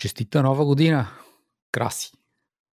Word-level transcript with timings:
Честита 0.00 0.42
нова 0.42 0.64
година! 0.64 1.08
Краси! 1.72 2.12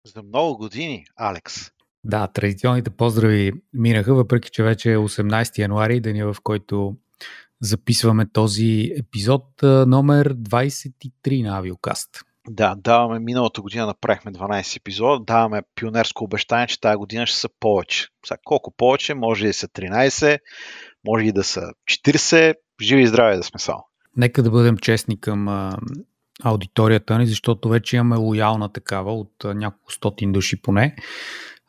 За 0.05 0.23
много 0.23 0.57
години, 0.57 1.05
Алекс. 1.15 1.71
Да, 2.03 2.27
традиционните 2.27 2.89
поздрави 2.89 3.51
минаха, 3.73 4.13
въпреки 4.13 4.49
че 4.51 4.63
вече 4.63 4.93
е 4.93 4.97
18 4.97 5.57
януари, 5.57 5.99
деня 6.01 6.33
в 6.33 6.41
който 6.43 6.95
записваме 7.61 8.29
този 8.29 8.91
епизод 8.97 9.43
номер 9.63 10.35
23 10.35 11.43
на 11.43 11.57
Авиокаст. 11.57 12.09
Да, 12.49 12.75
даваме, 12.75 13.19
миналата 13.19 13.61
година 13.61 13.85
направихме 13.85 14.31
12 14.31 14.77
епизода, 14.77 15.23
даваме 15.25 15.61
пионерско 15.75 16.23
обещание, 16.23 16.67
че 16.67 16.81
тази 16.81 16.97
година 16.97 17.25
ще 17.25 17.39
са 17.39 17.49
повече. 17.59 18.07
Сега, 18.25 18.37
колко 18.45 18.71
повече? 18.77 19.13
Може 19.13 19.45
и 19.45 19.47
да 19.47 19.53
са 19.53 19.67
13, 19.67 20.39
може 21.07 21.25
и 21.25 21.31
да 21.31 21.43
са 21.43 21.61
40, 21.85 22.55
живи 22.81 23.01
и 23.01 23.07
здрави 23.07 23.37
да 23.37 23.43
сме 23.43 23.59
само. 23.59 23.83
Нека 24.17 24.43
да 24.43 24.51
бъдем 24.51 24.77
честни 24.77 25.19
към 25.21 25.71
аудиторията 26.43 27.17
ни, 27.17 27.27
защото 27.27 27.69
вече 27.69 27.95
имаме 27.95 28.15
лоялна 28.15 28.69
такава 28.69 29.13
от 29.13 29.45
а, 29.45 29.53
няколко 29.53 29.93
стотин 29.93 30.31
души 30.31 30.61
поне. 30.61 30.95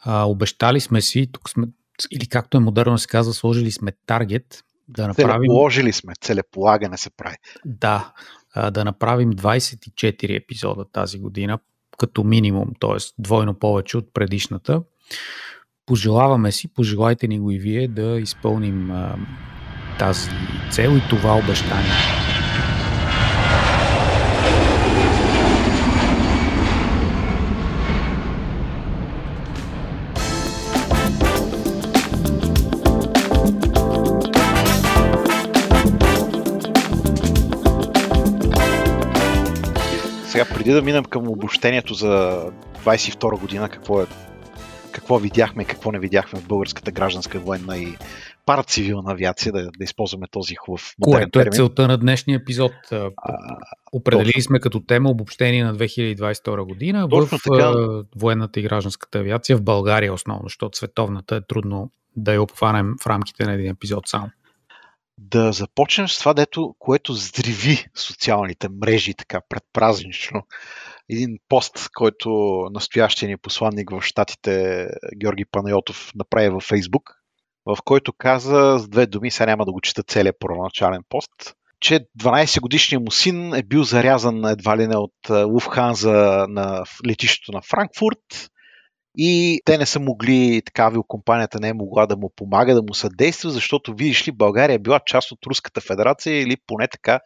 А, 0.04 0.24
обещали 0.24 0.80
сме 0.80 1.00
си, 1.00 1.28
тук 1.32 1.50
сме, 1.50 1.66
или 2.10 2.26
както 2.26 2.56
е 2.56 2.60
модерно 2.60 2.98
се 2.98 3.09
казва, 3.09 3.34
сложили 3.34 3.70
сме 3.70 3.92
таргет 4.06 4.64
да 4.88 5.09
направим... 5.09 5.40
Целеположили 5.40 5.92
сме, 5.92 6.12
целеполагане 6.20 6.96
се 6.96 7.10
прави. 7.10 7.36
Да, 7.64 8.12
да 8.73 8.84
направим 8.84 9.32
24 9.32 10.36
епизода 10.36 10.84
тази 10.92 11.18
година, 11.18 11.59
като 11.98 12.24
минимум, 12.24 12.68
т.е. 12.80 12.96
двойно 13.18 13.54
повече 13.54 13.96
от 13.96 14.14
предишната. 14.14 14.82
Пожелаваме 15.87 16.52
си, 16.52 16.74
пожелайте 16.74 17.28
ни 17.28 17.40
го 17.40 17.50
и 17.50 17.59
вие 17.59 17.88
да 17.88 18.20
изпълним 18.20 18.90
а, 18.90 19.16
тази 19.98 20.30
цел 20.70 20.90
и 20.96 21.09
това 21.10 21.38
обещание. 21.38 22.27
Сега, 40.38 40.54
преди 40.54 40.72
да 40.72 40.82
минем 40.82 41.04
към 41.04 41.28
обобщението 41.28 41.94
за 41.94 42.42
22 42.84 43.40
година, 43.40 43.68
какво, 43.68 44.02
е, 44.02 44.06
какво 44.92 45.18
видяхме 45.18 45.62
и 45.62 45.66
какво 45.66 45.92
не 45.92 45.98
видяхме 45.98 46.40
в 46.40 46.48
българската 46.48 46.90
гражданска 46.90 47.38
военна 47.38 47.78
и 47.78 47.96
парацивилна 48.46 49.12
авиация, 49.12 49.52
да, 49.52 49.62
да 49.62 49.84
използваме 49.84 50.26
този 50.30 50.54
хубав 50.54 50.94
Което 51.00 51.40
е 51.40 51.44
целта 51.52 51.88
на 51.88 51.98
днешния 51.98 52.36
епизод. 52.36 52.72
А, 52.92 53.10
Определили 53.92 54.32
точно. 54.32 54.42
сме 54.42 54.60
като 54.60 54.80
тема 54.80 55.10
обобщение 55.10 55.64
на 55.64 55.76
2022 55.76 56.64
година 56.64 57.09
точно 57.09 57.38
в 57.38 57.42
така. 57.52 57.72
военната 58.16 58.60
и 58.60 58.62
гражданската 58.62 59.18
авиация 59.18 59.56
в 59.56 59.62
България 59.62 60.12
основно, 60.12 60.42
защото 60.44 60.78
световната 60.78 61.36
е 61.36 61.40
трудно 61.48 61.90
да 62.16 62.34
я 62.34 62.42
обхванем 62.42 62.94
в 63.02 63.06
рамките 63.06 63.44
на 63.44 63.52
един 63.52 63.70
епизод 63.70 64.09
само 64.09 64.31
да 65.19 65.53
започнем 65.53 66.09
с 66.09 66.19
това, 66.19 66.34
дето, 66.34 66.75
което 66.78 67.12
здриви 67.12 67.87
социалните 67.97 68.69
мрежи 68.69 69.15
така 69.15 69.41
предпразнично. 69.49 70.43
Един 71.11 71.38
пост, 71.49 71.88
който 71.94 72.28
настоящия 72.72 73.28
ни 73.28 73.37
посланник 73.37 73.91
в 73.91 74.03
Штатите 74.03 74.87
Георги 75.16 75.44
Панайотов 75.44 76.12
направи 76.15 76.49
във 76.49 76.62
Фейсбук, 76.62 77.15
в 77.66 77.78
който 77.84 78.12
каза 78.12 78.78
с 78.78 78.89
две 78.89 79.06
думи, 79.06 79.31
сега 79.31 79.47
няма 79.47 79.65
да 79.65 79.72
го 79.72 79.81
чета 79.81 80.03
целият 80.03 80.37
първоначален 80.39 81.03
пост, 81.09 81.31
че 81.81 82.00
12 82.21 82.61
годишният 82.61 83.05
му 83.05 83.11
син 83.11 83.55
е 83.55 83.62
бил 83.62 83.83
зарязан 83.83 84.44
едва 84.44 84.77
ли 84.77 84.87
не 84.87 84.97
от 84.97 85.31
Луфханза 85.31 86.47
на 86.49 86.84
летището 87.06 87.53
на 87.53 87.62
Франкфурт 87.62 88.50
и 89.16 89.60
те 89.64 89.78
не 89.78 89.87
са 89.87 90.00
могли, 90.00 90.62
така 90.66 90.82
авиокомпанията 90.84 91.60
не 91.60 91.69
е 91.69 91.75
могла 91.75 92.06
да 92.06 92.16
му 92.16 92.32
помага, 92.37 92.75
да 92.75 92.82
му 92.82 92.94
съдейства, 92.94 93.50
защото, 93.50 93.94
видиш 93.94 94.28
ли, 94.28 94.33
България 94.33 94.75
е 94.75 94.78
била 94.78 95.00
част 95.06 95.33
от 95.33 95.47
Руската 95.47 95.81
федерация 95.81 96.43
или 96.43 96.56
поне 96.66 96.88
така 96.88 97.21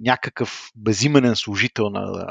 някакъв 0.00 0.70
безименен 0.76 1.36
служител 1.36 1.90
на 1.90 2.24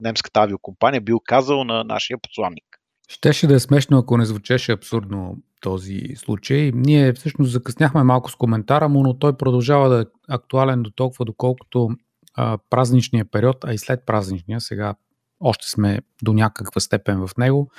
немската 0.00 0.40
авиокомпания 0.40 1.00
бил 1.00 1.20
казал 1.24 1.64
на 1.64 1.84
нашия 1.84 2.18
посланник. 2.22 2.64
Щеше 3.08 3.46
да 3.46 3.54
е 3.54 3.60
смешно, 3.60 3.98
ако 3.98 4.16
не 4.16 4.24
звучеше 4.24 4.72
абсурдно 4.72 5.36
този 5.60 6.00
случай. 6.16 6.72
Ние 6.74 7.12
всъщност 7.12 7.52
закъсняхме 7.52 8.02
малко 8.02 8.30
с 8.30 8.36
коментара 8.36 8.88
му, 8.88 9.02
но 9.02 9.18
той 9.18 9.36
продължава 9.36 9.88
да 9.88 10.00
е 10.00 10.04
актуален 10.28 10.82
до 10.82 10.90
толкова, 10.90 11.24
доколкото 11.24 11.88
а, 12.34 12.58
празничния 12.70 13.24
период, 13.24 13.64
а 13.64 13.74
и 13.74 13.78
след 13.78 14.06
празничния, 14.06 14.60
сега 14.60 14.94
още 15.40 15.70
сме 15.70 15.98
до 16.22 16.32
някаква 16.32 16.80
степен 16.80 17.26
в 17.26 17.30
него, 17.38 17.70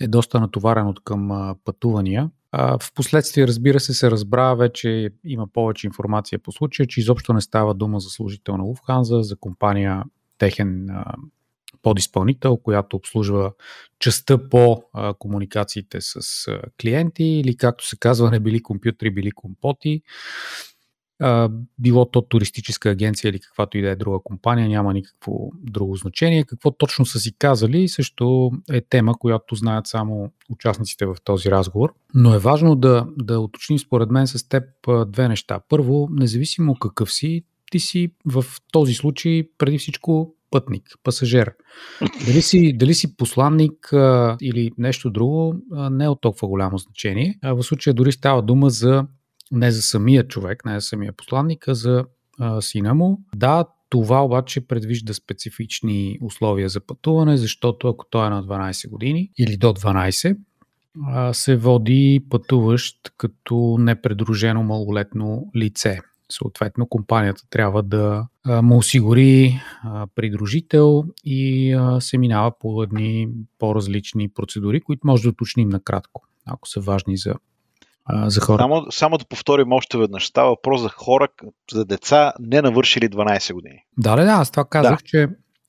е 0.00 0.08
доста 0.08 0.40
натоварен 0.40 0.86
от 0.86 1.04
към 1.04 1.54
пътувания. 1.64 2.30
В 2.52 2.92
последствие, 2.94 3.46
разбира 3.46 3.80
се, 3.80 3.94
се 3.94 4.10
разбра, 4.10 4.54
вече 4.54 5.10
има 5.24 5.46
повече 5.52 5.86
информация 5.86 6.38
по 6.38 6.52
случая, 6.52 6.86
че 6.86 7.00
изобщо 7.00 7.32
не 7.32 7.40
става 7.40 7.74
дума 7.74 8.00
за 8.00 8.08
служител 8.08 8.56
на 8.56 8.64
Луфханза, 8.64 9.22
за 9.22 9.36
компания 9.36 10.04
техен 10.38 10.88
подизпълнител, 11.82 12.56
която 12.56 12.96
обслужва 12.96 13.52
частта 13.98 14.48
по 14.48 14.82
комуникациите 15.18 15.98
с 16.00 16.20
клиенти 16.80 17.24
или 17.24 17.56
както 17.56 17.86
се 17.86 17.96
казва, 17.96 18.30
не 18.30 18.40
били 18.40 18.62
компютри, 18.62 19.10
били 19.10 19.30
компоти 19.30 20.02
било 21.78 22.10
то 22.10 22.22
туристическа 22.22 22.90
агенция 22.90 23.28
или 23.28 23.40
каквато 23.40 23.78
и 23.78 23.82
да 23.82 23.90
е 23.90 23.96
друга 23.96 24.18
компания, 24.24 24.68
няма 24.68 24.94
никакво 24.94 25.50
друго 25.62 25.96
значение. 25.96 26.44
Какво 26.44 26.70
точно 26.70 27.06
са 27.06 27.18
си 27.18 27.36
казали 27.38 27.88
също 27.88 28.50
е 28.70 28.80
тема, 28.80 29.18
която 29.18 29.54
знаят 29.54 29.86
само 29.86 30.32
участниците 30.50 31.06
в 31.06 31.16
този 31.24 31.50
разговор. 31.50 31.94
Но 32.14 32.34
е 32.34 32.38
важно 32.38 32.76
да, 32.76 33.06
да 33.16 33.40
уточним 33.40 33.78
според 33.78 34.10
мен 34.10 34.26
с 34.26 34.48
теб 34.48 34.64
две 35.06 35.28
неща. 35.28 35.60
Първо, 35.68 36.08
независимо 36.10 36.74
какъв 36.74 37.12
си, 37.12 37.44
ти 37.70 37.80
си 37.80 38.08
в 38.24 38.44
този 38.72 38.94
случай 38.94 39.48
преди 39.58 39.78
всичко 39.78 40.34
пътник, 40.50 40.82
пасажер. 41.02 41.52
Дали 42.26 42.42
си, 42.42 42.72
дали 42.76 42.94
си 42.94 43.16
посланник 43.16 43.92
а, 43.92 44.36
или 44.42 44.70
нещо 44.78 45.10
друго, 45.10 45.54
а, 45.72 45.90
не 45.90 46.04
е 46.04 46.08
от 46.08 46.20
толкова 46.20 46.48
голямо 46.48 46.78
значение. 46.78 47.38
А, 47.42 47.54
в 47.54 47.62
случая 47.62 47.94
дори 47.94 48.12
става 48.12 48.42
дума 48.42 48.70
за 48.70 49.06
не 49.52 49.70
за 49.70 49.82
самия 49.82 50.28
човек, 50.28 50.64
не 50.64 50.80
за 50.80 50.86
самия 50.86 51.12
посланник, 51.12 51.68
а 51.68 51.74
за 51.74 52.04
а, 52.38 52.60
сина 52.60 52.94
му. 52.94 53.20
Да, 53.36 53.64
това 53.88 54.24
обаче 54.24 54.66
предвижда 54.66 55.14
специфични 55.14 56.18
условия 56.22 56.68
за 56.68 56.80
пътуване, 56.80 57.36
защото 57.36 57.88
ако 57.88 58.04
той 58.10 58.26
е 58.26 58.30
на 58.30 58.44
12 58.44 58.90
години 58.90 59.30
или 59.38 59.56
до 59.56 59.72
12, 59.72 60.36
се 61.32 61.56
води 61.56 62.24
пътуващ 62.30 63.12
като 63.16 63.76
непредружено 63.80 64.62
малолетно 64.62 65.50
лице. 65.56 66.00
Съответно, 66.32 66.86
компанията 66.86 67.42
трябва 67.50 67.82
да 67.82 68.26
му 68.62 68.76
осигури 68.76 69.60
придружител 70.14 71.04
и 71.24 71.76
се 72.00 72.18
минава 72.18 72.58
по 72.58 72.82
едни 72.82 73.28
по-различни 73.58 74.28
процедури, 74.28 74.80
които 74.80 75.06
може 75.06 75.22
да 75.22 75.28
уточним 75.28 75.68
накратко, 75.68 76.22
ако 76.46 76.68
са 76.68 76.80
важни 76.80 77.16
за 77.16 77.34
а, 78.06 78.30
за 78.30 78.40
хора. 78.40 78.62
Само, 78.62 78.86
само 78.90 79.18
да 79.18 79.24
повторим 79.24 79.72
още 79.72 79.98
веднъж. 79.98 80.26
Става 80.26 80.48
въпрос 80.48 80.80
за 80.80 80.88
хора, 80.88 81.28
за 81.72 81.84
деца 81.84 82.32
не 82.40 82.62
навършили 82.62 83.08
12 83.08 83.52
години. 83.52 83.78
Да, 83.98 84.16
да, 84.16 84.24
да. 84.24 84.30
Аз 84.30 84.50
това 84.50 84.64
казах, 84.64 84.98
да. 84.98 85.04
че 85.04 85.28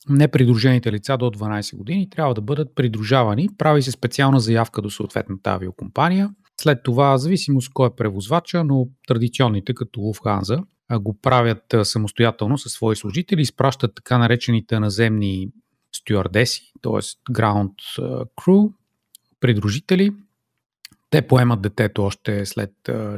непридружените 0.10 0.92
лица 0.92 1.18
до 1.18 1.26
12 1.26 1.78
години 1.78 2.10
трябва 2.10 2.34
да 2.34 2.42
бъдат 2.42 2.76
придружавани. 2.76 3.50
Прави 3.58 3.82
се 3.82 3.92
специална 3.92 4.40
заявка 4.40 4.82
до 4.82 4.90
съответната 4.90 5.50
авиокомпания. 5.50 6.30
След 6.62 6.84
това, 6.84 7.18
зависимост 7.18 7.74
кой 7.74 7.88
е 7.88 7.96
превозвача, 7.98 8.64
но 8.64 8.88
традиционните, 9.08 9.74
като 9.74 10.00
Lufthansa, 10.00 10.64
го 11.00 11.20
правят 11.22 11.76
самостоятелно 11.84 12.58
със 12.58 12.72
свои 12.72 12.96
служители, 12.96 13.42
изпращат 13.42 13.96
така 13.96 14.18
наречените 14.18 14.80
наземни 14.80 15.50
стюардеси, 15.96 16.72
т.е. 16.82 17.32
ground 17.32 17.74
crew, 18.42 18.72
придружители, 19.40 20.12
те 21.10 21.22
поемат 21.22 21.62
детето 21.62 22.04
още 22.04 22.46
след 22.46 22.72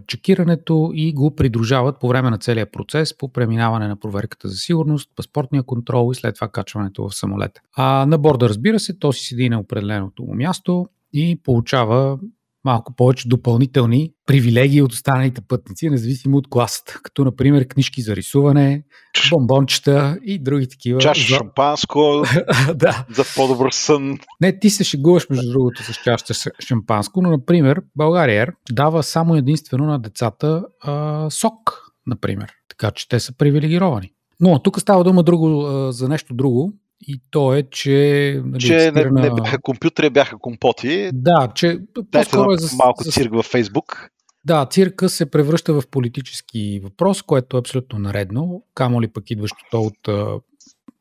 чекирането 0.08 0.92
и 0.94 1.14
го 1.14 1.36
придружават 1.36 2.00
по 2.00 2.08
време 2.08 2.30
на 2.30 2.38
целия 2.38 2.72
процес 2.72 3.18
по 3.18 3.32
преминаване 3.32 3.88
на 3.88 3.96
проверката 3.96 4.48
за 4.48 4.56
сигурност, 4.56 5.12
паспортния 5.16 5.64
контрол 5.64 6.12
и 6.12 6.16
след 6.16 6.36
това 6.36 6.48
качването 6.48 7.10
в 7.10 7.16
самолета. 7.16 7.62
А 7.76 8.06
на 8.06 8.18
борда, 8.18 8.50
разбира 8.50 8.80
се, 8.80 9.00
то 9.00 9.14
си 9.14 9.26
седи 9.26 9.50
на 9.50 9.60
определеното 9.60 10.24
му 10.24 10.36
място 10.36 10.88
и 11.14 11.40
получава 11.44 12.20
малко 12.66 12.96
повече 12.96 13.28
допълнителни 13.28 14.12
привилегии 14.26 14.82
от 14.82 14.94
останалите 14.94 15.42
пътници, 15.42 15.90
независимо 15.90 16.38
от 16.38 16.50
класата, 16.50 17.00
като 17.04 17.26
например 17.26 17.68
книжки 17.68 18.02
за 18.02 18.16
рисуване, 18.16 18.84
бомбончета 19.30 20.20
и 20.24 20.40
други 20.40 20.68
такива. 20.70 21.00
Чаша 21.00 21.22
за... 21.22 21.38
шампанско 21.38 22.24
да. 22.76 23.06
за 23.12 23.24
по-добър 23.36 23.72
сън. 23.72 24.18
Не, 24.42 24.60
ти 24.60 24.70
се 24.70 24.84
шегуваш 24.84 25.30
между 25.30 25.52
другото 25.52 25.84
с 25.84 25.96
чаша 26.04 26.52
шампанско, 26.68 27.22
но 27.22 27.30
например 27.30 27.82
България 27.96 28.54
дава 28.72 29.04
само 29.04 29.36
единствено 29.36 29.86
на 29.86 30.00
децата 30.00 30.66
а, 30.82 31.30
сок, 31.30 31.92
например. 32.08 32.52
Така 32.70 32.92
че 32.92 33.10
те 33.10 33.20
са 33.20 33.38
привилегировани. 33.38 34.12
Но 34.40 34.62
тук 34.62 34.82
става 34.82 35.04
дума 35.04 35.24
друго, 35.24 35.62
а, 35.62 35.92
за 35.92 36.10
нещо 36.10 36.34
друго 36.34 36.74
и 37.02 37.22
то 37.32 37.54
е, 37.54 37.64
че... 37.72 38.42
Нали, 38.46 38.62
че 38.62 38.80
цитирана... 38.80 39.22
не, 39.22 39.30
не 39.30 39.36
бяха 39.36 39.62
компютри, 39.62 40.10
бяха 40.10 40.38
компоти. 40.38 41.10
Да, 41.14 41.52
че 41.56 41.80
по-скоро 42.12 42.52
е 42.52 42.58
за... 42.58 42.76
малко 42.76 43.04
цирк 43.04 43.34
във 43.34 43.46
Фейсбук. 43.46 44.10
Да, 44.46 44.66
цирка 44.66 45.10
се 45.10 45.32
превръща 45.32 45.74
в 45.74 45.84
политически 45.92 46.80
въпрос, 46.84 47.22
което 47.22 47.58
е 47.58 47.60
абсолютно 47.60 48.00
наредно, 48.00 48.64
камо 48.74 49.02
ли 49.02 49.08
пък 49.08 49.32
идващото 49.32 49.82
от 49.82 50.10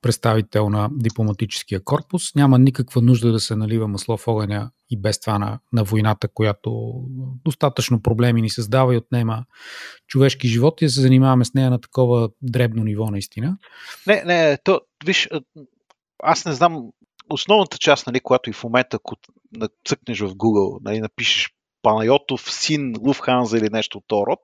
представител 0.02 0.70
на 0.70 0.90
дипломатическия 0.92 1.84
корпус. 1.84 2.34
Няма 2.34 2.58
никаква 2.58 3.02
нужда 3.02 3.32
да 3.32 3.40
се 3.40 3.56
налива 3.56 3.88
масло 3.88 4.16
в 4.16 4.28
огъня 4.28 4.70
и 4.90 5.00
без 5.00 5.20
това 5.20 5.38
на, 5.38 5.58
на 5.72 5.84
войната, 5.84 6.28
която 6.28 6.92
достатъчно 7.44 8.02
проблеми 8.02 8.42
ни 8.42 8.50
създава 8.50 8.94
и 8.94 8.96
отнема 8.96 9.44
човешки 10.06 10.48
живот 10.48 10.82
и 10.82 10.84
да 10.84 10.90
се 10.90 11.00
занимаваме 11.00 11.44
с 11.44 11.54
нея 11.54 11.70
на 11.70 11.80
такова 11.80 12.30
дребно 12.42 12.84
ниво 12.84 13.10
наистина. 13.10 13.58
Не, 14.06 14.22
не, 14.26 14.58
то, 14.64 14.80
виж, 15.06 15.28
аз 16.22 16.44
не 16.44 16.52
знам, 16.52 16.90
основната 17.30 17.78
част, 17.78 18.06
нали, 18.06 18.20
когато 18.20 18.50
и 18.50 18.52
в 18.52 18.64
момента, 18.64 18.96
ако 18.96 19.16
цъкнеш 19.84 20.20
в 20.20 20.28
Google, 20.28 20.78
нали, 20.84 21.00
напишеш 21.00 21.50
Панайотов, 21.82 22.52
син 22.52 22.94
Луфханза 23.00 23.58
или 23.58 23.68
нещо 23.72 23.98
от 23.98 24.04
този 24.06 24.26
род, 24.26 24.40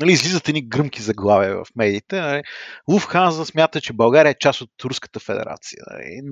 нали, 0.00 0.12
излизат 0.12 0.48
едни 0.48 0.68
гръмки 0.68 1.02
заглавия 1.02 1.56
в 1.56 1.66
медиите. 1.76 2.20
Нали. 2.20 2.42
Луфханза 2.88 3.44
смята, 3.44 3.80
че 3.80 3.92
България 3.92 4.30
е 4.30 4.38
част 4.38 4.60
от 4.60 4.70
Руската 4.84 5.20
федерация. 5.20 5.82
Нали, 5.90 6.22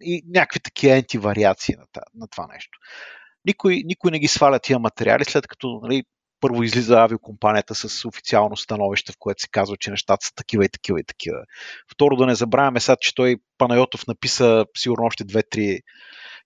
и 0.00 0.22
някакви 0.26 0.60
такива 0.60 0.94
антивариации 0.94 1.74
на, 1.74 1.84
на 2.14 2.28
това 2.28 2.46
нещо. 2.52 2.78
Никой, 3.44 3.82
никой 3.84 4.10
не 4.10 4.18
ги 4.18 4.28
сваля 4.28 4.58
тия 4.58 4.78
материали, 4.78 5.24
след 5.24 5.46
като 5.46 5.80
нали, 5.82 6.04
първо 6.44 6.62
излиза 6.62 7.00
авиокомпанията 7.00 7.74
с 7.74 8.04
официално 8.04 8.56
становище, 8.56 9.12
в 9.12 9.16
което 9.18 9.42
се 9.42 9.48
казва, 9.48 9.76
че 9.76 9.90
нещата 9.90 10.26
са 10.26 10.34
такива 10.34 10.64
и 10.64 10.68
такива 10.68 11.00
и 11.00 11.04
такива. 11.04 11.38
Второ, 11.92 12.16
да 12.16 12.26
не 12.26 12.34
забравяме 12.34 12.80
сега, 12.80 12.96
че 13.00 13.14
той 13.14 13.36
Панайотов 13.58 14.06
написа 14.06 14.66
сигурно 14.76 15.04
още 15.04 15.24
две-три 15.24 15.80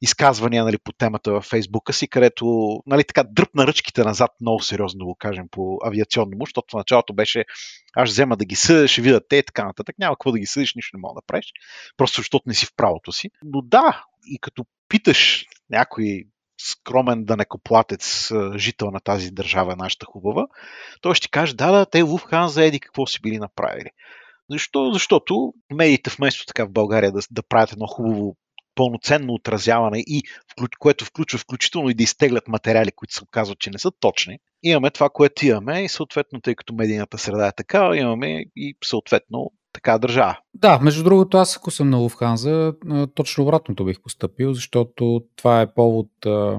изказвания 0.03 0.65
нали, 0.65 0.79
по 0.79 0.93
темата 0.93 1.33
във 1.33 1.45
Фейсбука 1.45 1.93
си, 1.93 2.09
където 2.09 2.77
нали, 2.87 3.05
така 3.05 3.25
дръпна 3.25 3.67
ръчките 3.67 4.05
назад 4.05 4.31
много 4.41 4.63
сериозно, 4.63 4.99
да 4.99 5.05
го 5.05 5.15
кажем, 5.15 5.47
по 5.51 5.79
авиационно 5.85 6.37
му, 6.37 6.47
защото 6.47 6.67
в 6.71 6.79
началото 6.79 7.13
беше 7.15 7.45
аз 7.97 8.11
взема 8.11 8.37
да 8.37 8.45
ги 8.45 8.57
съдя, 8.57 8.89
ще 8.89 9.03
видят 9.03 9.25
те 9.29 9.37
и 9.37 9.43
така 9.43 9.65
нататък. 9.65 9.97
Няма 9.99 10.15
какво 10.15 10.33
да 10.33 10.39
ги 10.39 10.47
съдиш, 10.47 10.75
нищо 10.75 10.97
не 10.97 11.01
мога 11.01 11.21
да 11.21 11.27
правиш. 11.27 11.53
Просто 11.97 12.21
защото 12.21 12.43
не 12.47 12.55
си 12.55 12.67
в 12.67 12.77
правото 12.77 13.13
си. 13.13 13.31
Но 13.45 13.63
да, 13.63 14.05
и 14.27 14.39
като 14.39 14.65
питаш 14.89 15.47
някой 15.71 16.25
скромен 16.59 17.25
данекоплатец, 17.25 18.33
жител 18.57 18.91
на 18.91 19.01
тази 19.01 19.31
държава, 19.31 19.77
нашата 19.77 20.07
хубава, 20.07 20.47
той 21.01 21.15
ще 21.15 21.29
каже, 21.29 21.55
да, 21.55 21.73
да, 21.73 21.87
те 21.87 22.03
Луфхан 22.03 22.49
заеди 22.49 22.81
какво 22.81 23.07
си 23.07 23.21
били 23.23 23.39
направили. 23.39 23.91
Защо? 24.51 24.93
Защото 24.93 25.53
медиите 25.73 26.11
вместо 26.19 26.47
така 26.47 26.65
в 26.65 26.73
България 26.73 27.13
да, 27.13 27.21
да 27.31 27.43
правят 27.43 27.73
едно 27.73 27.87
хубаво 27.87 28.37
пълноценно 28.75 29.33
отразяване 29.33 29.99
и 29.99 30.23
което 30.79 31.05
включва 31.05 31.39
включително 31.39 31.91
и 31.91 31.95
да 31.95 32.03
изтеглят 32.03 32.49
материали, 32.49 32.93
които 32.97 33.15
се 33.15 33.25
оказват, 33.25 33.59
че 33.59 33.71
не 33.71 33.79
са 33.79 33.91
точни. 34.01 34.39
Имаме 34.63 34.91
това, 34.91 35.11
което 35.11 35.47
имаме 35.47 35.85
и 35.85 35.89
съответно, 35.89 36.41
тъй 36.41 36.55
като 36.55 36.75
медийната 36.75 37.19
среда 37.19 37.47
е 37.47 37.53
така, 37.57 37.91
имаме 37.97 38.45
и 38.57 38.75
съответно 38.85 39.53
така 39.79 39.99
държава. 39.99 40.39
Да, 40.55 40.79
между 40.83 41.05
другото, 41.05 41.37
аз 41.37 41.57
ако 41.57 41.71
съм 41.71 41.91
на 41.91 41.97
Луфханза, 41.97 42.73
точно 43.15 43.45
обратното 43.45 43.85
бих 43.85 44.01
поступил, 44.01 44.55
защото 44.55 45.23
това 45.37 45.61
е 45.61 45.75
повод 45.75 46.09
а, 46.27 46.59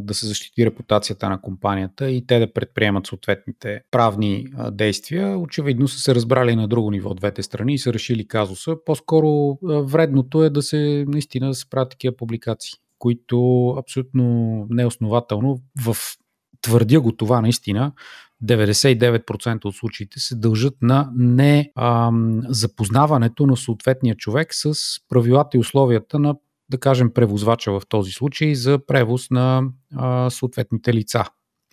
да 0.00 0.14
се 0.14 0.26
защити 0.26 0.66
репутацията 0.66 1.28
на 1.28 1.40
компанията 1.40 2.10
и 2.10 2.26
те 2.26 2.38
да 2.38 2.52
предприемат 2.52 3.06
съответните 3.06 3.80
правни 3.90 4.46
а, 4.56 4.70
действия. 4.70 5.38
Очевидно 5.38 5.88
са 5.88 5.98
се 5.98 6.14
разбрали 6.14 6.56
на 6.56 6.68
друго 6.68 6.90
ниво 6.90 7.14
двете 7.14 7.42
страни 7.42 7.74
и 7.74 7.78
са 7.78 7.92
решили 7.92 8.28
казуса. 8.28 8.76
По-скоро 8.86 9.50
а, 9.50 9.56
вредното 9.80 10.44
е 10.44 10.50
да 10.50 10.62
се 10.62 11.04
наистина 11.08 11.48
да 11.48 11.54
се 11.54 11.70
правят 11.70 11.90
такива 11.90 12.16
публикации 12.16 12.72
които 12.98 13.68
абсолютно 13.68 14.24
неоснователно 14.70 15.58
в 15.84 15.96
твърдя 16.62 17.00
го 17.00 17.12
това 17.12 17.40
наистина, 17.40 17.92
99% 18.44 19.64
от 19.64 19.74
случаите 19.74 20.20
се 20.20 20.36
дължат 20.36 20.74
на 20.82 21.10
не 21.16 21.72
а, 21.74 22.10
запознаването 22.48 23.46
на 23.46 23.56
съответния 23.56 24.16
човек 24.16 24.48
с 24.50 24.74
правилата 25.08 25.56
и 25.56 25.60
условията 25.60 26.18
на, 26.18 26.34
да 26.70 26.78
кажем, 26.78 27.12
превозвача 27.14 27.72
в 27.72 27.82
този 27.88 28.12
случай 28.12 28.54
за 28.54 28.78
превоз 28.86 29.30
на 29.30 29.62
а, 29.96 30.30
съответните 30.30 30.94
лица. 30.94 31.24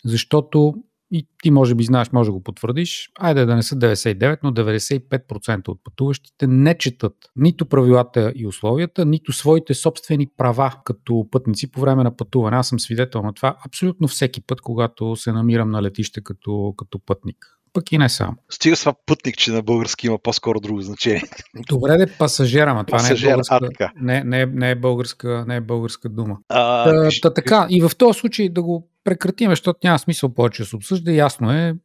Защото 0.05 0.73
и 1.11 1.27
ти 1.43 1.51
може 1.51 1.75
би 1.75 1.83
знаеш, 1.83 2.11
може 2.11 2.27
да 2.27 2.31
го 2.31 2.43
потвърдиш, 2.43 3.09
айде 3.19 3.45
да 3.45 3.55
не 3.55 3.63
са 3.63 3.75
99, 3.75 4.39
но 4.43 4.51
95% 4.51 5.67
от 5.67 5.83
пътуващите 5.83 6.47
не 6.47 6.77
четат 6.77 7.13
нито 7.35 7.65
правилата 7.65 8.33
и 8.35 8.47
условията, 8.47 9.05
нито 9.05 9.33
своите 9.33 9.73
собствени 9.73 10.27
права 10.37 10.73
като 10.85 11.27
пътници 11.31 11.71
по 11.71 11.81
време 11.81 12.03
на 12.03 12.15
пътуване. 12.15 12.57
Аз 12.57 12.67
съм 12.67 12.79
свидетел 12.79 13.21
на 13.21 13.33
това 13.33 13.57
абсолютно 13.65 14.07
всеки 14.07 14.41
път, 14.41 14.61
когато 14.61 15.15
се 15.15 15.31
намирам 15.31 15.69
на 15.69 15.83
летище 15.83 16.21
като, 16.23 16.73
като 16.77 16.99
пътник 16.99 17.57
пък 17.73 17.91
и 17.91 17.97
не 17.97 18.09
само. 18.09 18.35
Стига 18.49 18.75
с 18.75 18.79
това 18.79 18.93
пътник, 19.05 19.37
че 19.37 19.51
на 19.51 19.61
български 19.61 20.07
има 20.07 20.17
по-скоро 20.17 20.59
друго 20.59 20.81
значение. 20.81 21.23
Добре, 21.69 21.97
де 21.97 22.07
пасажера, 22.07 22.71
ама 22.71 22.85
това 22.85 22.97
Пасажер, 22.97 23.27
не 23.27 23.31
е 23.31 23.35
българска, 23.35 23.55
а, 23.55 23.59
така. 23.59 23.91
Не, 24.01 24.23
не, 24.23 24.45
не, 24.45 24.71
е 24.71 24.75
българска, 24.75 25.45
не 25.47 25.55
е 25.55 25.61
българска 25.61 26.09
дума. 26.09 26.37
А, 26.49 26.83
та, 26.83 27.09
та, 27.21 27.33
така, 27.33 27.67
и 27.69 27.81
в 27.81 27.91
този 27.97 28.19
случай 28.19 28.49
да 28.49 28.63
го 28.63 28.89
прекратим, 29.07 29.49
защото 29.49 29.79
няма 29.83 29.99
смисъл 29.99 30.33
повече 30.33 30.61
да 30.61 30.67
се 30.69 30.75
обсъжда. 30.75 31.11
Ясно 31.11 31.51
е, 31.51 31.75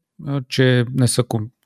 че 0.49 0.85
не 0.95 1.09
са 1.09 1.25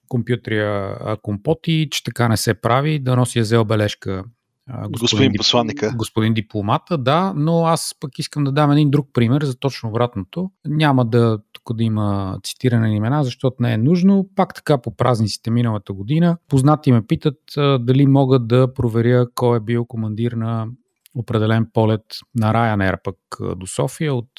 компютри, 0.09 0.61
а 0.61 1.17
компоти, 1.23 1.89
че 1.91 2.05
така 2.05 2.29
не 2.29 2.37
се 2.37 2.55
прави. 2.55 2.99
Да 2.99 3.17
носи 3.17 3.41
взел 3.41 3.65
бележка 3.65 4.25
господин, 4.69 4.99
господин 5.01 5.33
посланника. 5.37 5.93
Господин 5.97 6.35
дипломата, 6.35 6.99
да, 6.99 7.33
но 7.37 7.67
аз 7.67 7.95
пък 8.01 8.19
искам 8.19 8.45
да 8.45 8.53
дам 8.53 8.71
един 8.71 8.91
друг 8.91 9.09
пример 9.13 9.43
за 9.43 9.59
точно 9.59 9.89
обратното. 9.89 10.51
Няма 10.67 11.05
да 11.05 11.39
тук 11.53 11.77
да 11.77 11.85
има 11.85 12.39
цитиране 12.43 12.89
на 12.89 12.95
имена, 12.95 13.25
защото 13.25 13.57
не 13.61 13.73
е 13.73 13.79
нужно. 13.79 14.29
Пак 14.37 14.55
така 14.55 14.79
по 14.79 14.97
празниците 14.97 15.51
миналата 15.51 15.93
година. 15.93 16.39
Познати 16.49 16.93
ме 16.93 17.07
питат 17.07 17.39
дали 17.81 18.07
мога 18.07 18.39
да 18.39 18.75
проверя 18.75 19.27
кой 19.35 19.57
е 19.57 19.61
бил 19.61 19.85
командир 19.85 20.33
на 20.33 20.67
определен 21.15 21.67
полет 21.73 22.05
на 22.35 22.53
Ryanair 22.53 22.97
пък 23.05 23.17
до 23.57 23.67
София 23.67 24.15
от 24.15 24.31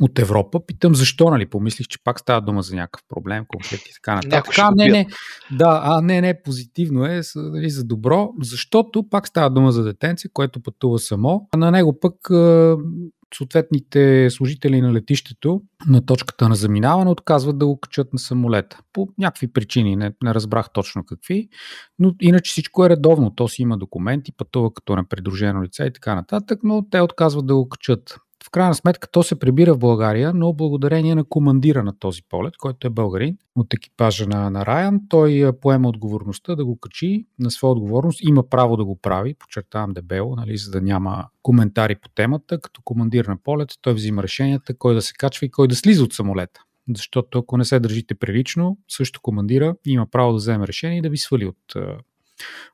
от 0.00 0.18
Европа. 0.18 0.66
Питам 0.66 0.94
защо, 0.94 1.30
нали? 1.30 1.46
Помислих, 1.46 1.86
че 1.86 1.98
пак 2.04 2.20
става 2.20 2.40
дума 2.40 2.62
за 2.62 2.76
някакъв 2.76 3.02
проблем, 3.08 3.44
конфликт 3.48 3.86
и 3.86 3.94
така 3.94 4.14
нататък. 4.14 4.54
А, 4.58 4.70
не, 4.74 4.88
не, 4.88 5.06
да, 5.52 5.80
а, 5.84 6.00
не, 6.00 6.20
не, 6.20 6.42
позитивно 6.42 7.04
е 7.04 7.20
нали, 7.36 7.70
за 7.70 7.84
добро, 7.84 8.30
защото 8.42 9.08
пак 9.08 9.28
става 9.28 9.50
дума 9.50 9.72
за 9.72 9.84
детенце, 9.84 10.28
което 10.32 10.62
пътува 10.62 10.98
само. 10.98 11.48
А 11.52 11.56
на 11.56 11.70
него 11.70 12.00
пък 12.00 12.14
съответните 13.34 14.30
служители 14.30 14.80
на 14.80 14.92
летището 14.92 15.62
на 15.86 16.06
точката 16.06 16.48
на 16.48 16.54
заминаване 16.54 17.10
отказват 17.10 17.58
да 17.58 17.66
го 17.66 17.80
качат 17.80 18.12
на 18.12 18.18
самолета. 18.18 18.80
По 18.92 19.08
някакви 19.18 19.52
причини, 19.52 19.96
не, 19.96 20.12
не 20.22 20.34
разбрах 20.34 20.70
точно 20.72 21.04
какви, 21.04 21.48
но 21.98 22.14
иначе 22.20 22.50
всичко 22.50 22.84
е 22.84 22.88
редовно. 22.88 23.34
То 23.34 23.48
си 23.48 23.62
има 23.62 23.78
документи, 23.78 24.32
пътува 24.32 24.74
като 24.74 24.96
непридружено 24.96 25.62
лице 25.62 25.84
и 25.84 25.92
така 25.92 26.14
нататък, 26.14 26.60
но 26.62 26.88
те 26.90 27.00
отказват 27.00 27.46
да 27.46 27.54
го 27.54 27.68
качат. 27.68 28.16
В 28.48 28.50
крайна 28.50 28.74
сметка 28.74 29.08
то 29.12 29.22
се 29.22 29.38
прибира 29.38 29.74
в 29.74 29.78
България, 29.78 30.32
но 30.34 30.52
благодарение 30.52 31.14
на 31.14 31.24
командира 31.24 31.84
на 31.84 31.98
този 31.98 32.22
полет, 32.28 32.56
който 32.56 32.86
е 32.86 32.90
българин 32.90 33.36
от 33.56 33.74
екипажа 33.74 34.26
на, 34.26 34.50
на 34.50 34.66
Райан, 34.66 35.00
той 35.08 35.52
поема 35.60 35.88
отговорността 35.88 36.54
да 36.54 36.64
го 36.64 36.78
качи 36.78 37.26
на 37.38 37.50
своя 37.50 37.72
отговорност. 37.72 38.20
Има 38.22 38.48
право 38.48 38.76
да 38.76 38.84
го 38.84 38.96
прави, 38.96 39.34
подчертавам 39.34 39.92
дебело, 39.92 40.36
нали, 40.36 40.56
за 40.56 40.70
да 40.70 40.80
няма 40.80 41.28
коментари 41.42 41.94
по 41.94 42.08
темата. 42.08 42.60
Като 42.60 42.82
командир 42.84 43.24
на 43.24 43.36
полет 43.36 43.68
той 43.82 43.94
взима 43.94 44.22
решенията 44.22 44.74
кой 44.74 44.94
да 44.94 45.02
се 45.02 45.12
качва 45.18 45.46
и 45.46 45.50
кой 45.50 45.68
да 45.68 45.76
слиза 45.76 46.04
от 46.04 46.12
самолета. 46.12 46.60
Защото 46.96 47.38
ако 47.38 47.56
не 47.56 47.64
се 47.64 47.80
държите 47.80 48.14
прилично, 48.14 48.78
също 48.88 49.20
командира 49.22 49.74
има 49.86 50.06
право 50.06 50.32
да 50.32 50.36
вземе 50.36 50.66
решение 50.66 50.98
и 50.98 51.02
да 51.02 51.10
ви 51.10 51.16
свали 51.16 51.46
от 51.46 51.76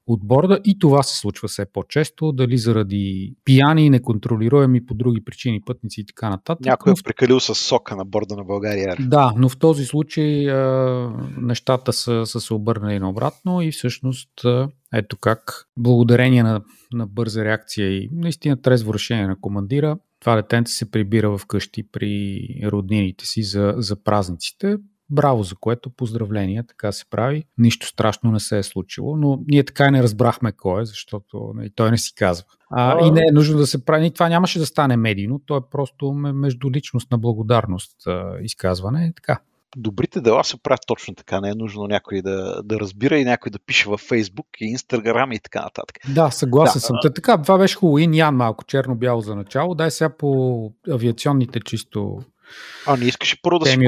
от 0.06 0.20
борда 0.26 0.60
и 0.64 0.78
това 0.78 1.02
се 1.02 1.18
случва 1.18 1.48
все 1.48 1.66
по-често, 1.72 2.32
дали 2.32 2.58
заради 2.58 3.34
пияни, 3.44 3.90
неконтролируеми 3.90 4.86
по 4.86 4.94
други 4.94 5.24
причини 5.24 5.60
пътници 5.66 6.00
и 6.00 6.06
така 6.06 6.30
нататък. 6.30 6.66
Някой 6.66 6.92
е 6.92 6.94
прекалил 7.04 7.40
с 7.40 7.54
сока 7.54 7.96
на 7.96 8.04
борда 8.04 8.36
на 8.36 8.44
България. 8.44 8.96
Да, 9.00 9.32
но 9.36 9.48
в 9.48 9.58
този 9.58 9.84
случай 9.84 10.50
а, 10.50 11.10
нещата 11.40 11.92
са, 11.92 12.26
са 12.26 12.40
се 12.40 12.54
обърнали 12.54 12.98
наобратно 12.98 13.62
и 13.62 13.72
всъщност 13.72 14.44
а, 14.44 14.68
ето 14.94 15.16
как, 15.16 15.66
благодарение 15.78 16.42
на, 16.42 16.60
на 16.92 17.06
бърза 17.06 17.44
реакция 17.44 17.90
и 17.90 18.08
наистина 18.12 18.62
трезво 18.62 18.94
решение 18.94 19.26
на 19.26 19.40
командира, 19.40 19.96
това 20.20 20.36
детенце 20.36 20.72
се 20.72 20.90
прибира 20.90 21.38
в 21.38 21.46
къщи 21.46 21.82
при 21.92 22.40
роднините 22.64 23.26
си 23.26 23.42
за, 23.42 23.74
за 23.76 24.02
празниците. 24.02 24.76
Браво 25.10 25.42
за 25.42 25.54
което, 25.54 25.90
поздравления, 25.90 26.64
така 26.66 26.92
се 26.92 27.04
прави. 27.10 27.44
Нищо 27.58 27.86
страшно 27.86 28.30
не 28.30 28.40
се 28.40 28.58
е 28.58 28.62
случило, 28.62 29.16
но 29.16 29.38
ние 29.46 29.64
така 29.64 29.86
и 29.86 29.90
не 29.90 30.02
разбрахме 30.02 30.52
кой 30.52 30.82
е, 30.82 30.84
защото 30.84 31.36
и 31.36 31.56
нали, 31.56 31.70
той 31.74 31.90
не 31.90 31.98
си 31.98 32.14
казва. 32.14 32.46
А, 32.70 33.06
и 33.06 33.10
не 33.10 33.20
е 33.20 33.32
нужно 33.32 33.58
да 33.58 33.66
се 33.66 33.84
прави. 33.84 34.10
Това 34.10 34.28
нямаше 34.28 34.58
да 34.58 34.66
стане 34.66 34.96
медийно, 34.96 35.40
то 35.46 35.56
е 35.56 35.60
просто 35.70 36.12
междуличност 36.12 37.10
на 37.10 37.18
благодарност 37.18 37.96
изказване. 38.42 39.12
Така. 39.16 39.40
добрите 39.76 40.20
дела 40.20 40.44
се 40.44 40.62
правят 40.62 40.80
точно 40.86 41.14
така. 41.14 41.40
Не 41.40 41.50
е 41.50 41.54
нужно 41.54 41.86
някой 41.86 42.22
да, 42.22 42.62
да 42.62 42.80
разбира 42.80 43.18
и 43.18 43.24
някой 43.24 43.50
да 43.50 43.58
пише 43.58 43.88
във 43.88 44.00
Фейсбук 44.00 44.46
и 44.60 44.64
Инстаграм 44.64 45.32
и 45.32 45.38
така 45.38 45.62
нататък. 45.62 45.96
Да, 46.14 46.30
съгласен 46.30 46.80
да. 46.80 46.80
съм. 46.80 46.96
Та, 47.02 47.12
така, 47.12 47.42
това 47.42 47.58
беше 47.58 47.76
хубаво. 47.76 47.98
Ян 47.98 48.36
малко 48.36 48.64
черно-бяло 48.64 49.20
за 49.20 49.36
начало. 49.36 49.74
Дай 49.74 49.90
сега 49.90 50.16
по 50.16 50.72
авиационните 50.90 51.60
чисто 51.60 52.18
а, 52.86 52.96
не 52.96 53.04
искаш 53.04 53.36
първо 53.42 53.58
да 53.58 53.66
си, 53.66 53.78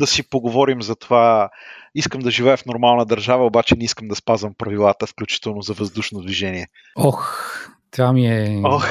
да 0.00 0.06
си 0.06 0.22
поговорим 0.30 0.82
за 0.82 0.96
това. 0.96 1.50
Искам 1.94 2.20
да 2.20 2.30
живея 2.30 2.56
в 2.56 2.66
нормална 2.66 3.06
държава, 3.06 3.46
обаче 3.46 3.74
не 3.78 3.84
искам 3.84 4.08
да 4.08 4.14
спазвам 4.14 4.54
правилата, 4.58 5.06
включително 5.06 5.62
за 5.62 5.72
въздушно 5.72 6.20
движение. 6.20 6.68
Ох, 6.96 7.36
това 7.90 8.12
ми 8.12 8.26
е... 8.26 8.60
Ох. 8.64 8.86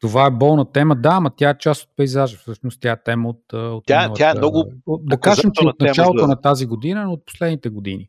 Това 0.00 0.26
е 0.26 0.30
болна 0.30 0.72
тема. 0.72 0.96
Да, 0.96 1.08
ама 1.12 1.30
тя 1.36 1.50
е 1.50 1.58
част 1.58 1.82
от 1.82 1.88
пейзажа. 1.96 2.36
Всъщност 2.36 2.80
тя 2.80 2.92
е 2.92 3.02
тема 3.02 3.28
от... 3.28 3.52
от 3.52 3.84
тя, 3.86 4.12
тя 4.14 4.30
е 4.30 4.34
много... 4.34 4.64
Да 4.86 5.20
кажем, 5.20 5.50
че 5.54 5.66
от 5.66 5.80
началото 5.80 6.22
за... 6.22 6.26
на 6.26 6.40
тази 6.40 6.66
година, 6.66 7.04
но 7.04 7.12
от 7.12 7.26
последните 7.26 7.68
години. 7.68 8.08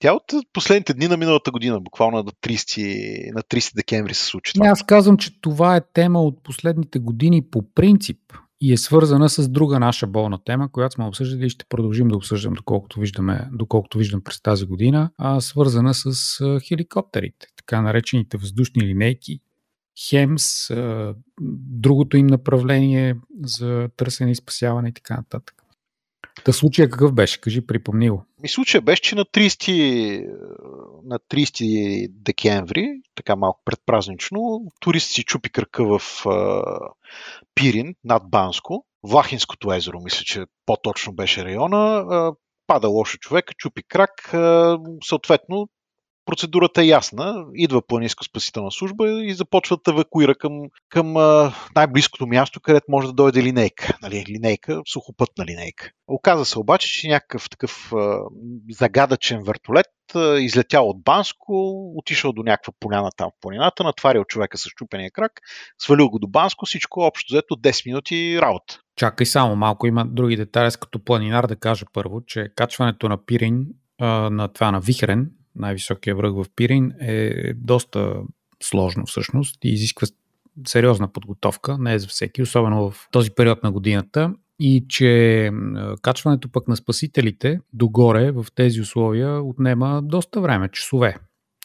Тя 0.00 0.12
от 0.12 0.24
последните 0.52 0.94
дни 0.94 1.08
на 1.08 1.16
миналата 1.16 1.50
година, 1.50 1.80
буквално 1.80 2.16
на 2.16 2.24
30, 2.24 3.34
на 3.34 3.42
30 3.42 3.74
декември 3.74 4.14
се 4.14 4.24
случи 4.24 4.52
това. 4.52 4.64
Не, 4.64 4.72
аз 4.72 4.82
казвам, 4.82 5.16
че 5.16 5.40
това 5.40 5.76
е 5.76 5.80
тема 5.94 6.22
от 6.22 6.42
последните 6.42 6.98
години 6.98 7.42
по 7.50 7.62
принцип 7.74 8.18
и 8.60 8.72
е 8.72 8.76
свързана 8.76 9.28
с 9.28 9.48
друга 9.48 9.78
наша 9.78 10.06
болна 10.06 10.38
тема, 10.44 10.72
която 10.72 10.94
сме 10.94 11.04
обсъждали 11.04 11.46
и 11.46 11.50
ще 11.50 11.64
продължим 11.64 12.08
да 12.08 12.16
обсъждам, 12.16 12.54
доколкото, 12.54 13.00
виждаме, 13.00 13.48
доколкото 13.52 13.98
виждам 13.98 14.20
през 14.20 14.42
тази 14.42 14.66
година, 14.66 15.10
а 15.18 15.40
свързана 15.40 15.94
с 15.94 16.38
хеликоптерите, 16.68 17.46
така 17.56 17.82
наречените 17.82 18.36
въздушни 18.36 18.86
линейки, 18.86 19.40
Хемс, 20.08 20.70
другото 21.40 22.16
им 22.16 22.26
направление 22.26 23.16
за 23.44 23.88
търсене 23.96 24.30
и 24.30 24.34
спасяване 24.34 24.88
и 24.88 24.92
така 24.92 25.16
нататък. 25.16 25.59
Та 26.44 26.52
случая 26.52 26.90
какъв 26.90 27.12
беше? 27.12 27.40
Кажи, 27.40 27.66
припомни 27.66 28.10
го. 28.10 28.24
Ми 28.42 28.48
случая 28.48 28.80
беше, 28.80 29.02
че 29.02 29.14
на 29.14 29.24
30, 29.24 30.26
на 31.04 31.18
30 31.18 32.08
декември, 32.12 32.88
така 33.14 33.36
малко 33.36 33.60
предпразнично, 33.64 34.60
турист 34.80 35.10
си 35.10 35.24
чупи 35.24 35.50
кръка 35.50 35.98
в 35.98 36.26
а, 36.26 36.62
Пирин, 37.54 37.94
над 38.04 38.22
Банско. 38.30 38.84
Влахинското 39.02 39.72
езеро, 39.72 40.00
мисля, 40.00 40.24
че 40.24 40.44
по-точно 40.66 41.12
беше 41.12 41.44
района. 41.44 42.04
А, 42.10 42.32
пада 42.66 42.88
лошо 42.88 43.18
човек, 43.18 43.50
чупи 43.56 43.82
крак. 43.82 44.34
А, 44.34 44.78
съответно, 45.04 45.68
процедурата 46.30 46.82
е 46.82 46.86
ясна. 46.86 47.44
Идва 47.54 47.82
планинска 47.82 48.24
спасителна 48.24 48.70
служба 48.70 49.24
и 49.24 49.34
започва 49.34 49.78
да 49.84 49.90
евакуира 49.90 50.34
към, 50.34 50.52
към 50.88 51.12
най-близкото 51.76 52.26
място, 52.26 52.60
където 52.60 52.86
може 52.88 53.06
да 53.06 53.12
дойде 53.12 53.42
линейка. 53.42 53.98
Нали, 54.02 54.24
линейка, 54.28 54.82
сухопътна 54.86 55.46
линейка. 55.46 55.90
Оказа 56.08 56.44
се 56.44 56.58
обаче, 56.58 56.88
че 56.88 57.08
някакъв 57.08 57.50
такъв 57.50 57.92
а, 57.92 58.18
загадъчен 58.70 59.42
вертолет 59.42 59.86
излетял 60.38 60.88
от 60.88 61.02
Банско, 61.02 61.84
отишъл 61.96 62.32
до 62.32 62.42
някаква 62.42 62.72
поляна 62.80 63.10
там 63.16 63.30
в 63.30 63.40
планината, 63.40 63.84
натварил 63.84 64.24
човека 64.24 64.58
с 64.58 64.68
чупения 64.68 65.10
крак, 65.10 65.32
свалил 65.78 66.08
го 66.08 66.18
до 66.18 66.28
Банско, 66.28 66.66
всичко 66.66 67.00
общо 67.00 67.34
взето 67.34 67.56
10 67.56 67.86
минути 67.86 68.38
работа. 68.40 68.78
Чакай 68.96 69.26
само 69.26 69.56
малко, 69.56 69.86
има 69.86 70.06
други 70.06 70.36
детали, 70.36 70.70
като 70.80 71.04
планинар 71.04 71.46
да 71.46 71.56
кажа 71.56 71.86
първо, 71.92 72.20
че 72.26 72.48
качването 72.56 73.08
на 73.08 73.24
Пирин 73.26 73.66
на 74.30 74.48
това 74.48 74.70
на 74.70 74.80
Вихрен 74.80 75.30
най-високия 75.56 76.16
връх 76.16 76.32
в 76.32 76.46
Пирин, 76.56 76.92
е 77.00 77.52
доста 77.54 78.22
сложно 78.62 79.06
всъщност 79.06 79.64
и 79.64 79.68
изисква 79.68 80.06
сериозна 80.66 81.12
подготовка, 81.12 81.78
не 81.78 81.94
е 81.94 81.98
за 81.98 82.08
всеки, 82.08 82.42
особено 82.42 82.90
в 82.90 83.08
този 83.10 83.30
период 83.30 83.62
на 83.62 83.72
годината 83.72 84.34
и 84.60 84.84
че 84.88 85.50
качването 86.02 86.48
пък 86.48 86.68
на 86.68 86.76
спасителите 86.76 87.60
догоре 87.72 88.30
в 88.30 88.46
тези 88.54 88.80
условия 88.80 89.42
отнема 89.42 90.02
доста 90.04 90.40
време, 90.40 90.68
часове. 90.68 91.16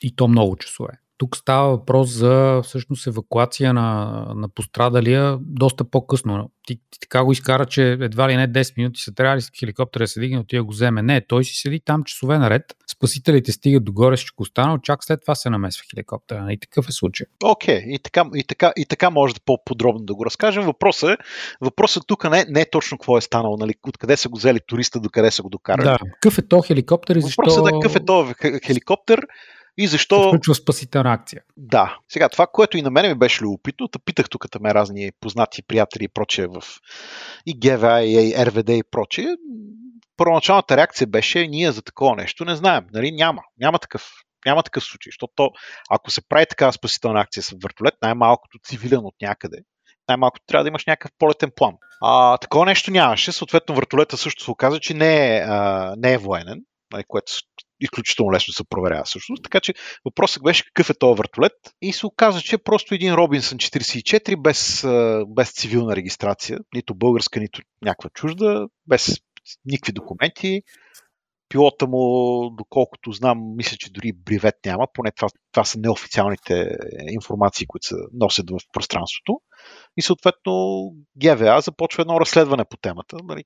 И 0.01 0.15
то 0.15 0.27
много 0.27 0.56
часове. 0.56 1.00
Тук 1.17 1.38
става 1.38 1.69
въпрос 1.69 2.10
за 2.10 2.62
всъщност 2.63 3.07
евакуация 3.07 3.74
на, 3.74 4.12
на 4.36 4.50
пострадалия 4.50 5.38
доста 5.41 5.84
по-късно. 5.84 6.51
Ти, 6.67 6.75
ти 6.75 7.00
така 7.00 7.24
го 7.24 7.31
изкара, 7.31 7.65
че 7.65 7.91
едва 7.91 8.29
ли 8.29 8.36
не 8.36 8.51
10 8.51 8.77
минути 8.77 9.01
са 9.01 9.13
трябвали 9.13 9.41
хеликоптера 9.60 10.03
да 10.03 10.07
се 10.07 10.19
дигне, 10.19 10.39
отива 10.39 10.63
го 10.63 10.72
вземе. 10.72 11.01
Не, 11.01 11.25
той 11.27 11.43
си 11.43 11.55
седи 11.55 11.79
там 11.86 12.03
часове 12.03 12.38
наред. 12.38 12.63
Спасителите 12.91 13.51
стигат 13.51 13.84
догоре, 13.84 14.15
всичко 14.15 14.43
останало, 14.43 14.77
чак 14.77 15.03
след 15.03 15.22
това 15.22 15.36
се 15.36 15.50
намесва 15.50 15.84
хеликоптера. 15.93 16.48
И 16.50 16.60
такъв 16.60 16.89
е 16.89 16.91
случай. 16.91 17.27
Окей, 17.43 17.79
okay. 17.79 17.86
и, 17.86 18.00
така, 18.00 18.25
и, 18.36 18.43
така, 18.43 18.74
и 18.75 18.86
така 18.86 19.10
може 19.10 19.34
да 19.34 19.39
по-подробно 19.45 20.05
да 20.05 20.15
го 20.15 20.25
разкажем. 20.25 20.63
Въпросът 20.63 21.10
е, 21.10 21.17
въпросът 21.62 22.03
тук 22.07 22.31
не, 22.31 22.45
не 22.50 22.62
е 22.62 22.69
точно 22.69 22.98
какво 22.98 23.17
е 23.17 23.22
станало, 23.22 23.57
нали, 23.57 23.74
откъде 23.88 24.17
са 24.17 24.29
го 24.29 24.38
взели 24.38 24.60
туриста, 24.67 25.00
до 25.00 25.10
къде 25.10 25.31
са 25.31 25.41
го 25.41 25.50
докарали. 25.50 25.86
Да, 25.86 25.98
какъв 26.13 26.38
е 26.38 26.48
то 26.48 26.62
хеликоптер 26.62 27.15
и 27.15 27.22
защо... 27.22 27.41
Въпросът 27.41 27.67
е 27.67 27.72
да 27.72 27.79
какъв 27.79 27.95
е 27.95 28.05
то 28.05 28.34
хеликоптер 28.65 29.27
и 29.77 29.88
защо... 29.88 30.27
Включва 30.29 30.55
спасителна 30.55 31.13
акция. 31.13 31.41
Да. 31.58 31.98
Сега, 32.10 32.29
това, 32.29 32.48
което 32.48 32.77
и 32.77 32.82
на 32.82 32.91
мен 32.91 33.08
ми 33.08 33.15
беше 33.15 33.44
любопитно, 33.44 33.88
да 33.88 34.00
питах 34.00 34.29
тук 34.29 34.62
ме 34.62 34.74
разни 34.74 35.12
познати 35.20 35.63
приятели 35.63 36.03
и 36.03 36.08
прочее 36.08 36.48
в 36.48 36.63
и 37.46 37.60
ГВА, 37.60 38.03
и 38.03 38.36
РВД 38.38 38.70
и 38.70 38.84
прочее, 38.91 39.25
първоначалната 40.17 40.77
реакция 40.77 41.08
беше, 41.08 41.48
ние 41.48 41.72
за 41.72 41.82
такова 41.82 42.15
нещо 42.15 42.46
не 42.46 42.55
знаем. 42.55 42.86
Нали? 42.94 43.12
Няма. 43.12 43.41
Няма 43.60 43.79
такъв, 43.79 44.12
няма 44.46 44.63
такъв 44.63 44.84
случай. 44.84 45.10
Защото 45.10 45.50
ако 45.89 46.12
се 46.12 46.27
прави 46.29 46.46
такава 46.50 46.74
спасителна 46.74 47.22
акция 47.22 47.44
с 47.44 47.55
вертолет, 47.63 47.94
най-малкото 48.01 48.58
цивилен 48.63 49.05
от 49.05 49.15
някъде, 49.22 49.58
най-малко 50.08 50.38
трябва 50.48 50.63
да 50.63 50.67
имаш 50.67 50.86
някакъв 50.86 51.12
полетен 51.20 51.51
план. 51.55 51.74
А, 52.01 52.38
такова 52.38 52.65
нещо 52.65 52.91
нямаше. 52.91 53.32
Съответно, 53.32 53.75
вертолета 53.75 54.17
също 54.17 54.44
се 54.44 54.51
оказа, 54.51 54.79
че 54.79 54.94
не 54.94 55.38
е, 55.38 55.39
а, 55.39 55.94
не 55.98 56.13
е 56.13 56.17
военен, 56.17 56.62
нали, 56.94 57.03
което 57.08 57.32
изключително 57.79 58.32
лесно 58.32 58.53
се 58.53 58.63
проверява 58.70 59.03
всъщност. 59.03 59.44
Така 59.44 59.60
че 59.60 59.74
въпросът 60.05 60.44
беше 60.44 60.65
какъв 60.65 60.89
е 60.89 60.94
този 61.00 61.17
вертолет 61.17 61.53
и 61.82 61.94
се 61.94 62.05
оказа, 62.05 62.41
че 62.41 62.55
е 62.55 62.63
просто 62.63 62.96
един 62.96 63.13
Робинсън 63.13 63.58
44 63.58 64.41
без, 64.41 64.86
без 65.36 65.53
цивилна 65.53 65.96
регистрация, 65.96 66.60
нито 66.75 66.96
българска, 66.96 67.39
нито 67.39 67.62
някаква 67.82 68.10
чужда, 68.10 68.67
без 68.88 69.17
никакви 69.65 69.94
документи. 69.94 70.62
Пилота 71.50 71.88
му, 71.88 72.50
доколкото 72.58 73.12
знам, 73.12 73.38
мисля, 73.55 73.77
че 73.77 73.91
дори 73.91 74.12
бривет 74.13 74.55
няма, 74.65 74.88
поне 74.94 75.12
това, 75.12 75.27
това 75.51 75.63
са 75.63 75.79
неофициалните 75.79 76.77
информации, 77.12 77.67
които 77.67 77.88
се 77.88 77.96
носят 78.13 78.50
в 78.50 78.60
пространството. 78.74 79.39
И 79.98 80.01
съответно 80.01 80.91
ГВА 81.17 81.62
започва 81.62 82.01
едно 82.01 82.20
разследване 82.20 82.65
по 82.70 82.77
темата. 82.77 83.17
Нали, 83.24 83.44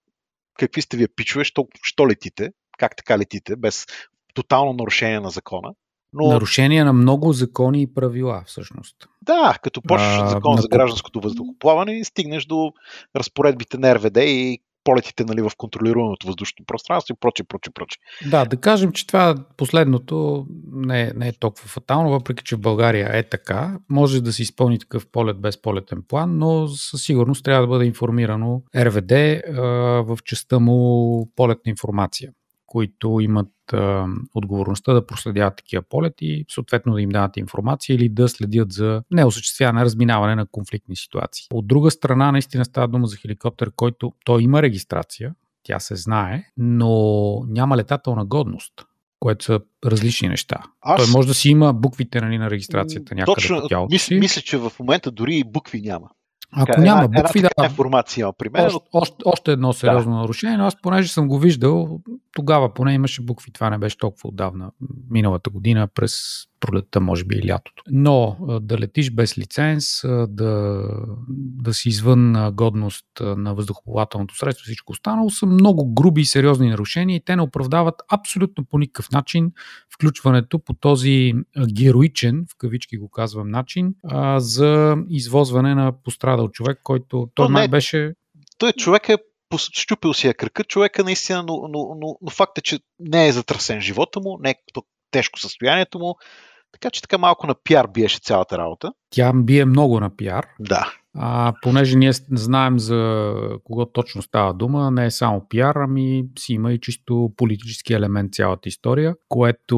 какви 0.60 0.82
сте 0.82 0.98
вие 0.98 1.08
пичове, 1.16 1.44
що, 1.44 1.68
що 1.84 2.08
летите, 2.08 2.50
как 2.78 2.96
така 2.96 3.18
летите, 3.18 3.56
без 3.56 3.86
тотално 4.34 4.74
нарушение 4.74 5.20
на 5.20 5.30
закона. 5.30 5.74
Но... 6.14 6.28
Нарушение 6.28 6.84
на 6.84 6.94
много 6.94 7.34
закони 7.34 7.82
и 7.82 7.94
правила, 7.94 8.44
всъщност. 8.46 8.96
Да, 9.22 9.58
като 9.64 9.82
почнеш 9.82 10.20
от 10.20 10.30
закон 10.30 10.58
а, 10.58 10.62
за 10.62 10.68
гражданското 10.68 11.20
въздухоплаване 11.20 12.00
и 12.00 12.04
стигнеш 12.04 12.46
до 12.46 12.72
разпоредбите 13.16 13.78
на 13.78 13.96
РВД 13.96 14.18
и 14.18 14.60
полетите 14.84 15.26
нали, 15.26 15.42
в 15.42 15.52
контролируемото 15.58 16.28
въздушно 16.28 16.66
пространство 16.68 17.14
и 17.14 17.20
прочее, 17.20 17.46
прочее, 17.50 17.74
прочее. 17.74 18.00
Да, 18.30 18.46
да 18.46 18.58
кажем, 18.58 18.92
че 18.92 19.08
това 19.08 19.36
последното 19.58 20.46
не 20.72 21.02
е, 21.02 21.12
не 21.16 21.28
е 21.28 21.34
толкова 21.40 21.68
фатално, 21.68 22.10
въпреки 22.10 22.44
че 22.44 22.56
в 22.56 22.60
България 22.60 23.10
е 23.18 23.24
така. 23.24 23.80
Може 23.90 24.22
да 24.22 24.34
се 24.34 24.42
изпълни 24.42 24.80
такъв 24.80 25.08
полет 25.12 25.42
без 25.42 25.62
полетен 25.62 26.04
план, 26.08 26.38
но 26.38 26.68
със 26.68 27.04
сигурност 27.04 27.44
трябва 27.44 27.62
да 27.62 27.68
бъде 27.68 27.86
информирано 27.86 28.62
РВД 28.76 29.12
а, 29.12 29.62
в 30.04 30.18
частта 30.26 30.60
му 30.60 31.32
полетна 31.36 31.70
информация 31.70 32.32
които 32.70 33.20
имат 33.22 33.74
а, 33.74 34.06
отговорността 34.34 34.94
да 34.94 35.06
проследяват 35.06 35.56
такива 35.56 35.84
полети, 35.90 36.46
съответно 36.50 36.94
да 36.94 37.02
им 37.02 37.10
дават 37.10 37.38
информация 37.38 37.96
или 37.96 38.10
да 38.10 38.30
следят 38.30 38.72
за 38.72 39.04
неосъществяване, 39.12 39.86
разминаване 39.86 40.36
на 40.36 40.46
конфликтни 40.46 40.96
ситуации. 40.96 41.48
От 41.54 41.68
друга 41.68 41.92
страна, 41.92 42.32
наистина 42.32 42.66
става 42.66 42.88
дума 42.88 43.08
за 43.08 43.18
хеликоптер, 43.18 43.72
който 43.76 44.14
той 44.26 44.44
има 44.44 44.62
регистрация, 44.62 45.34
тя 45.64 45.80
се 45.80 45.96
знае, 45.96 46.44
но 46.58 47.44
няма 47.48 47.78
летателна 47.78 48.26
годност 48.26 48.74
което 49.20 49.46
са 49.46 49.60
различни 49.86 50.28
неща. 50.28 50.64
Аз... 50.82 51.04
Той 51.04 51.12
може 51.12 51.28
да 51.28 51.34
си 51.34 51.50
има 51.50 51.74
буквите 51.74 52.22
нали, 52.22 52.38
на 52.38 52.50
регистрацията 52.50 53.16
някъде 53.16 53.36
Точно, 53.36 53.62
по 53.62 53.68
тялото 53.68 53.94
мисля, 53.94 54.16
мисля, 54.16 54.42
че 54.42 54.58
в 54.58 54.72
момента 54.80 55.12
дори 55.12 55.36
и 55.36 55.44
букви 55.44 55.82
няма. 55.82 56.10
Ако 56.52 56.66
така, 56.66 56.82
няма 56.82 57.08
букви, 57.08 57.42
да. 57.42 57.50
Информация, 57.64 58.34
при 58.38 58.50
мен. 58.50 58.66
Още, 58.66 58.80
още, 58.94 59.16
още 59.26 59.52
едно 59.52 59.74
сериозно 59.74 60.12
да. 60.12 60.18
нарушение, 60.18 60.58
но 60.58 60.66
аз 60.66 60.82
понеже 60.82 61.12
съм 61.12 61.28
го 61.28 61.40
виждал, 61.40 62.00
тогава 62.36 62.74
поне 62.74 62.94
имаше 62.94 63.22
букви. 63.22 63.52
Това 63.52 63.70
не 63.70 63.78
беше 63.78 63.98
толкова 63.98 64.30
отдавна, 64.30 64.72
миналата 65.10 65.50
година, 65.50 65.88
през 65.88 66.46
пролетта, 66.60 67.00
може 67.00 67.24
би 67.24 67.36
и 67.36 67.50
лятото. 67.50 67.84
Но 67.92 68.38
да 68.62 68.78
летиш 68.78 69.12
без 69.12 69.38
лиценз, 69.38 70.02
да, 70.28 70.84
да 71.38 71.74
си 71.74 71.90
извън 71.90 72.52
годност 72.54 73.06
на 73.22 73.56
въздухоплавателното 73.56 74.38
средство, 74.38 74.64
всичко 74.64 74.92
останало 74.92 75.30
са 75.30 75.46
много 75.46 75.94
груби 75.94 76.22
и 76.22 76.26
сериозни 76.26 76.70
нарушения 76.70 77.16
и 77.16 77.24
те 77.26 77.36
не 77.36 77.42
оправдават 77.42 77.96
абсолютно 78.12 78.66
по 78.66 78.78
никакъв 78.78 79.12
начин 79.12 79.52
включването 79.94 80.60
по 80.60 80.74
този 80.74 81.34
героичен, 81.74 82.46
в 82.52 82.58
кавички 82.58 82.98
го 82.98 83.10
казвам, 83.10 83.50
начин 83.50 83.96
за 84.38 84.98
извозване 85.10 85.76
на 85.76 85.94
пострадал 86.04 86.50
човек, 86.50 86.80
който 86.84 87.30
той 87.36 87.50
май 87.50 87.68
беше 87.68 88.14
той 88.58 88.72
човек 88.74 89.10
е 89.10 89.18
щупил 89.58 90.14
си 90.14 90.28
е 90.28 90.34
кръка 90.34 90.64
човека 90.64 91.04
наистина, 91.04 91.44
но, 91.44 91.68
но, 91.68 91.96
но, 92.02 92.18
но 92.22 92.30
факт 92.30 92.58
е, 92.58 92.62
че 92.62 92.80
не 93.00 93.28
е 93.28 93.32
затрасен 93.32 93.82
живота 93.82 94.20
му, 94.20 94.38
не 94.42 94.50
е 94.50 94.56
тежко 95.12 95.40
състоянието 95.40 96.00
му, 96.00 96.16
така 96.72 96.90
че 96.90 97.02
така 97.02 97.18
малко 97.18 97.48
на 97.48 97.56
пиар 97.64 97.88
биеше 97.88 98.20
цялата 98.20 98.58
работа. 98.58 98.94
Тя 99.10 99.34
бие 99.36 99.66
много 99.66 100.00
на 100.00 100.16
пиар. 100.16 100.48
Да. 100.60 100.94
А, 101.18 101.54
понеже 101.62 101.98
ние 101.98 102.12
знаем 102.32 102.80
за 102.80 103.34
кого 103.64 103.86
точно 103.86 104.22
става 104.22 104.54
дума, 104.54 104.92
не 104.92 105.06
е 105.06 105.12
само 105.12 105.48
пиар, 105.50 105.76
ами 105.76 106.24
си 106.40 106.54
има 106.54 106.74
и 106.74 106.80
чисто 106.80 107.32
политически 107.38 107.94
елемент 107.94 108.34
цялата 108.34 108.70
история, 108.70 109.16
което 109.30 109.78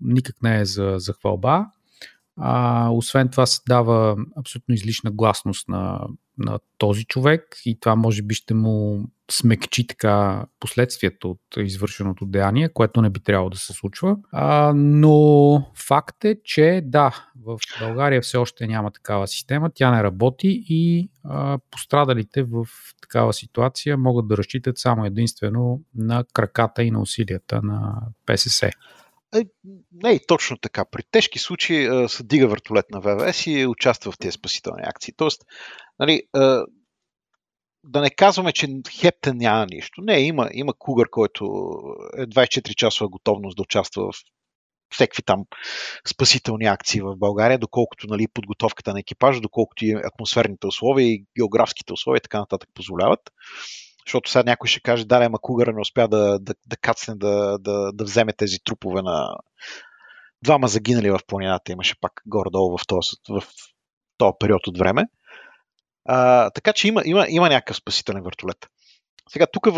никак 0.00 0.42
не 0.42 0.60
е 0.60 0.64
за, 0.64 0.94
за 0.96 1.12
хвалба. 1.12 1.66
А, 2.42 2.88
освен 2.90 3.28
това 3.28 3.46
се 3.46 3.60
дава 3.68 4.16
абсолютно 4.36 4.74
излишна 4.74 5.10
гласност 5.10 5.68
на, 5.68 6.00
на 6.38 6.58
този 6.78 7.04
човек 7.04 7.42
и 7.64 7.80
това 7.80 7.96
може 7.96 8.22
би 8.22 8.34
ще 8.34 8.54
му 8.54 9.04
смекчи 9.30 9.86
така 9.86 10.44
последствията 10.60 11.28
от 11.28 11.40
извършеното 11.56 12.26
деяние, 12.26 12.68
което 12.68 13.02
не 13.02 13.10
би 13.10 13.20
трябвало 13.20 13.50
да 13.50 13.58
се 13.58 13.72
случва. 13.72 14.16
А, 14.32 14.72
но 14.74 15.70
факт 15.74 16.24
е, 16.24 16.36
че 16.44 16.82
да, 16.84 17.26
в 17.44 17.58
България 17.80 18.22
все 18.22 18.36
още 18.36 18.66
няма 18.66 18.90
такава 18.90 19.28
система, 19.28 19.70
тя 19.74 19.90
не 19.90 20.02
работи 20.02 20.64
и 20.68 21.10
а, 21.24 21.58
пострадалите 21.70 22.42
в 22.42 22.66
такава 23.02 23.32
ситуация 23.32 23.98
могат 23.98 24.28
да 24.28 24.36
разчитат 24.36 24.78
само 24.78 25.04
единствено 25.04 25.80
на 25.94 26.24
краката 26.32 26.82
и 26.82 26.90
на 26.90 27.00
усилията 27.00 27.60
на 27.62 27.94
ПСС. 28.26 28.70
Е, 29.36 29.44
не 29.92 30.12
е 30.12 30.26
точно 30.26 30.58
така. 30.58 30.84
При 30.84 31.02
тежки 31.10 31.38
случаи 31.38 32.08
се 32.08 32.22
дига 32.22 32.48
въртолет 32.48 32.86
на 32.90 33.00
ВВС 33.00 33.46
и 33.46 33.66
участва 33.66 34.12
в 34.12 34.18
тези 34.18 34.32
спасителни 34.32 34.82
акции. 34.86 35.14
Тоест, 35.16 35.42
нали, 35.98 36.22
да 37.84 38.00
не 38.00 38.10
казваме, 38.10 38.52
че 38.52 38.68
Хептен 38.90 39.36
няма 39.36 39.66
нищо. 39.66 40.00
Не, 40.00 40.20
има, 40.20 40.48
има 40.52 40.74
Кугър, 40.78 41.10
който 41.10 41.44
е 42.16 42.26
24 42.26 42.74
часова 42.74 43.08
готовност 43.08 43.56
да 43.56 43.62
участва 43.62 44.12
в 44.12 44.14
всеки 44.94 45.22
там 45.22 45.44
спасителни 46.06 46.66
акции 46.66 47.00
в 47.00 47.16
България, 47.16 47.58
доколкото 47.58 48.06
нали, 48.06 48.28
подготовката 48.34 48.92
на 48.92 49.00
екипажа, 49.00 49.40
доколкото 49.40 49.84
и 49.84 49.92
атмосферните 50.04 50.66
условия 50.66 51.08
и 51.08 51.24
географските 51.38 51.92
условия 51.92 52.18
и 52.18 52.22
така 52.22 52.38
нататък 52.38 52.68
позволяват. 52.74 53.20
Защото 54.10 54.30
сега 54.30 54.42
някой 54.42 54.68
ще 54.68 54.80
каже, 54.80 55.04
да, 55.04 55.16
ама 55.16 55.38
Кугъра 55.38 55.72
не 55.72 55.80
успя 55.80 56.08
да, 56.08 56.38
да, 56.38 56.54
да 56.66 56.76
кацне 56.76 57.14
да, 57.14 57.58
да, 57.58 57.92
да 57.92 58.04
вземе 58.04 58.32
тези 58.32 58.56
трупове 58.64 59.02
на 59.02 59.36
двама 60.42 60.68
загинали 60.68 61.10
в 61.10 61.20
планината. 61.26 61.72
Имаше 61.72 62.00
пак 62.00 62.12
горе-долу 62.26 62.78
в 62.78 62.86
този, 62.86 63.10
в 63.28 63.42
този 64.18 64.32
период 64.40 64.66
от 64.66 64.78
време. 64.78 65.04
А, 66.04 66.50
така 66.50 66.72
че 66.72 66.88
има, 66.88 67.02
има, 67.04 67.26
има 67.28 67.48
някакъв 67.48 67.76
спасителен 67.76 68.22
вертолет. 68.22 68.66
Сега, 69.28 69.46
тук 69.52 69.68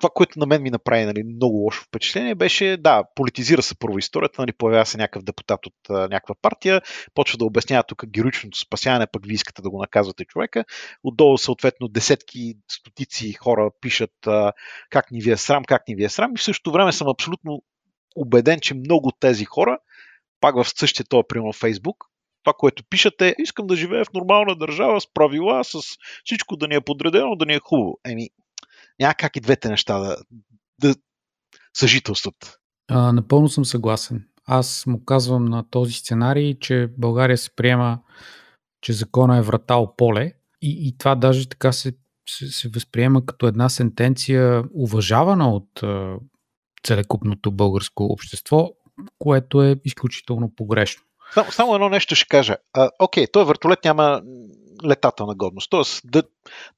това, 0.00 0.10
което 0.14 0.38
на 0.38 0.46
мен 0.46 0.62
ми 0.62 0.70
направи 0.70 1.04
нали, 1.04 1.22
много 1.22 1.56
лошо 1.56 1.84
впечатление, 1.84 2.34
беше, 2.34 2.76
да, 2.76 3.04
политизира 3.14 3.62
се 3.62 3.78
първо 3.78 3.98
историята, 3.98 4.42
нали, 4.42 4.52
появява 4.52 4.86
се 4.86 4.98
някакъв 4.98 5.22
депутат 5.22 5.66
от 5.66 5.74
а, 5.90 5.92
някаква 5.92 6.34
партия, 6.42 6.82
почва 7.14 7.38
да 7.38 7.44
обяснява 7.44 7.82
тук 7.82 8.06
героичното 8.06 8.58
спасяване, 8.58 9.06
пък 9.12 9.26
ви 9.26 9.34
искате 9.34 9.62
да 9.62 9.70
го 9.70 9.78
наказвате 9.80 10.24
човека. 10.24 10.64
Отдолу, 11.04 11.38
съответно, 11.38 11.88
десетки, 11.88 12.54
стотици 12.72 13.32
хора 13.32 13.70
пишат 13.80 14.26
а, 14.26 14.52
как 14.90 15.10
ни 15.10 15.20
ви 15.20 15.30
е 15.30 15.36
срам, 15.36 15.64
как 15.64 15.88
ни 15.88 15.94
ви 15.94 16.04
е 16.04 16.08
срам. 16.08 16.32
И 16.32 16.38
в 16.38 16.42
същото 16.42 16.72
време 16.72 16.92
съм 16.92 17.08
абсолютно 17.08 17.62
убеден, 18.16 18.60
че 18.60 18.74
много 18.74 19.08
от 19.08 19.16
тези 19.20 19.44
хора, 19.44 19.78
пак 20.40 20.54
в 20.54 20.68
същия 20.68 21.06
този, 21.06 21.22
примерно, 21.28 21.52
Фейсбук, 21.52 22.04
това, 22.44 22.54
което 22.58 22.84
пишете, 22.90 23.34
искам 23.38 23.66
да 23.66 23.76
живея 23.76 24.04
в 24.04 24.12
нормална 24.14 24.56
държава, 24.56 25.00
с 25.00 25.12
правила, 25.14 25.64
с 25.64 25.80
всичко 26.24 26.56
да 26.56 26.68
ни 26.68 26.74
е 26.74 26.80
подредено, 26.80 27.36
да 27.36 27.46
ни 27.46 27.54
е 27.54 27.60
хубаво. 27.60 27.98
Еми, 28.04 28.28
няма 29.00 29.14
как 29.14 29.36
и 29.36 29.40
двете 29.40 29.68
неща 29.68 29.98
да, 29.98 30.16
да 30.80 30.94
съжителстват. 31.76 32.58
А, 32.88 33.12
напълно 33.12 33.48
съм 33.48 33.64
съгласен. 33.64 34.26
Аз 34.46 34.86
му 34.86 35.04
казвам 35.04 35.44
на 35.44 35.70
този 35.70 35.92
сценарий, 35.92 36.58
че 36.58 36.88
България 36.98 37.38
се 37.38 37.54
приема, 37.56 37.98
че 38.80 38.92
закона 38.92 39.36
е 39.36 39.42
вратал 39.42 39.94
поле 39.96 40.32
и, 40.62 40.88
и 40.88 40.98
това 40.98 41.14
даже 41.14 41.48
така 41.48 41.72
се, 41.72 41.92
се, 42.28 42.48
се 42.48 42.68
възприема 42.68 43.26
като 43.26 43.46
една 43.46 43.68
сентенция, 43.68 44.64
уважавана 44.74 45.54
от 45.54 45.82
а, 45.82 46.16
целекупното 46.86 47.52
българско 47.52 48.04
общество, 48.04 48.68
което 49.18 49.62
е 49.62 49.76
изключително 49.84 50.54
погрешно. 50.56 51.02
Само, 51.34 51.52
само 51.52 51.74
едно 51.74 51.88
нещо 51.88 52.14
ще 52.14 52.28
кажа. 52.28 52.56
А, 52.72 52.90
окей, 52.98 53.26
този 53.26 53.46
вертолет 53.46 53.84
няма 53.84 54.22
летателна 54.84 55.34
годност. 55.34 55.70
Тоест, 55.70 56.02
да, 56.04 56.22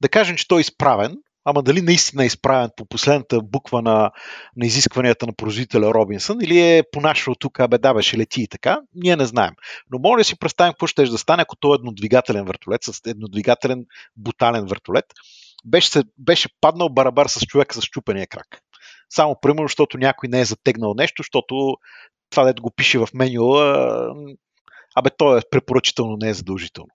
да 0.01 0.09
кажем, 0.09 0.35
че 0.35 0.47
той 0.47 0.59
е 0.59 0.61
изправен, 0.61 1.17
ама 1.45 1.63
дали 1.63 1.81
наистина 1.81 2.23
е 2.23 2.25
изправен 2.25 2.69
по 2.77 2.85
последната 2.85 3.41
буква 3.41 3.81
на, 3.81 4.11
на 4.57 4.65
изискванията 4.65 5.27
на 5.27 5.33
производителя 5.33 5.93
Робинсън 5.93 6.37
или 6.41 6.59
е 6.59 6.83
понашал 6.91 7.35
тук, 7.35 7.59
абе 7.59 7.77
да, 7.77 7.93
беше 7.93 8.17
лети 8.17 8.41
и 8.41 8.47
така, 8.47 8.79
ние 8.95 9.15
не 9.15 9.25
знаем. 9.25 9.53
Но 9.91 9.99
може 9.99 10.21
да 10.21 10.23
си 10.23 10.39
представим 10.39 10.73
какво 10.73 10.87
ще 10.87 11.03
да 11.03 11.17
стане, 11.17 11.41
ако 11.41 11.55
той 11.55 11.75
е 11.75 11.79
еднодвигателен 11.79 12.45
вертолет, 12.45 12.83
с 12.83 13.01
еднодвигателен 13.07 13.85
бутален 14.17 14.65
вертолет, 14.65 15.05
беше, 15.65 16.03
беше 16.17 16.49
паднал 16.61 16.89
барабар 16.89 17.27
с 17.27 17.45
човека 17.45 17.81
с 17.81 17.85
чупения 17.85 18.27
крак. 18.27 18.61
Само 19.09 19.35
примерно, 19.41 19.67
защото 19.67 19.97
някой 19.97 20.29
не 20.29 20.41
е 20.41 20.45
затегнал 20.45 20.93
нещо, 20.93 21.23
защото 21.23 21.77
това 22.29 22.43
дето 22.43 22.61
го 22.61 22.71
пише 22.71 22.99
в 22.99 23.07
менюла, 23.13 23.87
абе 24.95 25.09
то 25.17 25.37
е 25.37 25.41
препоръчително, 25.51 26.17
не 26.21 26.29
е 26.29 26.33
задължително. 26.33 26.89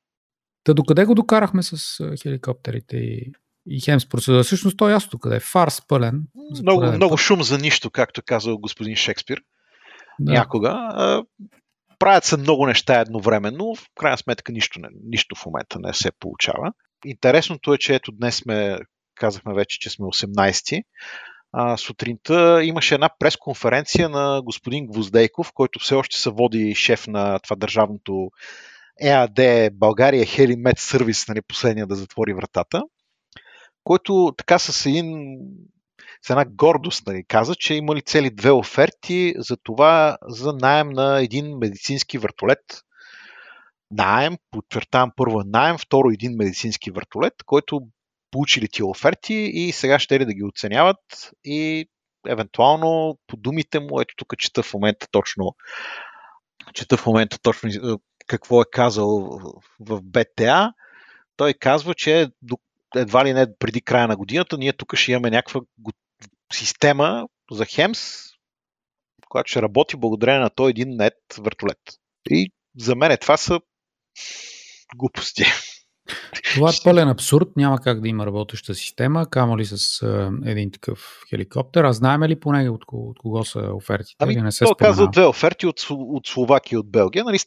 Та 0.65 0.75
докъде 0.75 1.05
го 1.05 1.15
докарахме 1.15 1.63
с 1.63 1.99
хеликоптерите 2.23 2.97
и, 2.97 3.33
и 3.71 3.81
Хемс 3.81 4.09
процедура? 4.09 4.45
Всъщност 4.45 4.77
то 4.77 4.89
е 4.89 4.93
ясно 4.93 5.19
къде 5.19 5.37
е. 5.37 5.41
Фарс 5.41 5.83
пълен. 5.89 6.23
Много, 6.63 6.93
много 6.93 7.17
шум 7.17 7.43
за 7.43 7.59
нищо, 7.59 7.91
както 7.91 8.23
казал 8.27 8.59
господин 8.59 8.97
Шекспир. 8.97 9.41
Да. 10.21 10.33
Някога. 10.33 11.25
Правят 11.99 12.25
се 12.25 12.37
много 12.37 12.67
неща 12.67 13.01
едновременно, 13.01 13.75
в 13.75 13.87
крайна 14.01 14.19
сметка 14.19 14.53
нищо, 14.53 14.81
нищо 15.05 15.35
в 15.35 15.47
момента 15.47 15.79
не 15.79 15.95
се 15.95 16.11
получава. 16.21 16.73
Интересното 17.05 17.75
е, 17.75 17.79
че 17.79 17.95
ето 17.95 18.13
днес 18.13 18.37
сме, 18.37 18.79
казахме 19.15 19.55
вече, 19.55 19.79
че 19.79 19.91
сме 19.91 20.05
18 20.05 20.83
а, 21.53 21.77
сутринта 21.77 22.65
имаше 22.65 22.95
една 22.95 23.11
пресконференция 23.19 24.09
на 24.09 24.43
господин 24.45 24.87
Гвоздейков, 24.87 25.53
който 25.55 25.79
все 25.79 25.95
още 25.95 26.17
се 26.17 26.31
води 26.31 26.75
шеф 26.75 27.07
на 27.07 27.39
това 27.39 27.57
държавното 27.57 28.31
ЕАД 29.01 29.41
България 29.73 30.27
Хелимет 30.27 30.79
Сервис, 30.79 31.29
нали, 31.29 31.41
последния 31.49 31.87
да 31.87 31.95
затвори 31.95 32.35
вратата, 32.35 32.83
който 33.89 34.35
така 34.37 34.59
с 34.59 34.87
един 34.87 35.39
с 36.27 36.31
една 36.31 36.45
гордост 36.45 37.07
нали, 37.07 37.25
каза, 37.29 37.55
че 37.55 37.75
имали 37.75 38.03
цели 38.03 38.31
две 38.31 38.51
оферти 38.51 39.35
за 39.37 39.57
това 39.57 40.19
за 40.29 40.53
найем 40.53 40.89
на 40.89 41.23
един 41.23 41.59
медицински 41.59 42.19
вертолет. 42.19 42.65
Найем, 43.91 44.37
подчертавам 44.51 45.11
първо 45.17 45.43
найем, 45.47 45.79
второ 45.79 46.11
един 46.11 46.37
медицински 46.37 46.91
вертолет, 46.91 47.35
който 47.47 47.81
получили 48.31 48.69
тия 48.69 48.87
оферти 48.87 49.35
и 49.35 49.73
сега 49.73 49.99
ще 49.99 50.21
ли 50.21 50.25
да 50.25 50.35
ги 50.35 50.45
оценяват 50.45 51.31
и 51.45 51.89
евентуално 52.27 53.19
по 53.27 53.37
думите 53.37 53.81
му, 53.81 54.01
ето 54.01 54.15
тук 54.17 54.39
чета 54.39 54.63
в 54.63 54.75
момента 54.75 55.07
точно 55.11 55.55
чета 56.75 56.97
в 56.97 57.07
момента 57.07 57.39
точно 57.43 57.69
е, 57.69 57.97
какво 58.27 58.63
е 58.63 58.71
казал 58.73 59.41
в 59.81 60.03
БТА, 60.03 60.73
той 61.37 61.55
казва, 61.55 61.95
че 61.95 62.29
едва 62.97 63.25
ли 63.25 63.33
не 63.33 63.47
преди 63.59 63.81
края 63.81 64.09
на 64.09 64.17
годината 64.17 64.59
ние 64.59 64.73
тук 64.73 64.97
ще 64.97 65.13
имаме 65.13 65.31
някаква 65.31 65.61
система 66.53 67.29
за 67.51 67.67
Хемс, 67.67 68.01
която 69.29 69.51
ще 69.51 69.63
работи 69.63 69.97
благодарение 69.97 70.41
на 70.41 70.51
този 70.51 70.71
един 70.71 70.89
нет 70.89 71.15
вертолет. 71.41 71.79
И 72.31 72.51
за 72.79 72.97
мен 72.97 73.17
това 73.21 73.37
са 73.37 73.61
глупости. 74.97 75.45
Това 76.55 76.71
е 76.71 76.85
пълен 76.85 77.09
абсурд. 77.09 77.49
Няма 77.57 77.79
как 77.81 78.01
да 78.01 78.09
има 78.09 78.27
работеща 78.27 78.75
система, 78.75 79.31
камо 79.31 79.59
ли 79.59 79.65
с 79.65 80.03
а, 80.03 80.31
един 80.45 80.71
такъв 80.71 81.21
хеликоптер. 81.31 81.85
А 81.85 81.93
знаем 81.93 82.23
ли 82.23 82.41
поне 82.41 82.71
от, 82.71 82.85
от 82.93 83.19
кого 83.19 83.45
са 83.45 83.61
офертите? 83.75 84.17
Ами, 84.19 84.37
не 84.37 84.53
се 84.53 84.65
казва 84.79 85.11
две 85.11 85.27
оферти 85.27 85.67
от, 85.67 85.81
от 85.91 86.27
Словакия 86.27 86.77
и 86.77 86.79
от 86.79 86.91
Белгия. 86.91 87.25
Нали, 87.25 87.39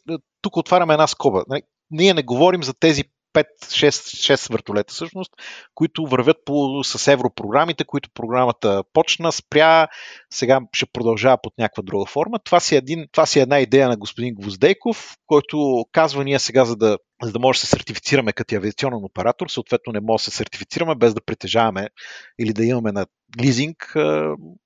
тук 0.42 0.56
отваряме 0.56 0.92
една 0.92 1.06
скоба. 1.06 1.44
Нали, 1.48 1.62
ние 1.90 2.14
не 2.14 2.22
говорим 2.22 2.62
за 2.62 2.74
тези 2.74 3.04
5-6 3.34 4.52
въртолета 4.52 4.94
всъщност, 4.94 5.32
които 5.74 6.06
вървят 6.06 6.36
по, 6.44 6.84
с 6.84 7.12
европрограмите, 7.12 7.84
които 7.84 8.10
програмата 8.14 8.84
почна, 8.92 9.32
спря, 9.32 9.88
сега 10.32 10.60
ще 10.72 10.86
продължава 10.86 11.38
под 11.42 11.52
някаква 11.58 11.82
друга 11.82 12.06
форма. 12.06 12.38
Това 12.44 12.60
си, 12.60 12.76
един, 12.76 13.06
това 13.12 13.26
си 13.26 13.40
една 13.40 13.60
идея 13.60 13.88
на 13.88 13.96
господин 13.96 14.34
Гвоздейков, 14.34 15.16
който 15.26 15.84
казва 15.92 16.24
ние 16.24 16.38
сега, 16.38 16.64
за 16.64 16.76
да, 16.76 16.98
за 17.22 17.32
да 17.32 17.38
може 17.38 17.56
да 17.56 17.60
се 17.60 17.70
сертифицираме 17.70 18.32
като 18.32 18.54
авиационен 18.54 19.04
оператор, 19.04 19.48
съответно 19.48 19.92
не 19.92 20.00
може 20.00 20.24
да 20.24 20.30
се 20.30 20.36
сертифицираме 20.36 20.94
без 20.94 21.14
да 21.14 21.20
притежаваме 21.20 21.88
или 22.40 22.52
да 22.52 22.64
имаме 22.64 22.92
на 22.92 23.06
лизинг 23.40 23.92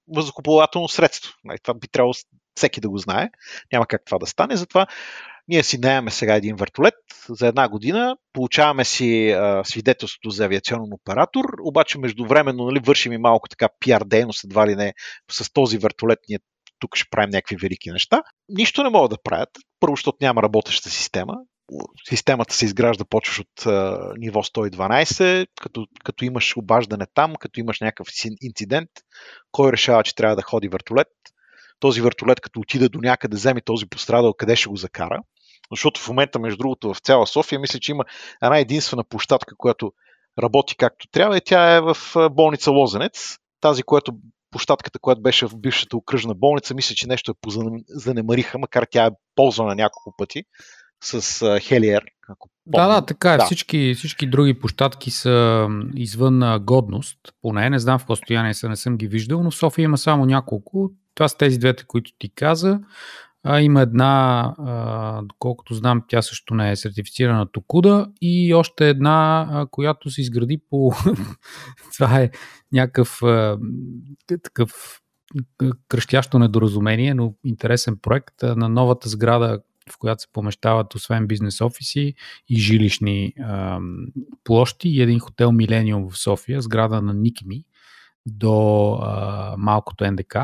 въздухоплавателно 0.08 0.88
средство. 0.88 1.32
Нали, 1.44 1.58
това 1.62 1.74
би 1.74 1.88
трябвало 1.88 2.14
всеки 2.54 2.80
да 2.80 2.88
го 2.88 2.98
знае. 2.98 3.30
Няма 3.72 3.86
как 3.86 4.02
това 4.06 4.18
да 4.18 4.26
стане. 4.26 4.56
Затова 4.56 4.86
ние 5.48 5.62
си 5.62 5.78
наемаме 5.78 6.10
сега 6.10 6.34
един 6.34 6.56
вертолет 6.56 6.94
за 7.28 7.46
една 7.46 7.68
година, 7.68 8.16
получаваме 8.32 8.84
си 8.84 9.30
а, 9.30 9.64
свидетелството 9.64 10.30
за 10.30 10.44
авиационен 10.44 10.92
оператор, 10.92 11.44
обаче 11.62 11.98
междувременно 11.98 12.64
нали, 12.64 12.80
вършим 12.86 13.12
и 13.12 13.18
малко 13.18 13.48
така 13.48 13.68
пиар 13.80 14.02
дейност, 14.04 14.44
едва 14.44 14.66
ли 14.66 14.76
не 14.76 14.94
с 15.30 15.52
този 15.52 15.78
вертолет 15.78 16.18
ние 16.28 16.38
тук 16.78 16.96
ще 16.96 17.10
правим 17.10 17.30
някакви 17.30 17.56
велики 17.56 17.90
неща. 17.90 18.22
Нищо 18.48 18.82
не 18.82 18.90
могат 18.90 19.10
да 19.10 19.22
правят. 19.24 19.48
Първо, 19.80 19.96
защото 19.96 20.18
няма 20.20 20.42
работеща 20.42 20.90
система. 20.90 21.34
Системата 22.08 22.54
се 22.54 22.64
изгражда, 22.64 23.04
почваш 23.04 23.40
от 23.40 23.66
а, 23.66 23.98
ниво 24.18 24.42
112, 24.42 25.46
като, 25.60 25.86
като 26.04 26.24
имаш 26.24 26.56
обаждане 26.56 27.06
там, 27.14 27.34
като 27.40 27.60
имаш 27.60 27.80
някакъв 27.80 28.08
инцидент, 28.42 28.90
кой 29.52 29.72
решава, 29.72 30.02
че 30.02 30.14
трябва 30.14 30.36
да 30.36 30.42
ходи 30.42 30.68
вертолет, 30.68 31.08
този 31.80 32.00
вертолет, 32.00 32.40
като 32.40 32.60
отиде 32.60 32.88
до 32.88 32.98
някъде, 32.98 33.36
вземе 33.36 33.60
този 33.60 33.86
пострадал, 33.86 34.34
къде 34.34 34.56
ще 34.56 34.68
го 34.68 34.76
закара. 34.76 35.20
Защото 35.70 36.00
в 36.00 36.08
момента, 36.08 36.38
между 36.38 36.58
другото, 36.58 36.94
в 36.94 36.98
цяла 36.98 37.26
София, 37.26 37.58
мисля, 37.60 37.78
че 37.78 37.92
има 37.92 38.04
една 38.42 38.58
единствена 38.58 39.04
площадка, 39.04 39.54
която 39.56 39.92
работи 40.42 40.76
както 40.76 41.08
трябва 41.08 41.36
и 41.36 41.40
тя 41.44 41.74
е 41.74 41.80
в 41.80 41.96
болница 42.30 42.70
Лозенец. 42.70 43.36
Тази, 43.60 43.82
която 43.82 44.12
площадката, 44.50 44.98
която 44.98 45.22
беше 45.22 45.46
в 45.46 45.56
бившата 45.56 45.96
окръжна 45.96 46.34
болница, 46.34 46.74
мисля, 46.74 46.94
че 46.94 47.08
нещо 47.08 47.30
е 47.30 47.40
позанемариха, 47.40 48.58
макар 48.58 48.86
тя 48.90 49.06
е 49.06 49.10
ползвана 49.34 49.74
няколко 49.74 50.14
пъти 50.18 50.44
с 51.02 51.60
Хелиер. 51.60 52.04
Ако 52.28 52.48
да, 52.66 52.88
да, 52.88 53.06
така 53.06 53.32
е. 53.32 53.36
Да. 53.36 53.44
Всички, 53.44 53.94
всички 53.96 54.26
други 54.26 54.58
площадки 54.58 55.10
са 55.10 55.68
извън 55.94 56.64
годност. 56.64 57.18
Поне 57.42 57.70
не 57.70 57.78
знам 57.78 57.98
в 57.98 58.02
какво 58.02 58.16
състояние 58.16 58.54
са, 58.54 58.68
не 58.68 58.76
съм 58.76 58.96
ги 58.96 59.06
виждал, 59.06 59.42
но 59.42 59.50
в 59.50 59.56
София 59.56 59.84
има 59.84 59.98
само 59.98 60.26
няколко. 60.26 60.90
Това 61.14 61.28
са 61.28 61.36
тези 61.36 61.58
двете, 61.58 61.84
които 61.86 62.10
ти 62.18 62.34
каза. 62.34 62.80
А, 63.48 63.60
има 63.60 63.80
една, 63.80 64.54
а, 64.58 65.22
доколкото 65.22 65.74
знам, 65.74 66.02
тя 66.08 66.22
също 66.22 66.54
не 66.54 66.70
е 66.70 66.76
сертифицирана 66.76 67.46
Токуда 67.46 68.08
и 68.20 68.54
още 68.54 68.88
една, 68.88 69.48
а, 69.50 69.66
която 69.66 70.10
се 70.10 70.20
изгради 70.20 70.60
по... 70.70 70.92
Това 71.96 72.20
е 72.20 72.30
някакъв 72.72 73.22
а, 73.22 73.58
такъв 74.42 75.00
кръщящо 75.88 76.38
недоразумение, 76.38 77.14
но 77.14 77.34
интересен 77.44 77.96
проект 78.02 78.42
на 78.42 78.68
новата 78.68 79.08
сграда, 79.08 79.60
в 79.92 79.98
която 79.98 80.22
се 80.22 80.32
помещават 80.32 80.94
освен 80.94 81.26
бизнес 81.26 81.60
офиси 81.60 82.14
и 82.48 82.60
жилищни 82.60 83.32
а, 83.40 83.78
площи 84.44 84.88
и 84.88 85.02
един 85.02 85.18
хотел 85.18 85.52
Милениум 85.52 86.10
в 86.10 86.18
София, 86.18 86.62
сграда 86.62 87.02
на 87.02 87.14
Никми 87.14 87.64
до 88.26 88.92
а, 89.02 89.54
малкото 89.58 90.12
НДК 90.12 90.36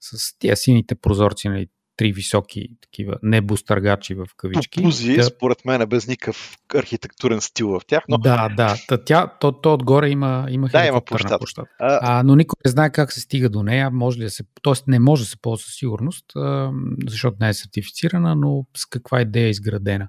с 0.00 0.38
тия 0.38 0.56
сините 0.56 0.94
прозорци, 0.94 1.48
нали, 1.48 1.68
три 1.96 2.12
високи 2.12 2.68
такива 2.80 3.14
небостъргачи 3.22 4.14
в 4.14 4.26
кавички. 4.36 4.82
Пузи, 4.82 5.16
да. 5.16 5.24
според 5.24 5.64
мен, 5.64 5.88
без 5.88 6.08
никакъв 6.08 6.56
архитектурен 6.74 7.40
стил 7.40 7.68
в 7.68 7.80
тях. 7.86 8.04
Но... 8.08 8.18
Да, 8.18 8.48
да. 8.56 8.76
Та, 8.88 9.04
тя, 9.04 9.26
то, 9.40 9.52
то 9.52 9.74
отгоре 9.74 10.08
има, 10.08 10.46
има 10.50 10.68
да, 10.68 10.86
има 10.86 11.00
площад. 11.00 11.40
площад. 11.40 11.66
А... 11.80 11.98
А, 12.02 12.22
но 12.22 12.36
никой 12.36 12.56
не 12.64 12.70
знае 12.70 12.92
как 12.92 13.12
се 13.12 13.20
стига 13.20 13.48
до 13.48 13.62
нея. 13.62 13.90
Може 13.90 14.18
ли 14.18 14.24
да 14.24 14.30
се, 14.30 14.44
тоест 14.62 14.84
не 14.88 14.98
може 14.98 15.22
да 15.22 15.28
се 15.28 15.40
ползва 15.40 15.64
със 15.64 15.74
сигурност, 15.74 16.24
а, 16.36 16.70
защото 17.06 17.36
не 17.40 17.48
е 17.48 17.54
сертифицирана, 17.54 18.36
но 18.36 18.66
с 18.76 18.86
каква 18.86 19.20
идея 19.20 19.46
е 19.46 19.50
изградена. 19.50 20.08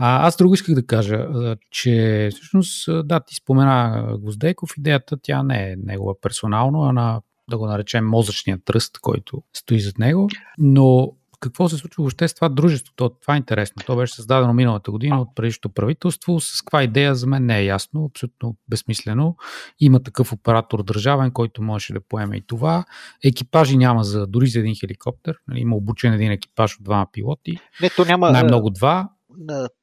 А, 0.00 0.26
аз 0.26 0.36
друго 0.36 0.54
исках 0.54 0.74
да 0.74 0.86
кажа, 0.86 1.26
че 1.70 2.28
всъщност, 2.32 2.88
да, 3.06 3.20
ти 3.20 3.34
спомена 3.34 4.06
Гвоздейков, 4.20 4.70
идеята 4.78 5.16
тя 5.22 5.42
не 5.42 5.70
е 5.70 5.76
негова 5.76 6.20
персонално, 6.20 6.82
а 6.82 6.92
на 6.92 7.20
да 7.50 7.58
го 7.58 7.66
наречем 7.66 8.08
мозъчния 8.08 8.58
тръст, 8.64 8.98
който 8.98 9.42
стои 9.52 9.80
зад 9.80 9.98
него. 9.98 10.28
Но 10.58 11.12
какво 11.40 11.68
се 11.68 11.76
случва 11.76 12.02
въобще 12.02 12.28
с 12.28 12.34
това 12.34 12.48
дружество? 12.48 12.92
То, 12.96 13.08
това 13.08 13.34
е 13.34 13.36
интересно. 13.36 13.82
То 13.86 13.96
беше 13.96 14.14
създадено 14.14 14.52
миналата 14.52 14.90
година 14.90 15.20
от 15.20 15.28
предишното 15.34 15.68
правителство. 15.68 16.40
С 16.40 16.62
каква 16.62 16.82
идея 16.82 17.14
за 17.14 17.26
мен 17.26 17.46
не 17.46 17.58
е 17.58 17.64
ясно, 17.64 18.04
абсолютно 18.04 18.56
безсмислено. 18.68 19.36
Има 19.80 20.02
такъв 20.02 20.32
оператор 20.32 20.82
държавен, 20.82 21.30
който 21.30 21.62
можеше 21.62 21.92
да 21.92 22.00
поеме 22.00 22.36
и 22.36 22.46
това. 22.46 22.84
Екипажи 23.24 23.76
няма 23.76 24.04
за, 24.04 24.26
дори 24.26 24.46
за 24.46 24.58
един 24.58 24.74
хеликоптер. 24.80 25.36
Нали, 25.48 25.60
има 25.60 25.76
обучен 25.76 26.12
един 26.12 26.30
екипаж 26.30 26.76
от 26.76 26.84
двама 26.84 27.06
пилоти. 27.12 27.58
Не, 27.82 27.90
то 27.90 28.04
няма. 28.04 28.30
Най-много 28.30 28.70
два. 28.70 29.08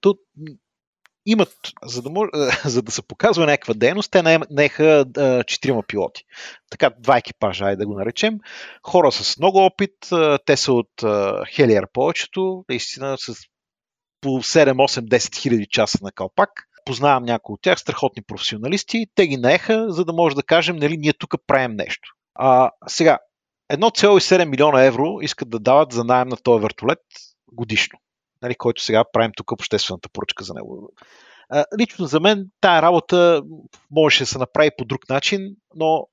Тут 0.02 0.18
имат, 1.32 1.54
за 1.84 2.02
да, 2.02 2.10
може, 2.10 2.30
за 2.66 2.82
да 2.82 2.92
се 2.92 3.02
показва 3.02 3.46
някаква 3.46 3.74
дейност, 3.74 4.12
те 4.12 4.22
наеха 4.50 5.06
четирима 5.48 5.84
пилоти. 5.84 6.24
Така, 6.70 6.92
два 7.00 7.18
екипажа, 7.18 7.66
айде 7.66 7.80
да 7.80 7.88
го 7.88 7.94
наречем. 7.94 8.40
Хора 8.84 9.12
с 9.12 9.38
много 9.38 9.58
опит, 9.58 9.96
те 10.46 10.58
са 10.58 10.74
от 10.74 10.90
Хелиер 11.56 11.88
повечето, 11.94 12.66
наистина 12.70 13.18
с 13.18 13.36
по 14.22 14.30
7, 14.30 14.74
8, 14.74 15.08
10 15.08 15.36
хиляди 15.36 15.68
часа 15.70 15.98
на 16.02 16.12
калпак. 16.12 16.50
Познавам 16.86 17.24
някои 17.24 17.54
от 17.54 17.62
тях, 17.62 17.80
страхотни 17.80 18.24
професионалисти. 18.24 19.06
Те 19.16 19.28
ги 19.28 19.38
наеха, 19.38 19.86
за 19.90 20.06
да 20.06 20.14
може 20.14 20.36
да 20.36 20.44
кажем, 20.44 20.76
нали, 20.76 20.98
ние 20.98 21.14
тук 21.14 21.36
правим 21.48 21.76
нещо. 21.76 22.10
А, 22.36 22.72
сега, 22.88 23.20
1,7 23.72 24.46
милиона 24.46 24.84
евро 24.84 25.18
искат 25.22 25.50
да 25.50 25.60
дават 25.60 25.92
за 25.92 26.04
найем 26.04 26.28
на 26.28 26.38
този 26.38 26.62
вертолет 26.62 27.00
годишно 27.54 28.00
нали, 28.42 28.56
който 28.56 28.84
сега 28.84 29.04
правим 29.14 29.32
тук 29.36 29.52
обществената 29.52 30.10
поръчка 30.10 30.44
за 30.44 30.54
него. 30.54 30.94
Лично 31.80 32.06
за 32.06 32.20
мен 32.20 32.46
тая 32.62 32.82
работа 32.82 33.42
можеше 33.92 34.24
да 34.24 34.28
се 34.28 34.38
направи 34.38 34.70
по 34.78 34.86
друг 34.86 35.10
начин, 35.10 35.56
но 35.76 36.08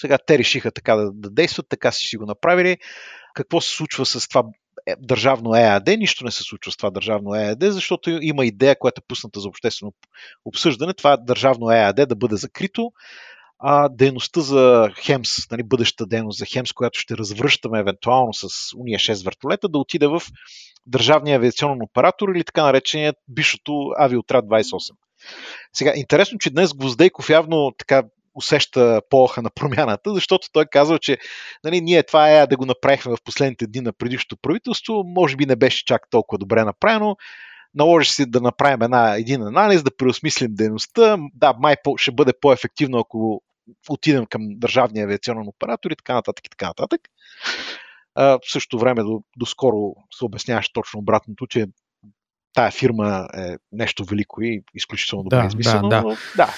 сега 0.00 0.18
те 0.26 0.38
решиха 0.38 0.70
така 0.70 0.96
да, 0.96 1.10
да 1.12 1.30
действат, 1.30 1.66
така 1.68 1.92
си 1.92 2.16
го 2.16 2.26
направили. 2.26 2.78
Какво 3.34 3.60
се 3.60 3.76
случва 3.76 4.06
с 4.06 4.28
това 4.28 4.44
е, 4.86 4.94
държавно 4.98 5.54
ЕАД? 5.54 5.86
Нищо 5.86 6.24
не 6.24 6.30
се 6.30 6.42
случва 6.42 6.72
с 6.72 6.76
това 6.76 6.90
държавно 6.90 7.34
ЕАД, 7.34 7.58
защото 7.60 8.10
има 8.10 8.46
идея, 8.46 8.78
която 8.78 9.00
е 9.04 9.08
пусната 9.08 9.40
за 9.40 9.48
обществено 9.48 9.92
обсъждане, 10.44 10.94
това 10.94 11.16
държавно 11.16 11.70
ЕАД 11.70 11.96
да 11.96 12.16
бъде 12.16 12.36
закрито, 12.36 12.92
а 13.62 13.88
дейността 13.88 14.40
за 14.40 14.90
Хемс, 15.00 15.50
нали, 15.50 15.62
бъдещата 15.62 16.06
дейност 16.06 16.38
за 16.38 16.46
Хемс, 16.46 16.72
която 16.72 16.98
ще 16.98 17.16
развръщаме 17.16 17.78
евентуално 17.78 18.34
с 18.34 18.48
уния 18.76 18.98
6 18.98 19.24
вертолета, 19.24 19.68
да 19.68 19.78
отиде 19.78 20.06
в 20.06 20.22
държавния 20.86 21.36
авиационен 21.36 21.82
оператор 21.82 22.28
или 22.28 22.44
така 22.44 22.62
нареченият 22.62 23.16
бившото 23.28 23.90
авиотрад 23.98 24.44
28. 24.44 24.94
Сега, 25.72 25.92
интересно, 25.96 26.38
че 26.38 26.50
днес 26.50 26.74
Гвоздейков 26.74 27.30
явно 27.30 27.72
така 27.78 28.02
усеща 28.34 29.00
полха 29.10 29.42
на 29.42 29.50
промяната, 29.50 30.14
защото 30.14 30.48
той 30.52 30.64
казва, 30.66 30.98
че 30.98 31.18
нали, 31.64 31.80
ние 31.80 32.02
това 32.02 32.30
е 32.30 32.46
да 32.46 32.56
го 32.56 32.66
направихме 32.66 33.16
в 33.16 33.22
последните 33.24 33.66
дни 33.66 33.80
на 33.80 33.92
предишното 33.92 34.36
правителство, 34.42 35.02
може 35.04 35.36
би 35.36 35.46
не 35.46 35.56
беше 35.56 35.84
чак 35.84 36.02
толкова 36.10 36.38
добре 36.38 36.64
направено, 36.64 37.16
наложи 37.74 38.10
се 38.10 38.26
да 38.26 38.40
направим 38.40 38.82
една, 38.82 39.14
един 39.16 39.42
анализ, 39.42 39.82
да 39.82 39.96
преосмислим 39.96 40.54
дейността. 40.54 41.18
Да, 41.34 41.54
май 41.58 41.76
ще 41.96 42.12
бъде 42.12 42.32
по-ефективно, 42.40 42.98
ако 42.98 43.42
отидем 43.88 44.26
към 44.26 44.42
държавния 44.48 45.04
авиационен 45.04 45.48
оператор 45.48 45.90
и 45.90 45.96
така 45.96 46.14
нататък 46.14 46.46
и 46.46 46.50
така 46.50 46.66
нататък. 46.66 47.00
А, 48.14 48.24
в 48.24 48.52
същото 48.52 48.78
време 48.78 49.02
до, 49.02 49.22
доскоро 49.36 49.94
се 50.18 50.24
обясняваше 50.24 50.72
точно 50.72 51.00
обратното, 51.00 51.46
че 51.46 51.66
тая 52.54 52.70
фирма 52.70 53.28
е 53.36 53.56
нещо 53.72 54.04
велико 54.04 54.42
и 54.42 54.62
изключително 54.74 55.22
добре 55.22 55.36
да, 55.36 55.46
измислено. 55.46 55.88
Да, 55.88 55.96
да. 55.96 56.02
Но, 56.02 56.16
да. 56.36 56.54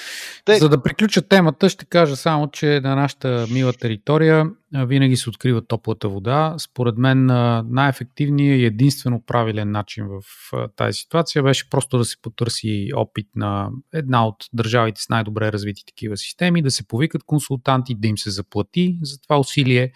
За 0.59 0.69
да 0.69 0.83
приключа 0.83 1.21
темата, 1.27 1.69
ще 1.69 1.85
кажа 1.85 2.15
само, 2.15 2.51
че 2.51 2.79
на 2.83 2.95
нашата 2.95 3.47
мила 3.51 3.73
територия 3.73 4.45
винаги 4.73 5.17
се 5.17 5.29
открива 5.29 5.67
топлата 5.67 6.09
вода. 6.09 6.55
Според 6.57 6.97
мен 6.97 7.25
най-ефективният 7.69 8.59
и 8.59 8.65
единствено 8.65 9.21
правилен 9.25 9.71
начин 9.71 10.05
в 10.07 10.23
тази 10.75 10.93
ситуация 10.93 11.43
беше 11.43 11.69
просто 11.69 11.97
да 11.97 12.05
се 12.05 12.21
потърси 12.21 12.89
опит 12.95 13.27
на 13.35 13.69
една 13.93 14.27
от 14.27 14.35
държавите 14.53 15.01
с 15.01 15.09
най-добре 15.09 15.51
развити 15.51 15.85
такива 15.85 16.17
системи, 16.17 16.61
да 16.61 16.71
се 16.71 16.87
повикат 16.87 17.23
консултанти, 17.23 17.95
да 17.95 18.07
им 18.07 18.17
се 18.17 18.29
заплати 18.29 18.97
за 19.01 19.21
това 19.21 19.39
усилие, 19.39 19.91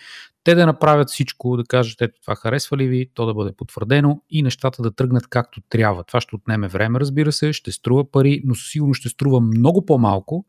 те 0.47 0.55
да 0.55 0.65
направят 0.65 1.09
всичко, 1.09 1.57
да 1.57 1.63
кажат, 1.63 2.01
ето 2.01 2.21
това 2.21 2.35
харесва 2.35 2.77
ли 2.77 2.87
ви, 2.87 3.09
то 3.13 3.25
да 3.25 3.33
бъде 3.33 3.51
потвърдено 3.51 4.21
и 4.29 4.43
нещата 4.43 4.81
да 4.81 4.91
тръгнат 4.91 5.27
както 5.27 5.61
трябва. 5.69 6.03
Това 6.03 6.21
ще 6.21 6.35
отнеме 6.35 6.67
време, 6.67 6.99
разбира 6.99 7.31
се, 7.31 7.53
ще 7.53 7.71
струва 7.71 8.11
пари, 8.11 8.41
но 8.45 8.55
със 8.55 8.71
сигурност 8.71 8.99
ще 8.99 9.09
струва 9.09 9.41
много 9.41 9.85
по-малко, 9.85 10.45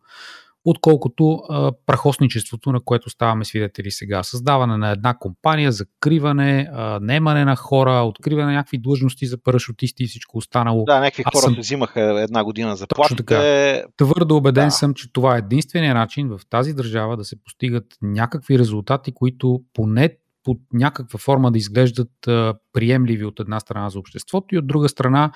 отколкото 0.64 1.40
а, 1.48 1.72
прахосничеството, 1.86 2.72
на 2.72 2.80
което 2.80 3.10
ставаме 3.10 3.44
свидетели 3.44 3.90
сега. 3.90 4.22
Създаване 4.22 4.76
на 4.76 4.90
една 4.90 5.14
компания, 5.18 5.72
закриване, 5.72 6.68
а, 6.72 6.98
немане 7.02 7.44
на 7.44 7.56
хора, 7.56 7.92
откриване 7.92 8.46
на 8.46 8.52
някакви 8.52 8.78
длъжности 8.78 9.26
за 9.26 9.42
парашутисти 9.42 10.04
и 10.04 10.06
всичко 10.06 10.38
останало. 10.38 10.84
Да, 10.84 11.00
някакви 11.00 11.22
Аз 11.26 11.34
хора 11.34 11.52
съм... 11.52 11.54
взимаха 11.58 12.22
една 12.22 12.44
година 12.44 12.76
за 12.76 12.86
плащане. 12.86 13.84
Твърдо 13.96 14.36
убеден 14.36 14.66
да. 14.66 14.70
съм, 14.70 14.94
че 14.94 15.12
това 15.12 15.34
е 15.34 15.38
единствения 15.38 15.94
начин 15.94 16.28
в 16.28 16.40
тази 16.50 16.74
държава 16.74 17.16
да 17.16 17.24
се 17.24 17.42
постигат 17.42 17.84
някакви 18.02 18.58
резултати, 18.58 19.12
които 19.14 19.60
поне 19.74 20.10
под 20.44 20.58
някаква 20.72 21.18
форма 21.18 21.52
да 21.52 21.58
изглеждат 21.58 22.28
а, 22.28 22.54
приемливи 22.72 23.24
от 23.24 23.40
една 23.40 23.60
страна 23.60 23.90
за 23.90 23.98
обществото 23.98 24.54
и 24.54 24.58
от 24.58 24.66
друга 24.66 24.88
страна 24.88 25.32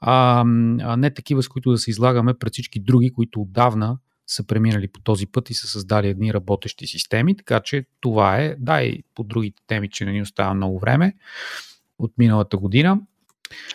а, 0.00 0.44
а 0.80 0.96
не 0.96 1.14
такива, 1.14 1.42
с 1.42 1.48
които 1.48 1.70
да 1.70 1.78
се 1.78 1.90
излагаме 1.90 2.34
пред 2.34 2.52
всички 2.52 2.80
други, 2.80 3.12
които 3.12 3.40
отдавна 3.40 3.98
са 4.26 4.46
преминали 4.46 4.88
по 4.88 5.00
този 5.00 5.26
път 5.26 5.50
и 5.50 5.54
са 5.54 5.66
създали 5.66 6.08
едни 6.08 6.34
работещи 6.34 6.86
системи, 6.86 7.36
така 7.36 7.60
че 7.60 7.84
това 8.00 8.36
е, 8.36 8.56
да 8.58 8.82
и 8.82 9.04
по 9.14 9.24
другите 9.24 9.62
теми, 9.66 9.90
че 9.90 10.04
не 10.04 10.12
ни 10.12 10.22
остава 10.22 10.54
много 10.54 10.78
време 10.78 11.14
от 11.98 12.12
миналата 12.18 12.56
година. 12.56 13.00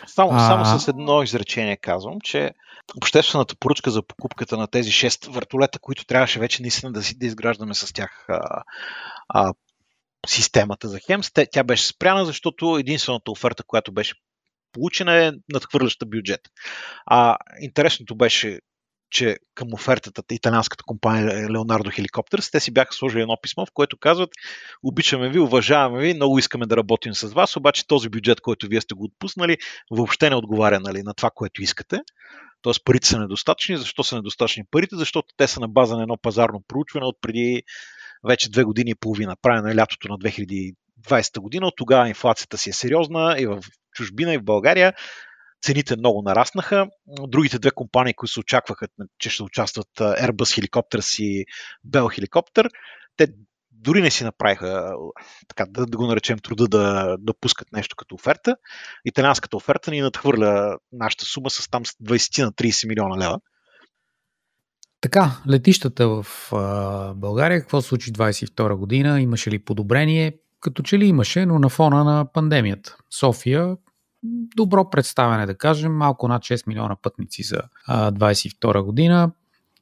Само, 0.06 0.30
а... 0.32 0.38
само 0.38 0.78
с 0.78 0.88
едно 0.88 1.22
изречение 1.22 1.76
казвам, 1.76 2.20
че 2.20 2.50
обществената 2.96 3.56
поръчка 3.56 3.90
за 3.90 4.02
покупката 4.02 4.56
на 4.56 4.66
тези 4.66 4.90
6 4.90 5.30
въртолета, 5.30 5.78
които 5.78 6.06
трябваше 6.06 6.40
вече 6.40 6.62
наистина 6.62 6.92
да 6.92 7.02
си 7.02 7.18
да 7.18 7.26
изграждаме 7.26 7.74
с 7.74 7.92
тях 7.92 8.24
а, 8.28 8.62
а, 9.28 9.54
системата 10.26 10.88
за 10.88 10.98
Хемс, 11.06 11.30
тя 11.52 11.64
беше 11.64 11.86
спряна, 11.86 12.24
защото 12.24 12.78
единствената 12.78 13.30
оферта, 13.30 13.62
която 13.62 13.92
беше 13.92 14.14
получена 14.72 15.24
е 15.24 15.32
надхвърляща 15.52 16.06
бюджет. 16.06 16.40
А 17.06 17.36
интересното 17.60 18.16
беше 18.16 18.58
че 19.12 19.36
към 19.54 19.68
офертата 19.72 20.22
италианската 20.34 20.84
компания 20.86 21.50
Леонардо 21.50 21.90
Хеликоптерс, 21.90 22.50
те 22.50 22.60
си 22.60 22.72
бяха 22.72 22.92
сложили 22.92 23.20
едно 23.20 23.36
писмо, 23.42 23.66
в 23.66 23.72
което 23.74 23.98
казват 23.98 24.30
обичаме 24.82 25.28
ви, 25.28 25.38
уважаваме 25.38 26.02
ви, 26.02 26.14
много 26.14 26.38
искаме 26.38 26.66
да 26.66 26.76
работим 26.76 27.14
с 27.14 27.32
вас, 27.32 27.56
обаче 27.56 27.86
този 27.86 28.08
бюджет, 28.08 28.40
който 28.40 28.66
вие 28.66 28.80
сте 28.80 28.94
го 28.94 29.04
отпуснали, 29.04 29.56
въобще 29.90 30.30
не 30.30 30.36
отговаря 30.36 30.80
нали, 30.80 31.02
на 31.02 31.14
това, 31.14 31.30
което 31.34 31.62
искате. 31.62 32.00
Тоест 32.62 32.84
парите 32.84 33.08
са 33.08 33.18
недостатъчни. 33.18 33.76
Защо 33.76 34.04
са 34.04 34.16
недостатъчни 34.16 34.64
парите? 34.70 34.96
Защото 34.96 35.28
те 35.36 35.48
са 35.48 35.60
на 35.60 35.68
база 35.68 35.96
на 35.96 36.02
едно 36.02 36.16
пазарно 36.22 36.62
проучване 36.68 37.06
от 37.06 37.16
преди 37.20 37.62
вече 38.28 38.50
две 38.50 38.64
години 38.64 38.90
и 38.90 38.94
половина, 38.94 39.36
правено 39.42 39.68
е 39.68 39.76
лятото 39.76 40.08
на 40.08 40.18
2020 40.18 41.40
година. 41.40 41.66
От 41.66 41.74
тогава 41.76 42.08
инфлацията 42.08 42.58
си 42.58 42.70
е 42.70 42.72
сериозна 42.72 43.36
и 43.38 43.46
в 43.46 43.60
чужбина, 43.94 44.34
и 44.34 44.38
в 44.38 44.44
България 44.44 44.94
цените 45.62 45.96
много 45.96 46.22
нараснаха. 46.22 46.86
Другите 47.06 47.58
две 47.58 47.70
компании, 47.70 48.14
които 48.14 48.32
се 48.32 48.40
очакваха, 48.40 48.86
че 49.18 49.30
ще 49.30 49.42
участват 49.42 49.88
Airbus 49.98 50.60
Helicopters 50.60 51.22
и 51.22 51.44
Bell 51.88 52.20
Helicopter, 52.20 52.68
те 53.16 53.26
дори 53.70 54.02
не 54.02 54.10
си 54.10 54.24
направиха, 54.24 54.94
така, 55.48 55.66
да, 55.70 55.86
да 55.86 55.96
го 55.96 56.06
наречем 56.06 56.38
труда 56.38 56.68
да, 56.68 57.16
да 57.20 57.34
пускат 57.40 57.72
нещо 57.72 57.96
като 57.96 58.14
оферта. 58.14 58.56
Италианската 59.04 59.56
оферта 59.56 59.90
ни 59.90 60.00
надхвърля 60.00 60.78
нашата 60.92 61.24
сума 61.24 61.50
с 61.50 61.68
там 61.70 61.84
20 61.84 62.44
на 62.44 62.52
30 62.52 62.88
милиона 62.88 63.18
лева. 63.18 63.38
Така, 65.00 65.42
летищата 65.50 66.08
в 66.08 66.26
а, 66.52 67.14
България, 67.14 67.60
какво 67.60 67.82
случи 67.82 68.12
22 68.12 68.74
година? 68.74 69.20
Имаше 69.20 69.50
ли 69.50 69.64
подобрение? 69.64 70.38
Като 70.60 70.82
че 70.82 70.98
ли 70.98 71.06
имаше, 71.06 71.46
но 71.46 71.58
на 71.58 71.68
фона 71.68 72.04
на 72.04 72.32
пандемията. 72.32 72.96
София 73.10 73.76
добро 74.56 74.90
представяне, 74.90 75.46
да 75.46 75.54
кажем, 75.54 75.92
малко 75.92 76.28
над 76.28 76.42
6 76.42 76.66
милиона 76.66 76.96
пътници 77.02 77.42
за 77.42 77.60
2022 77.88 78.82
година, 78.82 79.30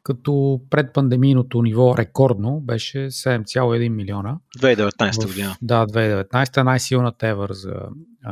като 0.03 0.61
предпандемийното 0.71 1.63
ниво 1.63 1.97
рекордно 1.97 2.61
беше 2.61 2.99
7,1 2.99 3.89
милиона. 3.89 4.39
2019 4.59 5.27
година. 5.27 5.57
Да, 5.63 5.87
2019 5.87 6.63
най-силната 6.63 7.27
евър 7.27 7.53
за, 7.53 7.75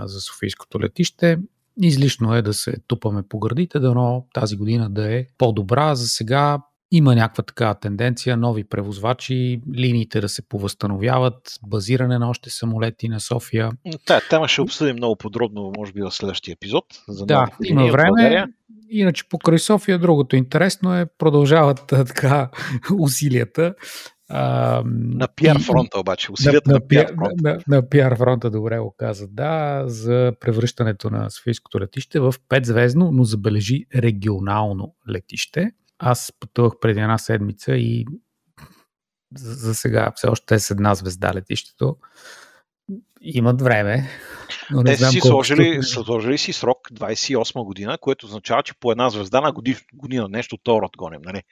за 0.05 0.21
Софийското 0.21 0.81
летище. 0.81 1.39
Излишно 1.83 2.35
е 2.35 2.43
да 2.43 2.55
се 2.55 2.75
тупаме 2.87 3.23
по 3.23 3.39
гърдите, 3.39 3.79
дано 3.79 4.27
тази 4.35 4.57
година 4.57 4.91
да 4.91 5.15
е 5.15 5.27
по-добра. 5.39 5.95
За 5.95 6.09
сега 6.09 6.59
има 6.91 7.15
някаква 7.15 7.45
такава 7.45 7.75
тенденция, 7.75 8.37
нови 8.37 8.65
превозвачи, 8.65 9.61
линиите 9.77 10.21
да 10.21 10.29
се 10.29 10.49
повъзстановяват, 10.49 11.55
базиране 11.67 12.19
на 12.19 12.31
още 12.31 12.51
самолети 12.51 13.09
на 13.09 13.21
София. 13.21 13.71
Та, 14.07 14.21
тема 14.31 14.49
ще 14.49 14.61
обсъдим 14.61 14.97
много 14.97 15.17
подробно, 15.17 15.73
може 15.77 15.93
би 15.93 16.01
в 16.03 16.11
следващия 16.11 16.53
епизод. 16.53 16.85
За 17.09 17.27
да, 17.27 17.47
има 17.65 17.87
време. 17.87 18.47
Иначе 18.91 19.29
покрай 19.29 19.59
София 19.59 19.99
другото 19.99 20.37
интересно 20.37 20.95
е, 20.95 21.07
продължават 21.19 21.87
така 21.87 22.51
усилията. 22.99 23.75
А, 24.31 24.83
на 24.85 25.29
пиар 25.29 25.59
фронта 25.63 26.01
обаче, 26.01 26.33
усилията 26.33 26.71
на, 26.71 26.75
на, 26.75 26.81
на 26.81 26.89
пиар 26.89 27.07
фронта. 27.15 27.35
На, 27.43 27.53
на, 27.53 27.59
на 27.69 27.89
пиар 27.89 28.17
фронта, 28.17 28.51
добре 28.51 28.79
го 28.79 28.95
каза, 28.99 29.29
да, 29.29 29.83
за 29.87 30.33
превръщането 30.41 31.11
на 31.11 31.31
Софийското 31.31 31.81
летище 31.81 32.21
в 32.21 32.35
петзвездно, 32.49 33.11
но 33.13 33.25
забележи 33.25 33.85
регионално 33.95 34.95
летище. 35.11 35.71
Аз 35.99 36.33
пътувах 36.41 36.73
преди 36.81 37.01
една 37.01 37.19
седмица 37.19 37.73
и 37.73 38.07
за, 39.37 39.55
за 39.55 39.75
сега 39.75 40.13
все 40.17 40.27
още 40.27 40.55
е 40.55 40.59
с 40.59 40.71
една 40.71 40.95
звезда 40.95 41.35
летището. 41.35 41.97
Имат 43.21 43.63
време. 43.63 44.09
Но 44.71 44.83
не 44.83 44.91
Те 44.91 44.97
знам 44.97 45.11
си 45.11 45.21
сложили, 45.21 45.83
ще... 45.83 46.03
сложили 46.05 46.39
си 46.39 46.53
срок 46.53 46.91
28 46.93 47.65
година, 47.65 47.99
което 48.01 48.27
означава, 48.27 48.63
че 48.63 48.75
по 48.81 48.93
една 48.93 49.11
звезда 49.11 49.41
на 49.41 49.53
годиш, 49.53 49.85
година 49.95 50.29
нещо 50.29 50.57
второ 50.61 50.87
отгоним. 50.87 51.21
Нали? 51.25 51.43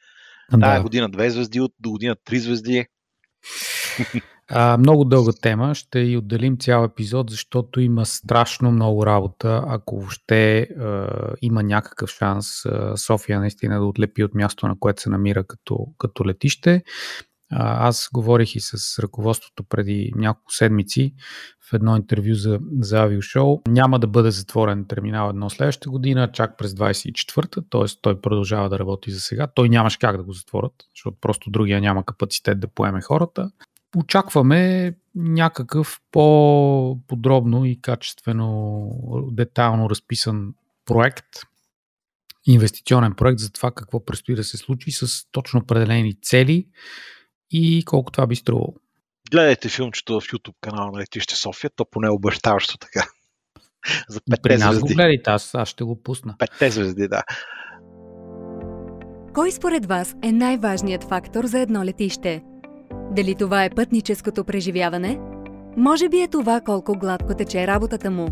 Да. 0.52 0.60
Тая 0.60 0.82
година 0.82 1.08
две 1.08 1.30
звезди, 1.30 1.60
от 1.60 1.72
до 1.80 1.90
година 1.90 2.16
три 2.24 2.38
звезди. 2.38 2.86
А, 4.50 4.78
много 4.78 5.04
дълга 5.04 5.32
тема, 5.42 5.74
ще 5.74 5.98
и 5.98 6.16
отделим 6.16 6.56
цял 6.56 6.84
епизод, 6.84 7.30
защото 7.30 7.80
има 7.80 8.06
страшно 8.06 8.70
много 8.70 9.06
работа, 9.06 9.62
ако 9.66 9.98
въобще 10.00 10.58
а, 10.60 11.08
има 11.42 11.62
някакъв 11.62 12.10
шанс 12.10 12.46
София 12.96 13.40
наистина 13.40 13.78
да 13.78 13.86
отлепи 13.86 14.24
от 14.24 14.34
място, 14.34 14.68
на 14.68 14.78
което 14.78 15.02
се 15.02 15.10
намира 15.10 15.44
като, 15.44 15.86
като 15.98 16.26
летище. 16.26 16.82
А, 17.52 17.88
аз 17.88 18.08
говорих 18.12 18.56
и 18.56 18.60
с 18.60 18.98
ръководството 18.98 19.64
преди 19.64 20.12
няколко 20.16 20.52
седмици 20.52 21.14
в 21.70 21.72
едно 21.72 21.96
интервю 21.96 22.34
за, 22.34 22.58
за 22.80 23.02
авиошоу. 23.02 23.60
Няма 23.68 23.98
да 23.98 24.06
бъде 24.06 24.30
затворен 24.30 24.84
терминал 24.88 25.30
едно 25.30 25.50
следващата 25.50 25.90
година, 25.90 26.32
чак 26.32 26.58
през 26.58 26.72
24-та, 26.72 27.60
т.е. 27.70 27.84
той 28.02 28.20
продължава 28.20 28.68
да 28.68 28.78
работи 28.78 29.10
за 29.10 29.20
сега. 29.20 29.46
Той 29.46 29.68
нямаше 29.68 29.98
как 29.98 30.16
да 30.16 30.22
го 30.22 30.32
затворят, 30.32 30.72
защото 30.94 31.16
просто 31.20 31.50
другия 31.50 31.80
няма 31.80 32.04
капацитет 32.04 32.60
да 32.60 32.68
поеме 32.68 33.00
хората 33.00 33.50
очакваме 33.96 34.92
някакъв 35.14 36.00
по-подробно 36.12 37.64
и 37.64 37.80
качествено, 37.80 38.90
детайлно 39.32 39.90
разписан 39.90 40.54
проект, 40.86 41.26
инвестиционен 42.46 43.14
проект 43.14 43.38
за 43.38 43.52
това 43.52 43.70
какво 43.70 44.04
предстои 44.04 44.34
да 44.34 44.44
се 44.44 44.56
случи 44.56 44.90
с 44.92 45.30
точно 45.32 45.60
определени 45.60 46.20
цели 46.22 46.66
и 47.50 47.84
колко 47.84 48.12
това 48.12 48.26
би 48.26 48.36
струвало. 48.36 48.74
Гледайте 49.30 49.68
филмчето 49.68 50.20
в 50.20 50.24
YouTube 50.24 50.54
канала 50.60 50.92
на 50.92 50.98
Летище 50.98 51.36
София, 51.36 51.70
то 51.76 51.84
поне 51.90 52.06
е 52.06 52.10
обещаващо 52.10 52.78
така. 52.78 53.06
За 54.08 54.20
петте 54.30 54.42
При 54.42 54.58
нас 54.58 54.74
звезди. 54.74 54.80
го 54.80 54.94
гледайте, 54.94 55.30
аз, 55.30 55.54
аз 55.54 55.68
ще 55.68 55.84
го 55.84 56.02
пусна. 56.02 56.34
Петте 56.38 56.70
звезди, 56.70 57.08
да. 57.08 57.22
Кой 59.34 59.52
според 59.52 59.86
вас 59.86 60.14
е 60.22 60.32
най-важният 60.32 61.04
фактор 61.04 61.46
за 61.46 61.60
едно 61.60 61.84
летище? 61.84 62.42
Дали 63.10 63.34
това 63.34 63.64
е 63.64 63.70
пътническото 63.70 64.44
преживяване? 64.44 65.18
Може 65.76 66.08
би 66.08 66.20
е 66.20 66.28
това 66.28 66.60
колко 66.60 66.92
гладко 66.98 67.34
тече 67.34 67.66
работата 67.66 68.10
му. 68.10 68.28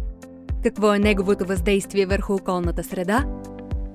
Какво 0.62 0.94
е 0.94 0.98
неговото 0.98 1.44
въздействие 1.44 2.06
върху 2.06 2.34
околната 2.34 2.84
среда? 2.84 3.24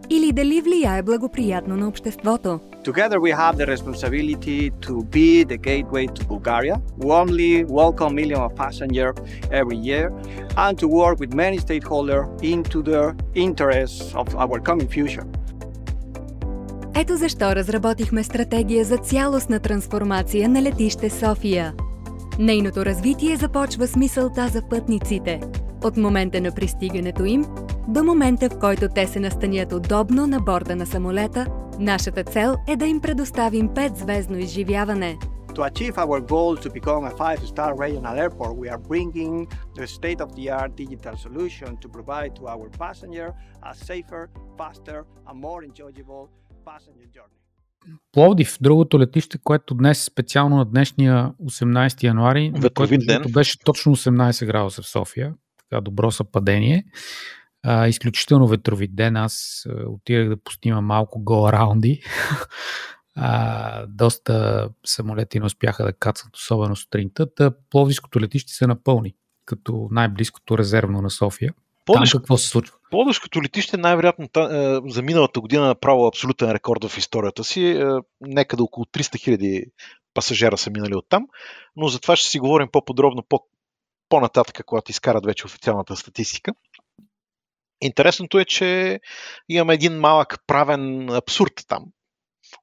Или 0.09 0.31
дали 0.31 0.61
влияе 0.61 1.03
благоприятно 1.03 1.77
на 1.77 1.87
обществото? 1.87 2.59
Together 2.83 3.17
we 3.19 3.31
have 3.35 3.55
the 3.57 3.67
responsibility 3.75 4.71
to 4.87 4.93
be 5.15 5.43
the 5.51 5.57
gateway 5.57 6.05
to 6.17 6.23
Bulgaria, 6.33 6.75
warmly 7.09 7.65
welcome 7.79 8.13
millions 8.15 8.43
of 8.47 8.55
passengers 8.55 9.15
every 9.51 9.79
year, 9.89 10.05
and 10.63 10.73
to 10.81 10.87
work 10.87 11.15
with 11.23 11.31
many 11.43 11.57
stakeholders 11.67 12.25
into 12.53 12.77
the 12.91 13.01
interests 13.45 14.15
of 14.21 14.27
our 14.43 14.57
common 14.67 14.87
future. 14.97 15.25
Ето 16.95 17.17
защо 17.17 17.55
разработихме 17.55 18.23
стратегия 18.23 18.85
за 18.85 18.97
цялостна 18.97 19.59
трансформация 19.59 20.49
на 20.49 20.61
летище 20.61 21.09
София. 21.09 21.73
Нейното 22.39 22.85
развитие 22.85 23.35
започва 23.35 23.87
с 23.87 23.95
мисълта 23.95 24.47
за 24.47 24.61
пътниците. 24.69 25.41
От 25.83 25.97
момента 25.97 26.41
на 26.41 26.51
пристигането 26.51 27.25
им 27.25 27.45
до 27.87 28.03
момента, 28.03 28.49
в 28.49 28.59
който 28.59 28.87
те 28.95 29.07
се 29.07 29.19
настанят 29.19 29.73
удобно 29.73 30.27
на 30.27 30.39
борда 30.39 30.75
на 30.75 30.85
самолета, 30.85 31.45
нашата 31.79 32.23
цел 32.23 32.55
е 32.67 32.75
да 32.75 32.85
им 32.85 33.01
предоставим 33.01 33.69
5-звездно 33.69 34.37
изживяване. 34.37 35.17
To 35.55 35.61
achieve 35.71 35.97
our 35.97 36.19
goal 36.21 36.55
to 36.65 36.69
become 36.79 37.03
a 37.11 37.13
five-star 37.23 37.71
regional 37.85 38.15
airport, 38.25 38.53
we 38.63 38.67
are 38.73 38.81
bringing 38.91 39.33
the 39.77 39.87
state-of-the-art 39.97 40.71
digital 40.83 41.15
solution 41.25 41.69
to 41.81 41.87
provide 41.97 42.31
to 42.39 42.43
our 42.53 42.67
passenger 42.83 43.27
a 43.71 43.73
safer, 43.87 44.23
faster 44.59 44.99
and 45.27 45.37
more 45.47 45.61
enjoyable 45.69 46.23
Пловдив, 48.11 48.57
другото 48.61 48.99
летище, 48.99 49.37
което 49.43 49.73
днес 49.73 50.03
специално 50.03 50.57
на 50.57 50.65
днешния 50.65 51.31
18 51.43 52.03
януари, 52.03 52.51
Ветровит 52.55 53.01
ден. 53.07 53.23
беше 53.31 53.59
точно 53.59 53.95
18 53.95 54.45
градуса 54.45 54.81
в 54.81 54.87
София, 54.87 55.33
така 55.57 55.81
добро 55.81 56.11
съпадение. 56.11 56.85
А, 57.63 57.87
изключително 57.87 58.47
ветровит 58.47 58.95
ден. 58.95 59.15
Аз 59.15 59.65
а, 59.69 59.89
отидах 59.89 60.29
да 60.29 60.37
постимам 60.37 60.85
малко 60.85 61.23
гол 61.23 61.49
раунди. 61.49 62.03
А, 63.21 63.85
доста 63.87 64.69
самолети 64.85 65.39
не 65.39 65.45
успяха 65.45 65.83
да 65.83 65.93
кацат, 65.93 66.35
особено 66.35 66.75
сутринта. 66.75 67.35
Та 67.35 67.51
Пловдивското 67.69 68.19
летище 68.19 68.53
се 68.53 68.67
напълни 68.67 69.13
като 69.45 69.87
най-близкото 69.91 70.57
резервно 70.57 71.01
на 71.01 71.09
София. 71.09 71.53
Плодиш, 71.85 72.11
Там 72.11 72.19
какво 72.19 72.37
се 72.37 72.47
случва? 72.47 72.75
Плодишкото 72.91 73.43
летище 73.43 73.77
най-вероятно 73.77 74.25
е, 74.25 74.29
за 74.85 75.01
миналата 75.01 75.39
година 75.39 75.67
направо 75.67 76.07
абсолютен 76.07 76.51
рекорд 76.51 76.83
в 76.83 76.97
историята 76.97 77.43
си. 77.43 77.65
Е, 77.65 77.85
нека 78.21 78.57
да 78.57 78.63
около 78.63 78.85
300 78.85 79.19
хиляди 79.19 79.65
пасажера 80.13 80.57
са 80.57 80.69
минали 80.69 80.95
оттам, 80.95 81.27
но 81.75 81.87
за 81.87 81.99
това 81.99 82.15
ще 82.15 82.29
си 82.29 82.39
говорим 82.39 82.67
по-подробно 82.71 83.23
по- 83.29 83.47
по-нататък, 84.09 84.65
когато 84.65 84.91
изкарат 84.91 85.25
вече 85.25 85.45
официалната 85.45 85.95
статистика. 85.95 86.51
Интересното 87.81 88.39
е, 88.39 88.45
че 88.45 88.99
имаме 89.49 89.73
един 89.73 89.93
малък 89.99 90.37
правен 90.47 91.09
абсурд 91.09 91.53
там. 91.67 91.85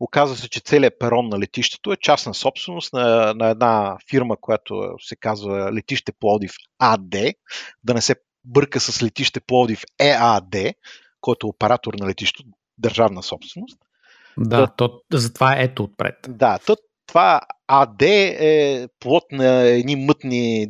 Оказва 0.00 0.36
се, 0.36 0.48
че 0.48 0.60
целият 0.60 0.98
перон 0.98 1.28
на 1.28 1.38
летището 1.38 1.92
е 1.92 1.96
частна 1.96 2.34
собственост 2.34 2.92
на, 2.92 3.34
на 3.34 3.48
една 3.48 3.96
фирма, 4.10 4.36
която 4.40 4.94
се 4.98 5.16
казва 5.16 5.72
Летище 5.72 6.12
Плодив 6.12 6.52
АД, 6.78 7.14
да 7.84 7.94
не 7.94 8.00
се 8.00 8.14
бърка 8.46 8.80
с 8.80 9.02
Летище 9.02 9.40
Плодив 9.40 9.82
ЕАД, 10.00 10.56
който 11.20 11.46
е 11.46 11.50
оператор 11.50 11.94
на 11.94 12.06
летището, 12.06 12.50
държавна 12.78 13.22
собственост. 13.22 13.78
Да, 14.38 14.60
да. 14.60 14.66
То, 14.76 15.00
затова 15.12 15.56
е 15.56 15.62
ето 15.62 15.82
отпред. 15.82 16.14
Да, 16.28 16.58
то, 16.66 16.76
това 17.06 17.40
АД 17.68 18.02
е 18.02 18.88
плод 19.00 19.24
на 19.32 19.62
едни 19.62 19.96
мътни 19.96 20.66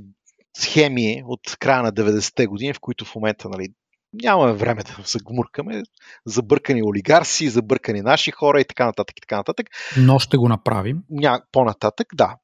схеми 0.58 1.22
от 1.26 1.40
края 1.58 1.82
на 1.82 1.92
90-те 1.92 2.46
години, 2.46 2.72
в 2.72 2.80
които 2.80 3.04
в 3.04 3.14
момента 3.14 3.48
нали, 3.48 3.68
нямаме 4.12 4.52
време 4.52 4.82
да 4.82 5.04
се 5.04 5.18
гмуркаме. 5.18 5.82
Забъркани 6.26 6.82
олигарси, 6.82 7.48
забъркани 7.48 8.00
наши 8.02 8.30
хора 8.30 8.60
и 8.60 8.64
така 8.64 8.86
нататък. 8.86 9.18
И 9.18 9.20
така 9.20 9.36
нататък. 9.36 9.66
Но 9.98 10.18
ще 10.18 10.36
го 10.36 10.48
направим. 10.48 10.98
Ня, 11.10 11.42
по-нататък, 11.52 12.06
да. 12.14 12.36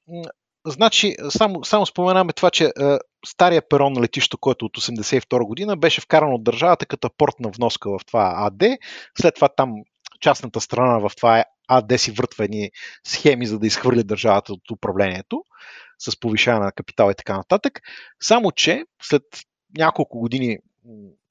Значи, 0.67 1.17
само, 1.29 1.65
само 1.65 1.87
споменаме 1.87 2.33
това, 2.33 2.51
че 2.51 2.65
е, 2.65 2.71
стария 3.27 3.69
перон 3.69 3.93
на 3.93 4.01
летището, 4.01 4.39
който 4.39 4.65
от 4.65 4.77
1982 4.77 5.45
година 5.45 5.77
беше 5.77 6.01
вкаран 6.01 6.35
от 6.35 6.45
държавата 6.45 6.87
като 6.87 7.11
портна 7.19 7.51
вноска 7.57 7.91
в 7.91 8.01
това 8.07 8.33
АД. 8.37 8.63
След 9.19 9.35
това 9.35 9.49
там 9.49 9.75
частната 10.21 10.61
страна 10.61 10.99
в 10.99 11.17
това 11.17 11.45
АД 11.69 11.93
си 11.97 12.11
въртва 12.11 12.45
едни 12.45 12.71
схеми, 13.07 13.47
за 13.47 13.59
да 13.59 13.67
изхвърли 13.67 14.05
държавата 14.05 14.53
от 14.53 14.71
управлението 14.71 15.45
с 15.99 16.21
повишаване 16.21 16.65
на 16.65 16.73
капитал 16.73 17.11
и 17.11 17.15
така 17.15 17.37
нататък. 17.37 17.81
Само, 18.21 18.53
че 18.53 18.85
след 19.03 19.23
няколко 19.79 20.19
години 20.19 20.59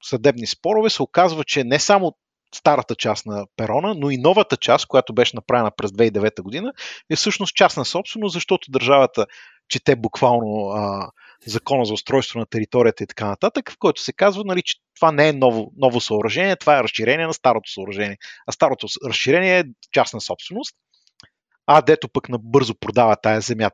съдебни 0.02 0.46
спорове 0.46 0.90
се 0.90 1.02
оказва, 1.02 1.44
че 1.44 1.64
не 1.64 1.78
само 1.78 2.16
старата 2.54 2.94
част 2.94 3.26
на 3.26 3.46
перона, 3.56 3.94
но 3.94 4.10
и 4.10 4.18
новата 4.18 4.56
част, 4.56 4.86
която 4.86 5.14
беше 5.14 5.36
направена 5.36 5.70
през 5.76 5.90
2009 5.90 6.42
година, 6.42 6.72
е 7.10 7.16
всъщност 7.16 7.56
частна 7.56 7.84
собственост, 7.84 8.32
защото 8.32 8.70
държавата 8.70 9.26
чете 9.72 9.96
буквално 9.96 10.68
а, 10.68 11.10
закона 11.46 11.84
за 11.84 11.92
устройство 11.92 12.38
на 12.38 12.46
територията 12.46 13.04
и 13.04 13.06
така 13.06 13.26
нататък, 13.26 13.70
в 13.70 13.78
който 13.78 14.02
се 14.02 14.12
казва, 14.12 14.44
нали, 14.44 14.62
че 14.62 14.74
това 14.96 15.12
не 15.12 15.28
е 15.28 15.32
ново, 15.32 15.72
ново 15.76 16.00
съоръжение, 16.00 16.56
това 16.56 16.78
е 16.78 16.82
разширение 16.82 17.26
на 17.26 17.34
старото 17.34 17.72
съоръжение. 17.72 18.16
А 18.46 18.52
старото 18.52 18.86
разширение 19.08 19.58
е 19.58 19.64
частна 19.92 20.20
собственост. 20.20 20.76
А 21.66 21.82
дето 21.82 22.08
пък 22.08 22.28
набързо 22.28 22.74
продава 22.74 23.16
тая 23.16 23.40
земя, 23.40 23.70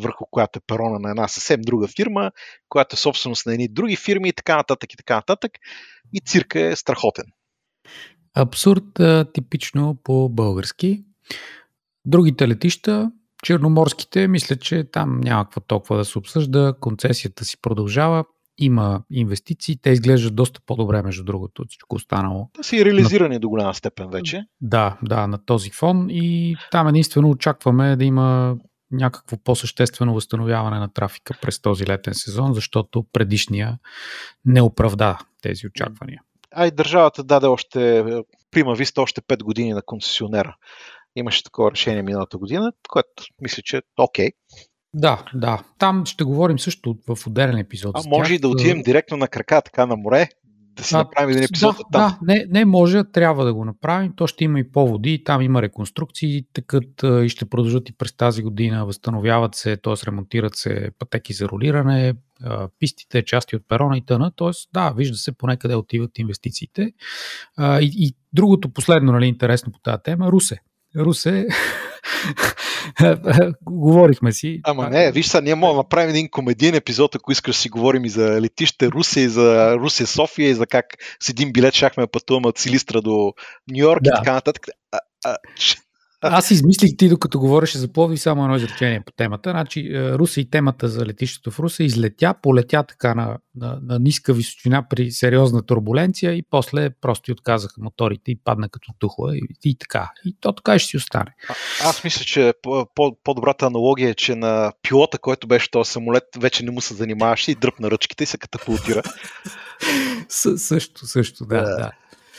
върху 0.00 0.24
която 0.30 0.58
е 0.58 0.62
перона 0.66 0.98
на 0.98 1.10
една 1.10 1.28
съвсем 1.28 1.60
друга 1.60 1.88
фирма, 1.88 2.30
която 2.68 2.94
е 2.94 2.96
собственост 2.96 3.46
на 3.46 3.52
едни 3.52 3.68
други 3.68 3.96
фирми 3.96 4.28
и 4.28 4.32
така 4.32 4.56
нататък 4.56 4.92
и 4.92 4.96
така 4.96 5.14
нататък. 5.16 5.52
И 6.12 6.20
цирка 6.20 6.60
е 6.60 6.76
страхотен. 6.76 7.24
Абсурд 8.34 8.84
типично 9.34 9.98
по-български. 10.04 11.04
Другите 12.04 12.48
летища 12.48 13.10
Черноморските, 13.42 14.28
мисля, 14.28 14.56
че 14.56 14.84
там 14.92 15.20
няма 15.20 15.44
какво 15.44 15.60
толкова 15.60 15.96
да 15.96 16.04
се 16.04 16.18
обсъжда. 16.18 16.74
Концесията 16.80 17.44
си 17.44 17.60
продължава. 17.60 18.24
Има 18.58 19.02
инвестиции. 19.10 19.78
Те 19.82 19.90
изглеждат 19.90 20.34
доста 20.34 20.60
по-добре, 20.66 21.02
между 21.02 21.24
другото, 21.24 21.62
от 21.62 21.68
всичко 21.68 21.96
останало. 21.96 22.50
Те 22.52 22.62
си 22.62 22.84
реализирани 22.84 23.34
на... 23.34 23.40
до 23.40 23.48
голяма 23.48 23.74
степен 23.74 24.10
вече. 24.10 24.44
Да, 24.60 24.98
да, 25.02 25.26
на 25.26 25.44
този 25.44 25.70
фон. 25.70 26.06
И 26.10 26.56
там 26.70 26.88
единствено 26.88 27.30
очакваме 27.30 27.96
да 27.96 28.04
има 28.04 28.56
някакво 28.90 29.36
по-съществено 29.36 30.14
възстановяване 30.14 30.78
на 30.78 30.92
трафика 30.92 31.34
през 31.42 31.60
този 31.60 31.86
летен 31.86 32.14
сезон, 32.14 32.54
защото 32.54 33.04
предишния 33.12 33.78
не 34.44 34.62
оправда 34.62 35.18
тези 35.42 35.66
очаквания. 35.66 36.20
А 36.54 36.66
и 36.66 36.70
държавата 36.70 37.24
даде 37.24 37.46
още, 37.46 38.04
прима 38.50 38.74
виста 38.74 39.02
още 39.02 39.20
5 39.20 39.42
години 39.42 39.72
на 39.72 39.82
концесионера. 39.82 40.56
Имаше 41.16 41.44
такова 41.44 41.70
решение 41.70 42.02
миналата 42.02 42.38
година, 42.38 42.72
което 42.88 43.24
мисля, 43.42 43.62
че 43.64 43.76
е 43.76 43.80
окей. 43.98 44.28
Okay. 44.28 44.32
Да, 44.94 45.24
да. 45.34 45.62
Там 45.78 46.06
ще 46.06 46.24
говорим 46.24 46.58
също 46.58 46.96
в 47.08 47.26
отделен 47.26 47.58
епизод. 47.58 47.96
А 47.98 48.08
може 48.08 48.34
и 48.34 48.38
да 48.38 48.48
отидем 48.48 48.82
директно 48.82 49.16
на 49.16 49.28
крака, 49.28 49.62
така 49.62 49.86
на 49.86 49.96
море, 49.96 50.28
да 50.76 50.84
си 50.84 50.94
а, 50.94 50.98
направим 50.98 51.30
един 51.30 51.42
епизод 51.42 51.76
да, 51.76 51.98
там. 51.98 52.18
Да, 52.22 52.32
не, 52.32 52.46
не 52.48 52.64
може, 52.64 53.04
трябва 53.04 53.44
да 53.44 53.54
го 53.54 53.64
направим. 53.64 54.12
То 54.16 54.26
ще 54.26 54.44
има 54.44 54.60
и 54.60 54.72
поводи, 54.72 55.24
там 55.24 55.42
има 55.42 55.62
реконструкции, 55.62 56.44
такът 56.52 57.02
и 57.24 57.28
ще 57.28 57.44
продължат 57.44 57.88
и 57.88 57.92
през 57.92 58.16
тази 58.16 58.42
година. 58.42 58.86
Възстановяват 58.86 59.54
се, 59.54 59.76
т.е. 59.76 60.06
ремонтират 60.06 60.56
се 60.56 60.90
пътеки 60.98 61.32
за 61.32 61.48
ролиране, 61.48 62.14
пистите, 62.78 63.24
части 63.24 63.56
от 63.56 63.62
перона 63.68 63.96
и 63.96 64.04
тъна. 64.04 64.32
Т.е. 64.36 64.50
да, 64.72 64.92
вижда 64.96 65.16
се 65.16 65.32
поне 65.32 65.56
къде 65.56 65.74
отиват 65.74 66.18
инвестициите. 66.18 66.92
И, 67.60 67.90
и 67.94 68.14
другото 68.32 68.72
последно, 68.72 69.12
нали, 69.12 69.26
интересно 69.26 69.72
по 69.72 69.78
тази 69.78 70.02
тема, 70.04 70.32
Русе. 70.32 70.58
Русе. 70.96 71.46
Говорихме 73.62 74.32
си. 74.32 74.60
Ама 74.64 74.90
не, 74.90 75.12
виж 75.12 75.26
сега, 75.26 75.40
ние 75.40 75.54
можем 75.54 75.74
да 75.74 75.76
направим 75.76 76.10
един 76.10 76.30
комедиен 76.30 76.74
епизод, 76.74 77.14
ако 77.14 77.32
искаш 77.32 77.56
си 77.56 77.68
говорим 77.68 78.04
и 78.04 78.08
за 78.08 78.40
летище 78.40 78.88
Русе, 78.88 79.20
и 79.20 79.28
за 79.28 79.76
Русе 79.76 80.06
София, 80.06 80.50
и 80.50 80.54
за 80.54 80.66
как 80.66 80.86
с 81.20 81.28
един 81.28 81.52
билет 81.52 81.74
шахме 81.74 82.06
пътуваме 82.06 82.48
от 82.48 82.58
Силистра 82.58 83.02
до 83.02 83.32
Нью 83.70 83.80
Йорк 83.80 84.02
да. 84.02 84.10
и 84.10 84.16
така 84.16 84.32
нататък. 84.32 84.66
А, 84.92 84.98
а, 85.24 85.36
аз 86.22 86.50
измислих 86.50 86.96
ти, 86.98 87.08
докато 87.08 87.40
говореше 87.40 87.78
за 87.78 87.92
Пловдив, 87.92 88.20
само 88.20 88.44
едно 88.44 88.56
изречение 88.56 89.02
по 89.06 89.12
темата. 89.12 89.50
Значи, 89.50 89.80
е, 89.80 90.12
Руса 90.12 90.40
и 90.40 90.50
темата 90.50 90.88
за 90.88 91.06
летището 91.06 91.50
в 91.50 91.58
Руса 91.58 91.84
излетя, 91.84 92.34
полетя 92.42 92.82
така 92.82 93.14
на, 93.14 93.38
на, 93.54 93.78
на 93.82 93.98
ниска 93.98 94.32
височина 94.32 94.88
при 94.90 95.10
сериозна 95.10 95.62
турбуленция 95.62 96.32
и 96.32 96.42
после 96.50 96.90
просто 96.90 97.32
отказаха 97.32 97.74
моторите 97.78 98.30
и 98.30 98.38
падна 98.44 98.68
като 98.68 98.92
тухла 98.98 99.36
и, 99.36 99.40
и 99.64 99.78
така. 99.78 100.10
И 100.24 100.36
то 100.40 100.52
така 100.52 100.78
ще 100.78 100.88
си 100.88 100.96
остане. 100.96 101.34
А, 101.48 101.54
аз 101.88 102.04
мисля, 102.04 102.24
че 102.24 102.54
по, 102.62 102.86
по-добрата 103.24 103.66
аналогия 103.66 104.10
е, 104.10 104.14
че 104.14 104.34
на 104.34 104.72
пилота, 104.82 105.18
който 105.18 105.46
беше 105.46 105.70
този 105.70 105.90
самолет, 105.90 106.24
вече 106.38 106.64
не 106.64 106.70
му 106.70 106.80
се 106.80 106.94
занимаваше 106.94 107.50
и 107.50 107.54
дръпна 107.54 107.90
ръчките 107.90 108.24
и 108.24 108.26
се 108.26 108.38
катапултира. 108.38 109.02
С, 110.28 110.58
също, 110.58 111.06
също, 111.06 111.46
да, 111.46 111.62
да. 111.62 111.76
да. 111.76 111.90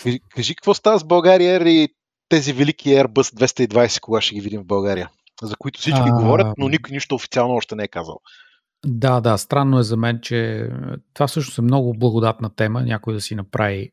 Кажи, 0.04 0.20
кажи 0.36 0.56
какво 0.56 0.74
става 0.74 1.00
с 1.00 1.04
България 1.04 1.70
и 1.70 1.90
тези 2.32 2.54
велики 2.54 2.90
Airbus 2.90 3.36
220, 3.36 4.00
кога 4.00 4.22
ще 4.22 4.36
ги 4.36 4.42
видим 4.42 4.62
в 4.62 4.66
България? 4.66 5.10
За 5.42 5.56
които 5.56 5.80
всички 5.80 6.02
а... 6.06 6.14
говорят, 6.14 6.48
но 6.58 6.70
никой 6.70 6.92
нищо 6.92 7.16
официално 7.16 7.54
още 7.54 7.76
не 7.76 7.84
е 7.84 7.88
казал. 7.88 8.20
Да, 8.86 9.22
да, 9.22 9.38
странно 9.38 9.80
е 9.80 9.84
за 9.84 9.98
мен, 9.98 10.20
че 10.22 10.70
това 11.14 11.28
всъщност 11.28 11.58
е 11.58 11.62
много 11.62 11.94
благодатна 11.94 12.56
тема, 12.56 12.82
някой 12.82 13.14
да 13.14 13.22
си 13.22 13.36
направи 13.36 13.92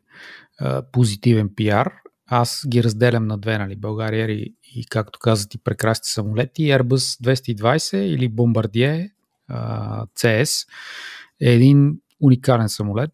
а, 0.61 0.83
позитивен 0.93 1.51
пиар. 1.57 1.93
Аз 2.27 2.63
ги 2.69 2.83
разделям 2.83 3.27
на 3.27 3.39
две, 3.39 3.59
нали, 3.59 3.77
България 3.77 4.31
и, 4.31 4.55
и 4.75 4.87
както 4.87 5.19
каза 5.19 5.49
ти, 5.49 5.59
прекрасни 5.59 6.05
самолети. 6.05 6.63
Airbus 6.63 7.25
220 7.25 7.97
или 7.97 8.31
Bombardier 8.31 9.11
а, 9.49 10.07
CS 10.07 10.69
е 11.43 11.53
един 11.53 12.01
уникален 12.21 12.69
самолет, 12.69 13.11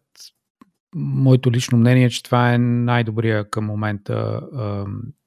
моето 0.95 1.51
лично 1.51 1.77
мнение 1.77 2.05
е, 2.05 2.09
че 2.09 2.23
това 2.23 2.53
е 2.53 2.57
най-добрия 2.57 3.49
към 3.49 3.65
момента 3.65 4.41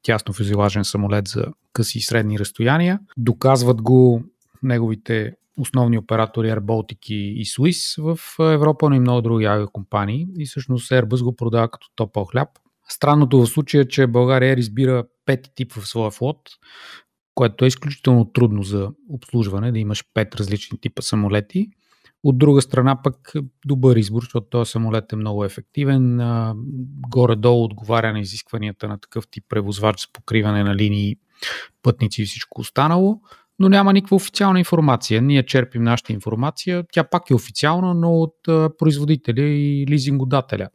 тясно 0.02 0.34
фюзелажен 0.34 0.84
самолет 0.84 1.28
за 1.28 1.44
къси 1.72 1.98
и 1.98 2.00
средни 2.00 2.38
разстояния. 2.38 3.00
Доказват 3.16 3.82
го 3.82 4.22
неговите 4.62 5.32
основни 5.56 5.98
оператори 5.98 6.46
Air 6.46 6.60
Baltic 6.60 7.12
и 7.12 7.44
Swiss 7.44 8.02
в 8.02 8.18
Европа, 8.52 8.90
но 8.90 8.96
и 8.96 9.00
много 9.00 9.22
други 9.22 9.44
авиакомпании. 9.44 10.26
И 10.38 10.46
всъщност 10.46 10.90
Airbus 10.90 11.24
го 11.24 11.36
продава 11.36 11.70
като 11.70 11.86
топъл 11.96 12.24
хляб. 12.24 12.48
Странното 12.88 13.40
в 13.40 13.46
случая 13.46 13.80
е, 13.82 13.88
че 13.88 14.06
България 14.06 14.58
избира 14.58 15.04
пети 15.26 15.50
тип 15.54 15.72
в 15.72 15.88
своя 15.88 16.10
флот, 16.10 16.40
което 17.34 17.64
е 17.64 17.68
изключително 17.68 18.24
трудно 18.24 18.62
за 18.62 18.90
обслужване, 19.08 19.72
да 19.72 19.78
имаш 19.78 20.04
пет 20.14 20.34
различни 20.34 20.80
типа 20.80 21.02
самолети. 21.02 21.66
От 22.24 22.38
друга 22.38 22.62
страна 22.62 23.02
пък 23.02 23.32
добър 23.64 23.96
избор, 23.96 24.22
защото 24.22 24.46
този 24.50 24.70
самолет 24.70 25.12
е 25.12 25.16
много 25.16 25.44
ефективен. 25.44 26.20
Горе-долу 27.08 27.64
отговаря 27.64 28.12
на 28.12 28.20
изискванията 28.20 28.88
на 28.88 28.98
такъв 28.98 29.28
тип 29.30 29.44
превозвач 29.48 30.00
за 30.00 30.06
покриване 30.12 30.64
на 30.64 30.76
линии, 30.76 31.16
пътници 31.82 32.22
и 32.22 32.26
всичко 32.26 32.60
останало, 32.60 33.20
но 33.58 33.68
няма 33.68 33.92
никаква 33.92 34.16
официална 34.16 34.58
информация. 34.58 35.22
Ние 35.22 35.46
черпим 35.46 35.82
нашата 35.82 36.12
информация, 36.12 36.84
тя 36.92 37.04
пак 37.04 37.30
е 37.30 37.34
официална, 37.34 37.94
но 37.94 38.12
от 38.12 38.34
производителя 38.78 39.42
и 39.42 39.86
лизингодателя, 39.88 40.68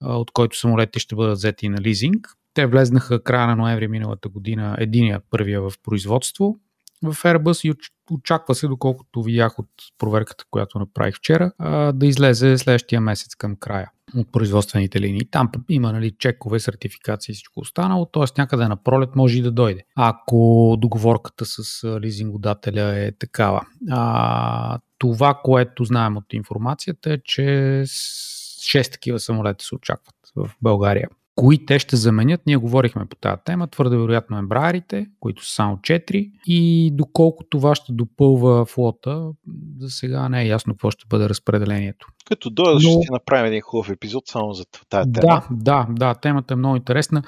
от 0.00 0.30
който 0.30 0.58
самолетите 0.58 0.98
ще 0.98 1.16
бъдат 1.16 1.36
взети 1.36 1.68
на 1.68 1.80
лизинг. 1.80 2.28
Те 2.54 2.66
влезнаха 2.66 3.22
края 3.22 3.46
на 3.46 3.56
ноември 3.56 3.88
миналата 3.88 4.28
година, 4.28 4.76
единия 4.78 5.20
първия 5.30 5.62
в 5.62 5.72
производство, 5.82 6.56
в 7.02 7.14
Airbus 7.14 7.68
и 7.68 7.70
очаква 8.14 8.54
се, 8.54 8.68
доколкото 8.68 9.22
видях 9.22 9.58
от 9.58 9.68
проверката, 9.98 10.44
която 10.50 10.78
направих 10.78 11.16
вчера, 11.16 11.52
да 11.94 12.06
излезе 12.06 12.58
следващия 12.58 13.00
месец 13.00 13.34
към 13.34 13.56
края 13.56 13.90
от 14.16 14.32
производствените 14.32 15.00
линии. 15.00 15.24
Там 15.30 15.50
има 15.68 15.92
нали, 15.92 16.10
чекове, 16.18 16.60
сертификации 16.60 17.32
и 17.32 17.34
всичко 17.34 17.60
останало, 17.60 18.06
т.е. 18.06 18.24
някъде 18.38 18.68
на 18.68 18.76
пролет 18.76 19.16
може 19.16 19.38
и 19.38 19.42
да 19.42 19.50
дойде. 19.50 19.84
Ако 19.94 20.76
договорката 20.78 21.44
с 21.44 21.84
лизингодателя 22.00 22.98
е 22.98 23.12
такава. 23.12 23.66
А, 23.90 24.78
това, 24.98 25.40
което 25.44 25.84
знаем 25.84 26.16
от 26.16 26.32
информацията 26.32 27.12
е, 27.12 27.18
че 27.24 27.40
6 27.42 28.92
такива 28.92 29.20
самолета 29.20 29.64
се 29.64 29.74
очакват 29.74 30.16
в 30.36 30.50
България. 30.62 31.08
Кои 31.38 31.66
те 31.66 31.78
ще 31.78 31.96
заменят, 31.96 32.40
ние 32.46 32.56
говорихме 32.56 33.06
по 33.06 33.16
тази 33.16 33.42
тема, 33.44 33.66
твърде 33.66 33.96
вероятно 33.96 34.38
ембраерите, 34.38 35.06
които 35.20 35.46
са 35.46 35.54
само 35.54 35.76
4 35.76 36.30
и 36.46 36.90
доколко 36.94 37.44
това 37.44 37.74
ще 37.74 37.92
допълва 37.92 38.66
флота, 38.66 39.30
за 39.78 39.90
сега 39.90 40.28
не 40.28 40.42
е 40.42 40.46
ясно 40.46 40.74
какво 40.74 40.90
ще 40.90 41.04
бъде 41.08 41.28
разпределението. 41.28 42.06
Като 42.24 42.50
дойде, 42.50 42.72
Но... 42.72 43.02
ще 43.02 43.12
направим 43.12 43.46
един 43.46 43.60
хубав 43.60 43.90
епизод 43.90 44.26
само 44.26 44.52
за 44.52 44.64
тази 44.88 45.12
тема. 45.12 45.42
Да, 45.50 45.86
да, 45.86 45.86
да, 45.90 46.14
темата 46.14 46.54
е 46.54 46.56
много 46.56 46.76
интересна. 46.76 47.22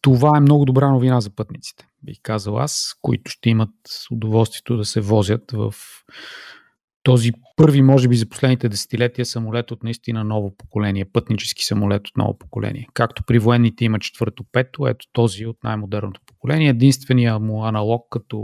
Това 0.00 0.36
е 0.36 0.40
много 0.40 0.64
добра 0.64 0.90
новина 0.90 1.20
за 1.20 1.30
пътниците, 1.30 1.86
бих 2.02 2.16
казал 2.22 2.58
аз, 2.58 2.98
които 3.02 3.30
ще 3.30 3.50
имат 3.50 3.70
удоволствието 4.10 4.76
да 4.76 4.84
се 4.84 5.00
возят 5.00 5.52
в 5.52 5.74
този 7.06 7.32
първи, 7.56 7.82
може 7.82 8.08
би 8.08 8.16
за 8.16 8.28
последните 8.28 8.68
десетилетия, 8.68 9.26
самолет 9.26 9.70
от 9.70 9.82
наистина 9.82 10.24
ново 10.24 10.56
поколение, 10.56 11.04
пътнически 11.04 11.64
самолет 11.64 12.08
от 12.08 12.16
ново 12.16 12.38
поколение. 12.38 12.88
Както 12.94 13.22
при 13.26 13.38
военните 13.38 13.84
има 13.84 13.98
четвърто, 13.98 14.44
пето, 14.52 14.86
ето 14.86 15.06
този 15.12 15.46
от 15.46 15.56
най-модерното 15.64 16.20
поколение. 16.26 16.68
Единствения 16.68 17.38
му 17.38 17.64
аналог 17.64 18.06
като 18.10 18.38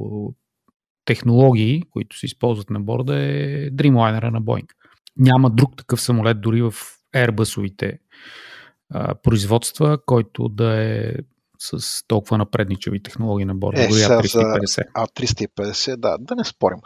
технологии, 1.05 1.83
които 1.91 2.19
се 2.19 2.27
използват 2.27 2.71
на 2.71 2.81
борда 2.81 3.17
е 3.17 3.71
Dreamliner 3.71 4.31
на 4.31 4.43
Boeing. 4.43 4.69
Няма 5.17 5.51
друг 5.51 5.77
такъв 5.77 6.01
самолет 6.01 6.41
дори 6.41 6.63
в 6.63 6.73
Airbus-овите 7.15 7.99
производства, 9.23 9.99
който 10.07 10.49
да 10.49 10.83
е 10.83 11.13
с 11.59 12.07
толкова 12.07 12.39
напредничави 12.39 13.03
технологии 13.03 13.45
на 13.45 13.55
борда. 13.55 13.83
Е, 13.83 13.89
дори 13.89 14.01
А350. 14.01 14.93
А350, 14.93 15.97
да, 15.97 16.17
да 16.21 16.35
не 16.35 16.45
спорим. 16.45 16.79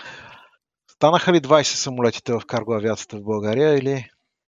Станаха 0.97 1.33
ли 1.33 1.41
20 1.41 1.63
самолетите 1.63 2.33
в 2.33 2.43
карго 2.47 2.75
авиацията 2.75 3.17
в 3.17 3.23
България 3.23 3.79
или 3.79 4.05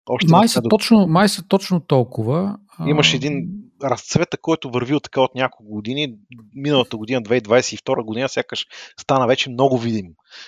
още 0.09 0.31
май, 0.31 0.47
са 0.47 0.61
точно, 0.69 1.07
май 1.07 1.29
са 1.29 1.47
точно 1.47 1.79
толкова. 1.79 2.57
Имаш 2.87 3.13
един 3.13 3.49
разцвета, 3.83 4.37
който 4.37 4.71
върви 4.71 4.93
от 4.93 5.03
така 5.03 5.21
от 5.21 5.35
няколко 5.35 5.73
години. 5.73 6.15
Миналата 6.55 6.97
година, 6.97 7.21
2022 7.21 8.05
година, 8.05 8.29
сякаш 8.29 8.65
стана 8.99 9.27
вече 9.27 9.49
много 9.49 9.77
видим, 9.77 10.05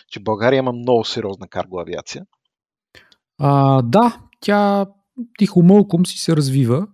че 0.08 0.20
България 0.20 0.58
има 0.58 0.72
много 0.72 1.06
сериозна 1.06 1.48
карго 1.48 1.80
авиация. 1.80 2.26
А, 3.38 3.82
да, 3.82 4.20
тя 4.42 4.86
тихо 5.38 5.64
мълком 5.64 6.06
си 6.06 6.18
се 6.18 6.36
развива 6.36 6.88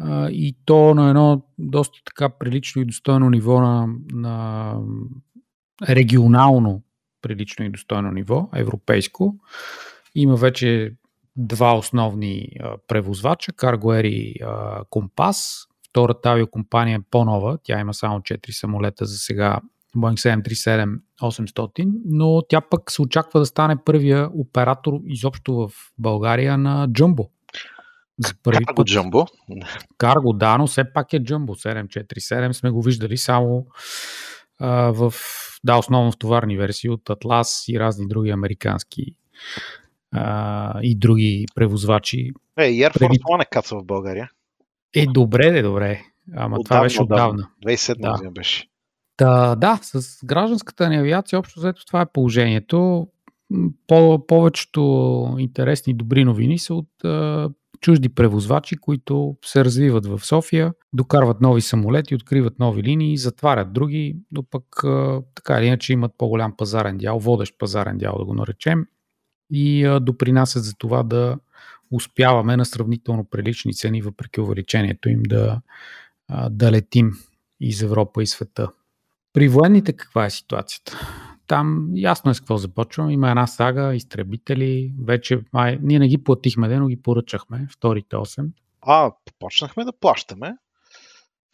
а, 0.00 0.30
и 0.30 0.56
то 0.64 0.94
на 0.94 1.08
едно 1.08 1.42
доста 1.58 1.98
така 2.04 2.28
прилично 2.28 2.82
и 2.82 2.86
достойно 2.86 3.30
ниво 3.30 3.60
на, 3.60 3.88
на 4.12 4.74
регионално 5.88 6.82
прилично 7.22 7.64
и 7.64 7.70
достойно 7.70 8.10
ниво, 8.12 8.48
европейско. 8.54 9.34
Има 10.14 10.36
вече 10.36 10.92
два 11.36 11.76
основни 11.76 12.48
а, 12.60 12.76
превозвача, 12.88 13.52
Cargo 13.52 14.06
и 14.06 14.34
Compass. 14.90 15.68
Втората 15.90 16.30
авиокомпания 16.30 16.98
е 16.98 17.04
по-нова, 17.10 17.58
тя 17.62 17.80
има 17.80 17.94
само 17.94 18.20
4 18.20 18.50
самолета 18.50 19.06
за 19.06 19.16
сега, 19.16 19.60
Boeing 19.96 21.00
737-800, 21.20 21.90
но 22.04 22.42
тя 22.48 22.60
пък 22.60 22.90
се 22.90 23.02
очаква 23.02 23.40
да 23.40 23.46
стане 23.46 23.84
първия 23.84 24.30
оператор 24.34 24.92
изобщо 25.06 25.54
в 25.54 25.70
България 25.98 26.58
на 26.58 26.88
Jumbo. 26.88 27.28
За 28.18 28.34
първи 28.42 28.64
Карго 28.64 28.84
Джамбо? 28.84 29.26
Карго, 29.98 30.32
да, 30.32 30.58
но 30.58 30.66
все 30.66 30.92
пак 30.92 31.12
е 31.12 31.24
Джамбо 31.24 31.54
747. 31.54 32.52
Сме 32.52 32.70
го 32.70 32.82
виждали 32.82 33.16
само 33.16 33.66
а, 34.58 34.92
в, 34.92 35.14
да, 35.64 35.76
основно 35.78 36.12
в 36.12 36.18
товарни 36.18 36.56
версии 36.56 36.90
от 36.90 37.10
Атлас 37.10 37.64
и 37.68 37.80
разни 37.80 38.08
други 38.08 38.30
американски 38.30 39.14
а, 40.12 40.80
и 40.82 40.94
други 40.94 41.46
превозвачи. 41.54 42.32
Е, 42.58 42.62
Air 42.62 42.90
Force 42.90 42.98
Преди... 42.98 43.18
One 43.18 43.42
е 43.42 43.44
каца 43.50 43.76
в 43.76 43.84
България. 43.84 44.30
Е, 44.94 45.06
добре, 45.06 45.50
де, 45.50 45.62
добре. 45.62 46.00
Ама 46.36 46.56
отдавна, 46.58 46.64
това 46.64 46.80
беше 46.80 47.02
отдавна. 47.02 47.48
2007 47.66 48.22
да. 48.22 48.30
беше. 48.30 48.68
Та, 49.16 49.54
да, 49.56 49.78
с 49.82 50.24
гражданската 50.24 50.88
ни 50.88 50.96
авиация 50.96 51.38
общо 51.38 51.60
взето 51.60 51.86
това 51.86 52.00
е 52.00 52.12
положението. 52.12 53.08
По, 53.86 54.26
повечето 54.26 55.36
интересни 55.38 55.94
добри 55.94 56.24
новини 56.24 56.58
са 56.58 56.74
от 56.74 57.04
а, 57.04 57.50
чужди 57.80 58.08
превозвачи, 58.08 58.76
които 58.76 59.36
се 59.44 59.64
развиват 59.64 60.06
в 60.06 60.20
София, 60.26 60.72
докарват 60.92 61.40
нови 61.40 61.60
самолети, 61.60 62.14
откриват 62.14 62.58
нови 62.58 62.82
линии, 62.82 63.16
затварят 63.16 63.72
други, 63.72 64.16
но 64.32 64.42
пък 64.42 64.64
така 65.34 65.58
или 65.58 65.66
иначе 65.66 65.92
имат 65.92 66.12
по-голям 66.18 66.56
пазарен 66.56 66.98
дял, 66.98 67.18
водещ 67.18 67.54
пазарен 67.58 67.98
дял 67.98 68.18
да 68.18 68.24
го 68.24 68.34
наречем 68.34 68.86
и 69.52 69.98
допринасят 70.02 70.64
за 70.64 70.74
това 70.74 71.02
да 71.02 71.38
успяваме 71.90 72.56
на 72.56 72.64
сравнително 72.64 73.24
прилични 73.24 73.74
цени, 73.74 74.02
въпреки 74.02 74.40
увеличението 74.40 75.08
им 75.08 75.22
да, 75.22 75.60
да 76.50 76.72
летим 76.72 77.12
из 77.60 77.82
Европа 77.82 78.22
и 78.22 78.26
света. 78.26 78.68
При 79.32 79.48
военните 79.48 79.92
каква 79.92 80.26
е 80.26 80.30
ситуацията? 80.30 80.98
Там 81.48 81.90
ясно 81.94 82.30
е 82.30 82.34
с 82.34 82.40
какво 82.40 82.56
започвам. 82.56 83.10
Има 83.10 83.28
една 83.28 83.46
сага, 83.46 83.94
изтребители. 83.94 84.92
Вече 85.06 85.40
май, 85.52 85.78
ние 85.82 85.98
не 85.98 86.08
ги 86.08 86.24
платихме, 86.24 86.68
но 86.68 86.86
ги 86.86 87.02
поръчахме, 87.02 87.66
вторите 87.70 88.16
8. 88.16 88.46
А, 88.80 89.12
почнахме 89.38 89.84
да 89.84 89.92
плащаме. 89.92 90.54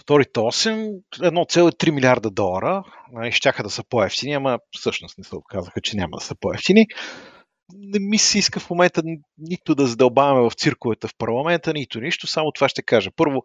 Вторите 0.02 0.40
8, 0.40 1.00
1,3 1.14 1.90
милиарда 1.90 2.30
долара. 2.30 2.84
Щяха 3.30 3.62
да 3.62 3.70
са 3.70 3.84
по-ефтини, 3.88 4.32
ама 4.32 4.58
всъщност 4.70 5.18
не 5.18 5.24
се 5.24 5.36
оказаха, 5.36 5.80
че 5.80 5.96
няма 5.96 6.16
да 6.16 6.24
са 6.24 6.34
по-ефтини. 6.40 6.86
Не 7.72 7.98
ми 7.98 8.18
се 8.18 8.38
иска 8.38 8.60
в 8.60 8.70
момента 8.70 9.02
нито 9.38 9.74
да 9.74 9.86
задълбаваме 9.86 10.50
в 10.50 10.54
цирковете 10.54 11.08
в 11.08 11.14
парламента, 11.18 11.72
нито 11.72 12.00
нищо. 12.00 12.26
Само 12.26 12.52
това 12.52 12.68
ще 12.68 12.82
кажа. 12.82 13.10
Първо, 13.16 13.42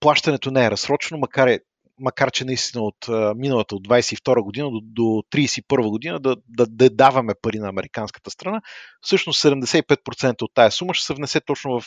плащането 0.00 0.50
не 0.50 0.66
е 0.66 0.70
разсрочено, 0.70 1.20
макар 1.20 1.46
е 1.46 1.60
макар 1.98 2.30
че 2.30 2.44
наистина 2.44 2.82
от 2.82 3.08
миналата, 3.36 3.74
от 3.74 3.88
22 3.88 4.42
година 4.42 4.70
до, 4.70 4.80
до 4.82 5.02
31 5.02 5.90
година 5.90 6.20
да, 6.20 6.36
да, 6.48 6.66
да 6.66 6.90
даваме 6.90 7.32
пари 7.42 7.58
на 7.58 7.68
американската 7.68 8.30
страна, 8.30 8.60
всъщност 9.00 9.42
75% 9.44 10.42
от 10.42 10.50
тая 10.54 10.70
сума 10.70 10.94
ще 10.94 11.06
се 11.06 11.14
внесе 11.14 11.40
точно 11.40 11.80
в 11.80 11.86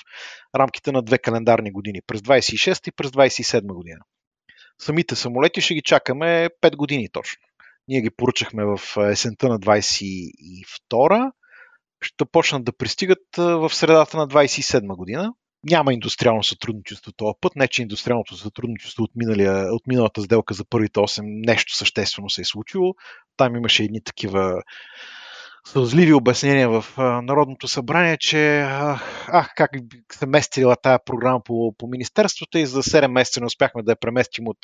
рамките 0.55 0.91
на 0.91 1.01
две 1.01 1.17
календарни 1.17 1.71
години, 1.71 2.01
през 2.07 2.21
26 2.21 2.87
и 2.87 2.91
през 2.91 3.11
27 3.11 3.73
година. 3.73 3.99
Самите 4.79 5.15
самолети 5.15 5.61
ще 5.61 5.73
ги 5.73 5.81
чакаме 5.81 6.49
5 6.61 6.75
години 6.75 7.09
точно. 7.11 7.41
Ние 7.87 8.01
ги 8.01 8.09
поръчахме 8.09 8.65
в 8.65 8.79
есента 9.11 9.49
на 9.49 9.59
22 9.59 11.31
ще 12.01 12.25
почнат 12.25 12.63
да 12.63 12.77
пристигат 12.77 13.19
в 13.37 13.69
средата 13.69 14.17
на 14.17 14.27
27 14.27 14.95
година 14.95 15.33
няма 15.63 15.93
индустриално 15.93 16.43
сътрудничество 16.43 17.11
този 17.11 17.33
път. 17.41 17.55
Не, 17.55 17.67
че 17.67 17.81
индустриалното 17.81 18.37
сътрудничество 18.37 19.03
от, 19.03 19.11
миналия, 19.15 19.73
от 19.73 19.87
миналата 19.87 20.21
сделка 20.21 20.53
за 20.53 20.65
първите 20.65 20.99
8 20.99 21.21
нещо 21.47 21.75
съществено 21.75 22.29
се 22.29 22.41
е 22.41 22.45
случило. 22.45 22.93
Там 23.37 23.55
имаше 23.55 23.83
едни 23.83 24.03
такива 24.03 24.61
сълзливи 25.67 26.13
обяснения 26.13 26.69
в 26.69 26.85
Народното 27.23 27.67
събрание, 27.67 28.17
че 28.17 28.61
ах, 29.27 29.53
как 29.55 29.71
се 30.13 30.25
местила 30.25 30.75
тая 30.75 30.99
програма 31.05 31.41
по, 31.43 31.75
по 31.77 31.87
Министерството 31.87 32.57
и 32.57 32.65
за 32.65 32.83
7 32.83 33.07
месеца 33.07 33.39
не 33.39 33.45
успяхме 33.45 33.83
да 33.83 33.91
я 33.91 33.95
преместим 33.95 34.47
от 34.47 34.57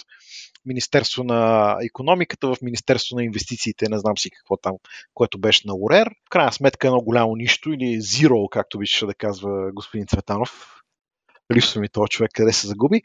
Министерство 0.66 1.24
на 1.24 1.72
економиката 1.84 2.48
в 2.48 2.58
Министерство 2.62 3.16
на 3.16 3.24
инвестициите, 3.24 3.89
не 3.89 4.00
знам 4.00 4.18
си 4.18 4.30
какво 4.30 4.58
там, 4.58 4.74
което 5.14 5.39
беше 5.39 5.68
на 5.68 5.76
Орер. 5.76 6.08
В 6.26 6.30
крайна 6.30 6.54
сметка 6.54 6.88
едно 6.88 7.02
голямо 7.02 7.36
нищо 7.36 7.74
или 7.74 8.02
zero, 8.02 8.50
както 8.50 8.78
обичаше 8.78 9.06
да 9.06 9.14
казва 9.14 9.72
господин 9.74 10.08
Цветанов, 10.08 10.76
липсва 11.56 11.82
ми 11.82 11.89
този 11.89 12.10
човек, 12.10 12.32
къде 12.34 12.54
се 12.54 12.68
загуби. 12.68 13.02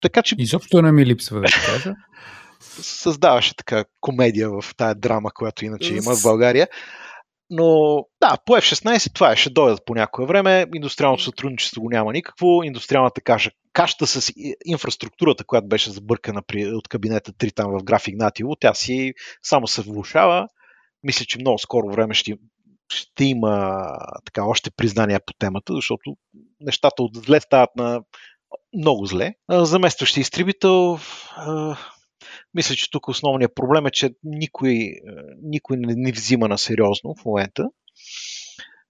Така 0.00 0.22
че... 0.22 0.34
Изобщо 0.38 0.82
не 0.82 0.92
ми 0.92 1.06
липсва, 1.06 1.40
да 1.40 1.46
кажа. 1.66 1.94
Създаваше 2.82 3.56
така 3.56 3.84
комедия 4.00 4.50
в 4.50 4.64
тая 4.76 4.94
драма, 4.94 5.30
която 5.34 5.64
иначе 5.64 5.94
има 5.94 6.16
в 6.16 6.22
България. 6.22 6.68
Но 7.54 8.04
да, 8.20 8.36
по 8.46 8.52
F-16 8.52 9.14
това 9.14 9.32
е, 9.32 9.36
ще 9.36 9.50
дойдат 9.50 9.80
по 9.86 9.94
някое 9.94 10.26
време. 10.26 10.66
Индустриалното 10.74 11.22
сътрудничество 11.22 11.82
го 11.82 11.90
няма 11.90 12.12
никакво. 12.12 12.62
Индустриалната 12.62 13.20
каша, 13.20 13.50
кашата 13.72 14.06
с 14.06 14.32
инфраструктурата, 14.64 15.44
която 15.44 15.68
беше 15.68 15.90
забъркана 15.90 16.42
при, 16.46 16.66
от 16.66 16.88
кабинета 16.88 17.32
3 17.32 17.54
там 17.54 17.70
в 17.70 17.84
граф 17.84 18.08
Игнатиево, 18.08 18.56
тя 18.60 18.74
си 18.74 19.12
само 19.42 19.66
се 19.66 19.82
влушава. 19.82 20.48
Мисля, 21.02 21.24
че 21.24 21.38
много 21.38 21.58
скоро 21.58 21.92
време 21.92 22.14
ще, 22.14 22.34
ще 22.92 23.24
има 23.24 23.84
така 24.24 24.44
още 24.44 24.70
признания 24.70 25.20
по 25.26 25.32
темата, 25.38 25.74
защото 25.74 26.16
нещата 26.62 27.02
от 27.02 27.16
зле 27.16 27.40
стават 27.40 27.70
на 27.76 28.02
много 28.76 29.06
зле. 29.06 29.34
Заместващи 29.50 30.20
изтребител, 30.20 30.98
мисля, 32.54 32.74
че 32.74 32.90
тук 32.90 33.08
основният 33.08 33.54
проблем 33.54 33.86
е, 33.86 33.90
че 33.90 34.10
никой, 34.24 34.92
никой 35.42 35.76
не 35.78 36.12
взима 36.12 36.48
на 36.48 36.58
сериозно 36.58 37.14
в 37.14 37.24
момента, 37.24 37.68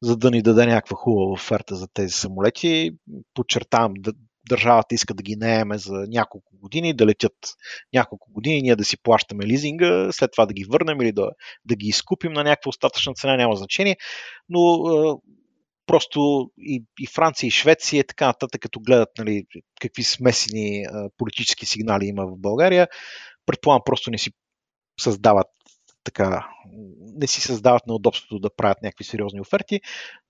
за 0.02 0.16
да 0.16 0.30
ни 0.30 0.42
даде 0.42 0.66
някаква 0.66 0.96
хубава 0.96 1.32
оферта 1.32 1.74
за 1.74 1.88
тези 1.94 2.12
самолети. 2.12 2.90
Подчертавам, 3.34 3.94
държавата 4.48 4.94
иска 4.94 5.14
да 5.14 5.22
ги 5.22 5.36
наеме 5.36 5.78
за 5.78 6.04
няколко 6.08 6.56
години, 6.58 6.94
да 6.94 7.06
летят 7.06 7.36
няколко 7.92 8.32
години, 8.32 8.62
ние 8.62 8.76
да 8.76 8.84
си 8.84 9.02
плащаме 9.02 9.46
лизинга, 9.46 10.08
след 10.12 10.30
това 10.32 10.46
да 10.46 10.54
ги 10.54 10.64
върнем 10.64 11.00
или 11.00 11.12
да, 11.12 11.30
да 11.64 11.76
ги 11.76 11.86
изкупим 11.86 12.32
на 12.32 12.44
някаква 12.44 12.68
остатъчна 12.68 13.14
цена, 13.14 13.36
няма 13.36 13.56
значение. 13.56 13.96
Но 14.48 14.60
просто 15.86 16.50
и, 16.58 16.84
и 17.00 17.06
Франция, 17.06 17.48
и 17.48 17.50
Швеция, 17.50 18.00
и 18.00 18.06
така 18.06 18.26
нататък, 18.26 18.60
като 18.60 18.80
гледат 18.80 19.08
нали, 19.18 19.44
какви 19.80 20.02
смесени 20.02 20.84
а, 20.84 21.08
политически 21.18 21.66
сигнали 21.66 22.06
има 22.06 22.26
в 22.26 22.38
България, 22.38 22.88
предполагам 23.46 23.82
просто 23.84 24.10
не 24.10 24.18
си 24.18 24.30
създават 25.00 25.46
така, 26.04 26.48
не 27.00 27.26
си 27.26 27.40
създават 27.40 27.86
неудобството 27.86 28.38
да 28.38 28.54
правят 28.56 28.82
някакви 28.82 29.04
сериозни 29.04 29.40
оферти, 29.40 29.80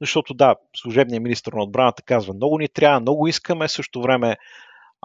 защото 0.01 0.35
да, 0.35 0.57
служебният 0.77 1.23
министр 1.23 1.57
на 1.57 1.63
отбраната 1.63 2.03
казва 2.03 2.35
много 2.35 2.59
ни 2.59 2.69
трябва, 2.69 3.01
много 3.01 3.27
искаме, 3.27 3.69
също 3.69 4.03
време 4.03 4.37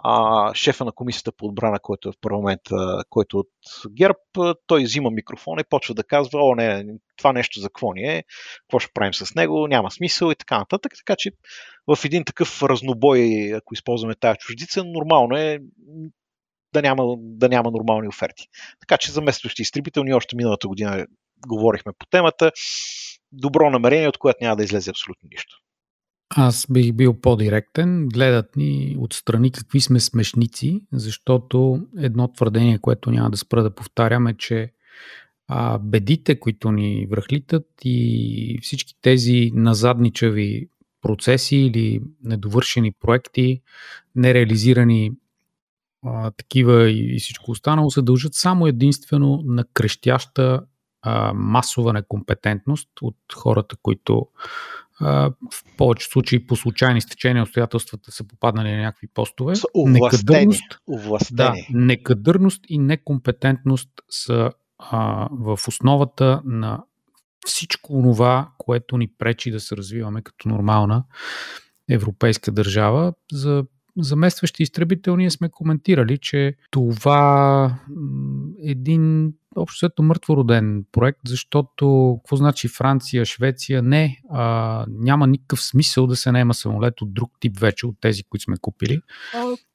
а, 0.04 0.54
шефа 0.54 0.84
на 0.84 0.92
комисията 0.92 1.32
по 1.32 1.46
отбрана, 1.46 1.78
който 1.80 2.08
е 2.08 2.12
в 2.12 2.20
парламента, 2.20 3.02
който 3.10 3.36
е 3.36 3.40
от 3.40 3.92
ГЕРБ, 3.92 4.54
той 4.66 4.82
взима 4.82 5.10
микрофон 5.10 5.58
и 5.58 5.64
почва 5.70 5.94
да 5.94 6.04
казва, 6.04 6.38
о 6.42 6.54
не, 6.54 6.84
това 7.16 7.32
нещо 7.32 7.60
за 7.60 7.68
какво 7.68 7.92
ни 7.92 8.02
е, 8.02 8.24
какво 8.58 8.78
ще 8.78 8.92
правим 8.94 9.14
с 9.14 9.34
него, 9.34 9.66
няма 9.66 9.90
смисъл 9.90 10.30
и 10.30 10.36
така 10.36 10.58
нататък. 10.58 10.92
Така 10.96 11.16
че 11.18 11.30
в 11.86 12.04
един 12.04 12.24
такъв 12.24 12.62
разнобой, 12.62 13.52
ако 13.54 13.74
използваме 13.74 14.14
тази 14.14 14.38
чуждица, 14.38 14.84
нормално 14.84 15.36
е 15.36 15.58
да 16.72 16.82
няма, 16.82 17.04
да 17.18 17.48
няма 17.48 17.70
нормални 17.70 18.08
оферти. 18.08 18.46
Така 18.80 18.96
че 18.96 19.12
заместващи 19.12 19.62
изтребителни 19.62 20.14
още 20.14 20.36
миналата 20.36 20.68
година 20.68 21.06
говорихме 21.46 21.92
по 21.98 22.06
темата. 22.06 22.52
Добро 23.32 23.70
намерение, 23.70 24.08
от 24.08 24.18
което 24.18 24.38
няма 24.40 24.56
да 24.56 24.64
излезе 24.64 24.90
абсолютно 24.90 25.28
нищо. 25.32 25.56
Аз 26.30 26.66
бих 26.70 26.92
бил 26.92 27.20
по-директен. 27.20 28.08
Гледат 28.08 28.56
ни 28.56 28.96
отстрани 28.98 29.50
какви 29.50 29.80
сме 29.80 30.00
смешници, 30.00 30.80
защото 30.92 31.86
едно 31.98 32.32
твърдение, 32.32 32.78
което 32.78 33.10
няма 33.10 33.30
да 33.30 33.36
спра 33.36 33.62
да 33.62 33.74
повтарям 33.74 34.26
е, 34.26 34.36
че 34.36 34.72
а, 35.48 35.78
бедите, 35.78 36.40
които 36.40 36.72
ни 36.72 37.06
връхлитат 37.10 37.66
и 37.84 38.58
всички 38.62 38.94
тези 39.02 39.50
назадничави 39.54 40.68
процеси 41.02 41.56
или 41.56 42.00
недовършени 42.24 42.92
проекти, 43.00 43.62
нереализирани 44.14 45.12
а, 46.04 46.30
такива 46.30 46.90
и, 46.90 47.16
и 47.16 47.18
всичко 47.18 47.50
останало 47.50 47.90
се 47.90 48.02
дължат 48.02 48.34
само 48.34 48.66
единствено 48.66 49.42
на 49.44 49.64
крещяща 49.74 50.60
а, 51.02 51.32
масова 51.34 51.92
некомпетентност 51.92 52.88
от 53.02 53.16
хората, 53.34 53.76
които 53.82 54.26
а, 55.00 55.30
в 55.52 55.76
повече 55.76 56.08
случаи 56.08 56.46
по 56.46 56.56
случайни 56.56 57.00
стечения 57.00 57.42
обстоятелствата 57.42 58.12
са 58.12 58.24
попаднали 58.24 58.70
на 58.70 58.82
някакви 58.82 59.08
постове. 59.14 59.54
Некадърност, 59.74 60.80
да, 61.36 61.54
некадърност 61.70 62.64
и 62.68 62.78
некомпетентност 62.78 63.90
са 64.10 64.50
а, 64.78 65.28
в 65.32 65.58
основата 65.68 66.42
на 66.44 66.84
всичко 67.46 68.02
това, 68.02 68.50
което 68.58 68.96
ни 68.96 69.08
пречи 69.18 69.50
да 69.50 69.60
се 69.60 69.76
развиваме 69.76 70.22
като 70.22 70.48
нормална 70.48 71.04
европейска 71.90 72.52
държава. 72.52 73.12
За 73.32 73.64
заместващи 73.98 74.62
изтребител 74.62 75.16
ние 75.16 75.30
сме 75.30 75.48
коментирали, 75.48 76.18
че 76.18 76.56
това 76.70 77.78
един 78.62 79.32
общо 79.58 79.78
свето 79.78 80.02
мъртвороден 80.02 80.84
проект, 80.92 81.20
защото 81.26 82.16
какво 82.22 82.36
значи 82.36 82.68
Франция, 82.68 83.24
Швеция? 83.24 83.82
Не, 83.82 84.20
а, 84.30 84.84
няма 84.88 85.26
никакъв 85.26 85.62
смисъл 85.62 86.06
да 86.06 86.16
се 86.16 86.32
наема 86.32 86.54
самолет 86.54 87.02
от 87.02 87.14
друг 87.14 87.30
тип 87.40 87.58
вече, 87.58 87.86
от 87.86 87.96
тези, 88.00 88.24
които 88.24 88.44
сме 88.44 88.56
купили. 88.60 89.00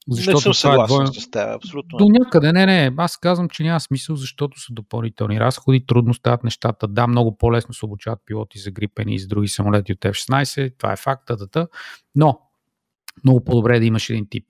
Защото 0.08 0.36
не 0.36 0.40
съм 0.40 0.54
съгласен 0.54 0.96
това 0.96 1.04
е 1.04 1.20
с 1.20 1.30
теб, 1.30 1.54
абсолютно. 1.54 1.98
До 1.98 2.04
някъде, 2.08 2.52
не, 2.52 2.66
не, 2.66 2.92
аз 2.96 3.16
казвам, 3.16 3.48
че 3.48 3.62
няма 3.62 3.80
смисъл, 3.80 4.16
защото 4.16 4.60
са 4.60 4.72
допълнителни 4.72 5.40
разходи, 5.40 5.86
трудно 5.86 6.14
стават 6.14 6.44
нещата. 6.44 6.88
Да, 6.88 7.06
много 7.06 7.38
по-лесно 7.38 7.74
се 7.74 7.84
обучават 7.84 8.18
пилоти 8.26 8.58
за 8.58 8.70
грипени 8.70 9.14
и 9.14 9.18
за 9.18 9.28
други 9.28 9.48
самолети 9.48 9.92
от 9.92 9.98
F-16, 9.98 10.78
това 10.78 10.92
е 10.92 10.96
факт, 10.96 11.22
дата, 11.28 11.68
но 12.14 12.40
много 13.24 13.44
по-добре 13.44 13.76
е 13.76 13.80
да 13.80 13.86
имаш 13.86 14.10
един 14.10 14.26
тип. 14.30 14.46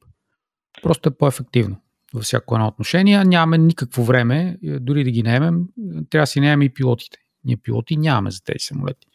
Просто 0.82 1.08
е 1.08 1.16
по-ефективно 1.16 1.76
във 2.14 2.22
всяко 2.22 2.54
едно 2.54 2.66
отношение. 2.66 3.24
Нямаме 3.24 3.58
никакво 3.58 4.04
време, 4.04 4.58
е, 4.64 4.78
дори 4.78 5.04
да 5.04 5.10
ги 5.10 5.22
наемем, 5.22 5.64
трябва 6.10 6.22
да 6.22 6.26
си 6.26 6.40
наемем 6.40 6.62
и 6.62 6.74
пилотите. 6.74 7.18
Ние 7.44 7.56
пилоти 7.56 7.96
нямаме 7.96 8.30
за 8.30 8.40
тези 8.44 8.58
самолети. 8.58 9.06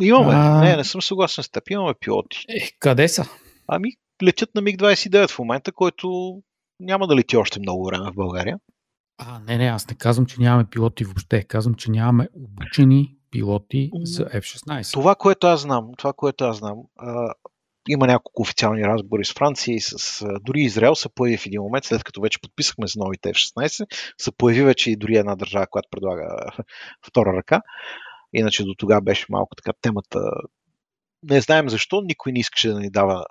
Имаме. 0.00 0.32
А... 0.34 0.60
Не, 0.60 0.76
не 0.76 0.84
съм 0.84 1.02
съгласен 1.02 1.44
с 1.44 1.50
теб. 1.50 1.70
Имаме 1.70 1.94
пилоти. 2.00 2.44
Е, 2.48 2.70
къде 2.78 3.08
са? 3.08 3.24
Ами, 3.68 3.88
летят 4.22 4.54
на 4.54 4.62
МиГ-29 4.62 5.30
в 5.30 5.38
момента, 5.38 5.72
който 5.72 6.36
няма 6.80 7.06
да 7.06 7.16
лети 7.16 7.36
още 7.36 7.60
много 7.60 7.86
време 7.86 8.10
в 8.10 8.14
България. 8.14 8.58
А, 9.18 9.40
не, 9.46 9.58
не, 9.58 9.64
аз 9.64 9.88
не 9.88 9.96
казвам, 9.96 10.26
че 10.26 10.40
нямаме 10.40 10.64
пилоти 10.70 11.04
въобще. 11.04 11.44
Казвам, 11.44 11.74
че 11.74 11.90
нямаме 11.90 12.28
обучени 12.34 13.16
пилоти 13.30 13.90
за 14.02 14.24
F-16. 14.24 14.92
Това, 14.92 15.14
което 15.14 15.46
аз 15.46 15.60
знам, 15.60 15.90
това, 15.98 16.12
което 16.12 16.44
аз 16.44 16.58
знам, 16.58 16.78
а, 16.98 17.34
има 17.88 18.06
няколко 18.06 18.42
официални 18.42 18.84
разговори 18.84 19.24
с 19.24 19.32
Франция 19.32 19.74
и 19.74 19.80
с 19.80 20.24
дори 20.40 20.60
Израел 20.60 20.94
се 20.94 21.08
появи 21.08 21.36
в 21.36 21.46
един 21.46 21.62
момент, 21.62 21.84
след 21.84 22.04
като 22.04 22.20
вече 22.20 22.40
подписахме 22.40 22.86
за 22.86 22.98
новите 22.98 23.28
F-16, 23.28 23.86
се 24.18 24.32
появи 24.36 24.64
вече 24.64 24.90
и 24.90 24.96
дори 24.96 25.16
една 25.16 25.36
държава, 25.36 25.66
която 25.70 25.88
предлага 25.90 26.36
втора 27.06 27.32
ръка. 27.36 27.60
Иначе 28.32 28.64
до 28.64 28.74
тогава 28.78 29.00
беше 29.02 29.26
малко 29.28 29.56
така 29.56 29.72
темата. 29.80 30.20
Не 31.22 31.40
знаем 31.40 31.68
защо, 31.68 32.00
никой 32.00 32.32
не 32.32 32.40
искаше 32.40 32.68
да 32.68 32.80
ни 32.80 32.90
дава 32.90 33.24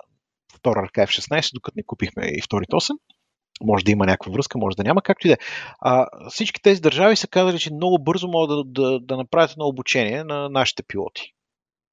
втора 0.54 0.82
ръка 0.82 1.06
F-16, 1.06 1.50
докато 1.54 1.74
не 1.76 1.82
купихме 1.86 2.26
и 2.26 2.42
вторите 2.42 2.72
8. 2.72 2.96
Може 3.62 3.84
да 3.84 3.90
има 3.90 4.06
някаква 4.06 4.32
връзка, 4.32 4.58
може 4.58 4.76
да 4.76 4.84
няма, 4.84 5.02
както 5.02 5.26
и 5.26 5.30
да 5.30 5.34
е. 5.34 5.38
Всички 6.30 6.62
тези 6.62 6.80
държави 6.80 7.16
са 7.16 7.28
казали, 7.28 7.58
че 7.58 7.74
много 7.74 7.98
бързо 8.02 8.28
могат 8.28 8.48
да, 8.48 8.82
да, 8.82 9.00
да 9.00 9.16
направят 9.16 9.50
едно 9.50 9.66
обучение 9.66 10.24
на 10.24 10.48
нашите 10.48 10.82
пилоти. 10.82 11.32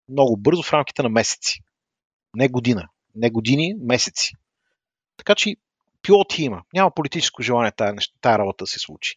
Много 0.09 0.37
бързо, 0.37 0.63
в 0.63 0.73
рамките 0.73 1.03
на 1.03 1.09
месеци. 1.09 1.59
Не 2.35 2.49
година. 2.49 2.87
Не 3.15 3.29
години, 3.29 3.75
месеци. 3.81 4.33
Така 5.17 5.35
че 5.35 5.55
пилоти 6.01 6.43
има. 6.43 6.61
Няма 6.73 6.91
политическо 6.91 7.43
желание 7.43 7.71
тая, 7.71 7.95
тая 8.21 8.37
работа 8.37 8.63
да 8.63 8.67
се 8.67 8.79
случи. 8.79 9.15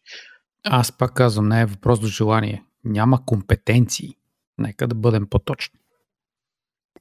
Аз 0.65 0.93
пак 0.93 1.15
казвам, 1.15 1.49
не 1.49 1.61
е 1.61 1.67
въпрос 1.67 2.01
до 2.01 2.07
желание. 2.07 2.65
Няма 2.85 3.27
компетенции. 3.27 4.17
Нека 4.59 4.87
да 4.87 4.95
бъдем 4.95 5.27
по-точни. 5.31 5.79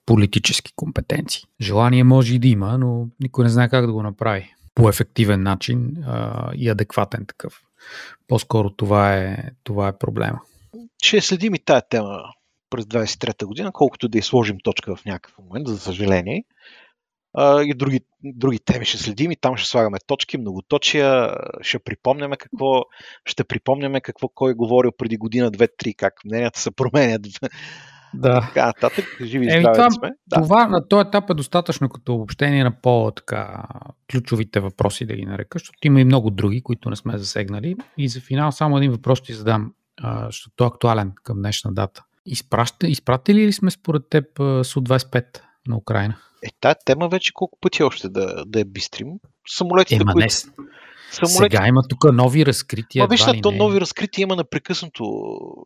Политически 0.05 0.73
компетенции. 0.75 1.43
Желание 1.61 2.03
може 2.03 2.35
и 2.35 2.39
да 2.39 2.47
има, 2.47 2.77
но 2.77 3.07
никой 3.19 3.43
не 3.43 3.49
знае 3.49 3.69
как 3.69 3.85
да 3.85 3.93
го 3.93 4.03
направи 4.03 4.55
по 4.75 4.89
ефективен 4.89 5.43
начин 5.43 6.03
а, 6.05 6.51
и 6.55 6.69
адекватен 6.69 7.25
такъв. 7.25 7.61
По-скоро 8.27 8.69
това 8.69 9.17
е, 9.17 9.37
това 9.63 9.87
е 9.87 9.97
проблема. 9.97 10.39
Ще 11.03 11.21
следим 11.21 11.55
и 11.55 11.59
тая 11.59 11.81
тема 11.89 12.23
през 12.71 12.85
23-та 12.85 13.45
година, 13.45 13.71
колкото 13.73 14.07
да 14.07 14.17
изложим 14.17 14.57
точка 14.63 14.95
в 14.95 15.05
някакъв 15.05 15.37
момент, 15.37 15.67
за 15.67 15.79
съжаление. 15.79 16.43
А, 17.33 17.63
и 17.63 17.73
други, 17.73 17.99
други 18.23 18.59
теми 18.59 18.85
ще 18.85 18.97
следим 18.97 19.31
и 19.31 19.35
там 19.35 19.57
ще 19.57 19.69
слагаме 19.69 19.97
точки, 20.07 20.37
многоточия, 20.37 21.35
ще 21.61 21.79
припомняме 21.79 22.37
какво, 22.37 22.83
ще 23.25 23.43
припомняме 23.43 24.01
какво 24.01 24.27
кой 24.27 24.51
е 24.51 24.55
говорил 24.55 24.91
преди 24.97 25.17
година, 25.17 25.51
две, 25.51 25.67
три, 25.77 25.93
как 25.93 26.13
мненията 26.25 26.59
се 26.59 26.71
променят. 26.71 27.21
Да. 28.13 28.41
Така 28.41 28.65
нататък, 28.65 29.05
живи 29.21 29.45
и 29.45 29.63
това, 29.63 29.91
сме. 29.91 30.11
Да. 30.27 30.41
Това 30.41 30.67
на 30.67 30.87
този 30.87 31.07
етап 31.07 31.29
е 31.29 31.33
достатъчно 31.33 31.89
като 31.89 32.15
обобщение 32.15 32.63
на 32.63 32.81
по-така 32.81 33.63
ключовите 34.11 34.59
въпроси, 34.59 35.05
да 35.05 35.15
ги 35.15 35.25
нарека, 35.25 35.59
защото 35.59 35.87
има 35.87 36.01
и 36.01 36.05
много 36.05 36.29
други, 36.29 36.63
които 36.63 36.89
не 36.89 36.95
сме 36.95 37.17
засегнали. 37.17 37.75
И 37.97 38.07
за 38.07 38.21
финал 38.21 38.51
само 38.51 38.77
един 38.77 38.91
въпрос 38.91 39.19
ще 39.19 39.33
задам, 39.33 39.73
защото 40.25 40.63
е 40.63 40.67
актуален 40.67 41.11
към 41.23 41.37
днешна 41.37 41.73
дата. 41.73 42.03
Изпраща, 42.25 42.87
изпратили 42.87 43.47
ли 43.47 43.53
сме 43.53 43.71
според 43.71 44.09
теб 44.09 44.25
Су-25 44.63 45.25
на 45.67 45.77
Украина? 45.77 46.17
Е, 46.43 46.49
тази 46.61 46.75
тема 46.85 47.09
вече 47.09 47.33
колко 47.33 47.57
пъти 47.61 47.83
още 47.83 48.09
да, 48.09 48.45
да 48.45 48.59
е 48.59 48.65
бистрим. 48.65 49.07
Самолетите, 49.47 50.01
Ема, 50.01 50.11
които... 50.13 50.35
Самолети... 51.11 51.55
Сега 51.55 51.67
има 51.67 51.81
тук 51.89 52.13
нови 52.13 52.45
разкрития. 52.45 53.03
Ма 53.03 53.07
вижте, 53.07 53.41
то 53.41 53.51
нови 53.51 53.81
разкрития 53.81 54.23
има 54.23 54.35
непрекъснато. 54.35 55.03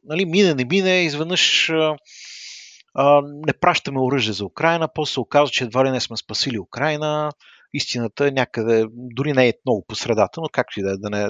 Нали, 0.03 0.25
мине, 0.25 0.53
не 0.53 0.65
мине, 0.65 1.01
изведнъж 1.01 1.69
а, 1.69 1.95
а, 2.93 3.21
не 3.25 3.53
пращаме 3.53 3.99
оръжие 3.99 4.33
за 4.33 4.45
Украина, 4.45 4.89
после 4.95 5.13
се 5.13 5.19
оказва, 5.19 5.51
че 5.51 5.63
едва 5.63 5.85
ли 5.85 5.91
не 5.91 5.99
сме 5.99 6.17
спасили 6.17 6.59
Украина. 6.59 7.31
Истината 7.73 8.27
е 8.27 8.31
някъде, 8.31 8.85
дори 8.91 9.33
не 9.33 9.47
е 9.47 9.53
много 9.65 9.85
по 9.87 9.95
средата, 9.95 10.41
но 10.41 10.49
както 10.51 10.79
и 10.79 10.83
да 10.83 10.91
е, 10.91 10.97
да 10.97 11.09
не, 11.09 11.27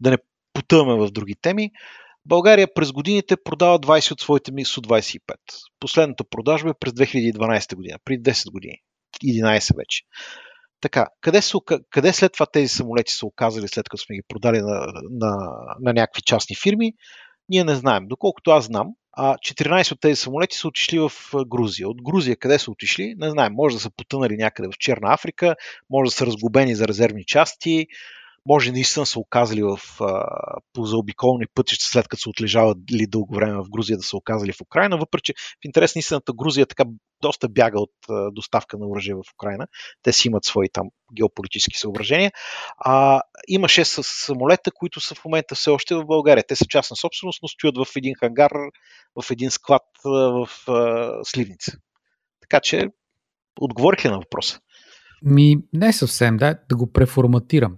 да 0.00 0.10
не 0.10 0.16
потъваме 0.52 1.06
в 1.06 1.10
други 1.10 1.34
теми. 1.42 1.70
България 2.26 2.74
през 2.74 2.92
годините 2.92 3.36
продава 3.36 3.80
20 3.80 4.12
от 4.12 4.20
своите 4.20 4.52
МИГ-25. 4.52 5.20
Последната 5.80 6.24
продажба 6.24 6.70
е 6.70 6.78
през 6.80 6.92
2012 6.92 7.74
година, 7.74 7.98
при 8.04 8.22
10 8.22 8.52
години. 8.52 8.78
11 9.24 9.76
вече. 9.76 10.02
Така, 10.80 11.06
къде, 11.20 11.42
са, 11.42 11.58
къде 11.90 12.12
след 12.12 12.32
това 12.32 12.46
тези 12.46 12.68
самолети 12.68 13.12
са 13.12 13.26
оказали, 13.26 13.68
след 13.68 13.88
като 13.88 14.02
сме 14.02 14.16
ги 14.16 14.22
продали 14.28 14.58
на, 14.58 14.86
на, 15.10 15.36
на 15.80 15.92
някакви 15.92 16.22
частни 16.22 16.56
фирми, 16.56 16.92
ние 17.48 17.64
не 17.64 17.74
знаем. 17.74 18.06
Доколкото 18.08 18.50
аз 18.50 18.64
знам, 18.64 18.88
14 19.18 19.92
от 19.92 20.00
тези 20.00 20.16
самолети 20.16 20.56
са 20.56 20.68
отишли 20.68 20.98
в 20.98 21.10
Грузия. 21.46 21.88
От 21.88 22.02
Грузия 22.02 22.36
къде 22.36 22.58
са 22.58 22.70
отишли? 22.70 23.14
Не 23.18 23.30
знаем. 23.30 23.52
Може 23.52 23.76
да 23.76 23.80
са 23.80 23.90
потънали 23.96 24.36
някъде 24.36 24.68
в 24.68 24.78
Черна 24.78 25.14
Африка, 25.14 25.56
може 25.90 26.08
да 26.08 26.16
са 26.16 26.26
разгубени 26.26 26.74
за 26.74 26.88
резервни 26.88 27.24
части, 27.24 27.86
може 28.46 28.72
наистина 28.72 29.06
са 29.06 29.18
оказали 29.18 29.62
в, 29.62 29.78
по 30.72 30.84
заобиколни 30.84 31.44
пътища, 31.54 31.86
след 31.86 32.08
като 32.08 32.22
са 32.22 32.30
отлежавали 32.30 33.06
дълго 33.08 33.34
време 33.34 33.62
в 33.62 33.70
Грузия, 33.70 33.96
да 33.96 34.02
са 34.02 34.16
оказали 34.16 34.52
в 34.52 34.60
Украина, 34.60 34.96
въпреки 34.98 35.22
че 35.24 35.34
в 35.34 35.64
интерес 35.64 35.94
на 35.94 35.98
истината 35.98 36.32
Грузия 36.32 36.66
така 36.66 36.84
доста 37.22 37.48
бяга 37.48 37.80
от 37.80 37.92
доставка 38.32 38.78
на 38.78 38.86
оръжие 38.86 39.14
в 39.14 39.22
Украина. 39.34 39.66
Те 40.02 40.12
си 40.12 40.28
имат 40.28 40.44
свои 40.44 40.68
там 40.72 40.86
геополитически 41.16 41.78
съображения. 41.78 42.32
А, 42.78 43.20
имаше 43.48 43.84
самолета, 43.84 44.70
които 44.74 45.00
са 45.00 45.14
в 45.14 45.24
момента 45.24 45.54
все 45.54 45.70
още 45.70 45.94
в 45.94 46.06
България. 46.06 46.44
Те 46.48 46.56
са 46.56 46.64
частна 46.66 46.96
собственост, 46.96 47.38
но 47.42 47.48
стоят 47.48 47.76
в 47.76 47.96
един 47.96 48.14
хангар, 48.20 48.52
в 49.22 49.30
един 49.30 49.50
склад 49.50 49.82
в 50.04 50.48
Сливница. 51.24 51.72
Така 52.40 52.60
че, 52.60 52.88
отговорих 53.60 54.04
ли 54.04 54.08
на 54.08 54.18
въпроса? 54.18 54.60
Ми, 55.22 55.56
не 55.72 55.92
съвсем, 55.92 56.36
да, 56.36 56.58
да 56.68 56.76
го 56.76 56.92
преформатирам. 56.92 57.76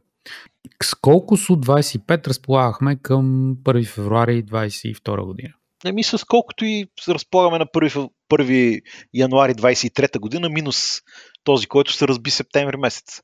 С 0.83 0.95
колко 0.95 1.37
Су-25 1.37 2.27
разполагахме 2.27 2.97
към 3.03 3.57
1 3.57 3.87
февруари 3.87 4.45
2022 4.45 5.25
година? 5.25 5.55
Не 5.85 5.93
ми 5.93 6.03
с 6.03 6.25
колкото 6.25 6.65
и 6.65 6.87
разполагаме 7.09 7.59
на 7.59 7.67
1, 7.67 8.11
1 8.33 8.81
януари 9.15 9.55
23 9.55 10.19
година, 10.19 10.49
минус 10.49 11.01
този, 11.45 11.67
който 11.67 11.93
се 11.93 12.09
разби 12.09 12.31
септември 12.31 12.77
месец. 12.77 13.23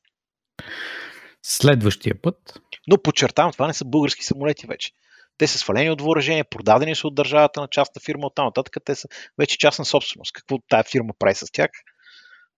Следващия 1.43 2.23
път. 2.23 2.61
Но 2.89 3.03
подчертавам, 3.03 3.53
това 3.53 3.67
не 3.67 3.75
са 3.75 3.85
български 3.85 4.25
самолети 4.25 4.67
вече. 4.67 4.91
Те 5.39 5.47
са 5.47 5.59
свалени 5.59 5.91
от 5.91 6.01
въоръжение, 6.01 6.45
продадени 6.45 6.95
са 6.95 7.07
от 7.07 7.15
държавата 7.15 7.61
на 7.61 7.69
частна 7.69 8.01
фирма, 8.05 8.27
оттам 8.27 8.45
нататък 8.45 8.77
те 8.85 8.95
са 8.95 9.09
вече 9.39 9.59
частна 9.59 9.85
собственост. 9.85 10.33
Какво 10.33 10.59
тая 10.69 10.85
фирма 10.85 11.13
прави 11.19 11.35
с 11.35 11.47
тях? 11.53 11.71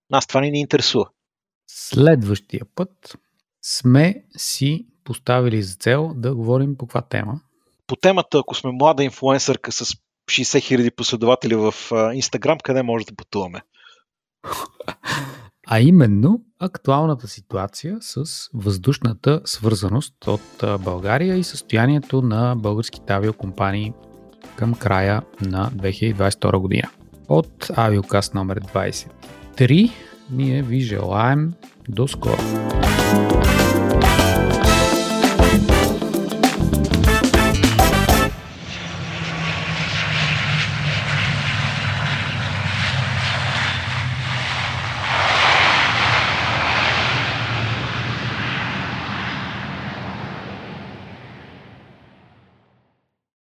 Нас 0.09 0.27
това 0.27 0.41
не 0.41 0.49
ни 0.49 0.59
интересува. 0.59 1.09
Следващия 1.67 2.61
път 2.75 3.17
сме 3.67 4.23
си 4.37 4.85
поставили 5.03 5.63
за 5.63 5.75
цел 5.75 6.11
да 6.15 6.35
говорим 6.35 6.77
по 6.77 6.87
каква 6.87 7.01
тема? 7.01 7.39
По 7.87 7.95
темата, 7.95 8.39
ако 8.39 8.55
сме 8.55 8.71
млада 8.71 9.03
инфлуенсърка 9.03 9.71
с 9.71 9.85
60 9.85 9.99
000 10.31 10.95
последователи 10.95 11.55
в 11.55 11.73
Инстаграм, 12.13 12.57
къде 12.63 12.83
може 12.83 13.05
да 13.05 13.15
пътуваме? 13.15 13.61
А 15.67 15.79
именно 15.79 16.41
актуалната 16.59 17.27
ситуация 17.27 17.97
с 18.01 18.23
въздушната 18.53 19.41
свързаност 19.45 20.27
от 20.27 20.81
България 20.83 21.37
и 21.37 21.43
състоянието 21.43 22.21
на 22.21 22.55
българските 22.55 23.13
авиокомпании 23.13 23.93
към 24.55 24.73
края 24.73 25.21
на 25.41 25.71
2022 25.71 26.57
година. 26.57 26.89
От 27.29 27.71
авиокаст 27.75 28.33
номер 28.33 28.59
23 28.59 29.91
ние 30.31 30.63
ви 30.63 30.79
желаем 30.79 31.53
до 31.89 32.07
скоро! 32.07 32.41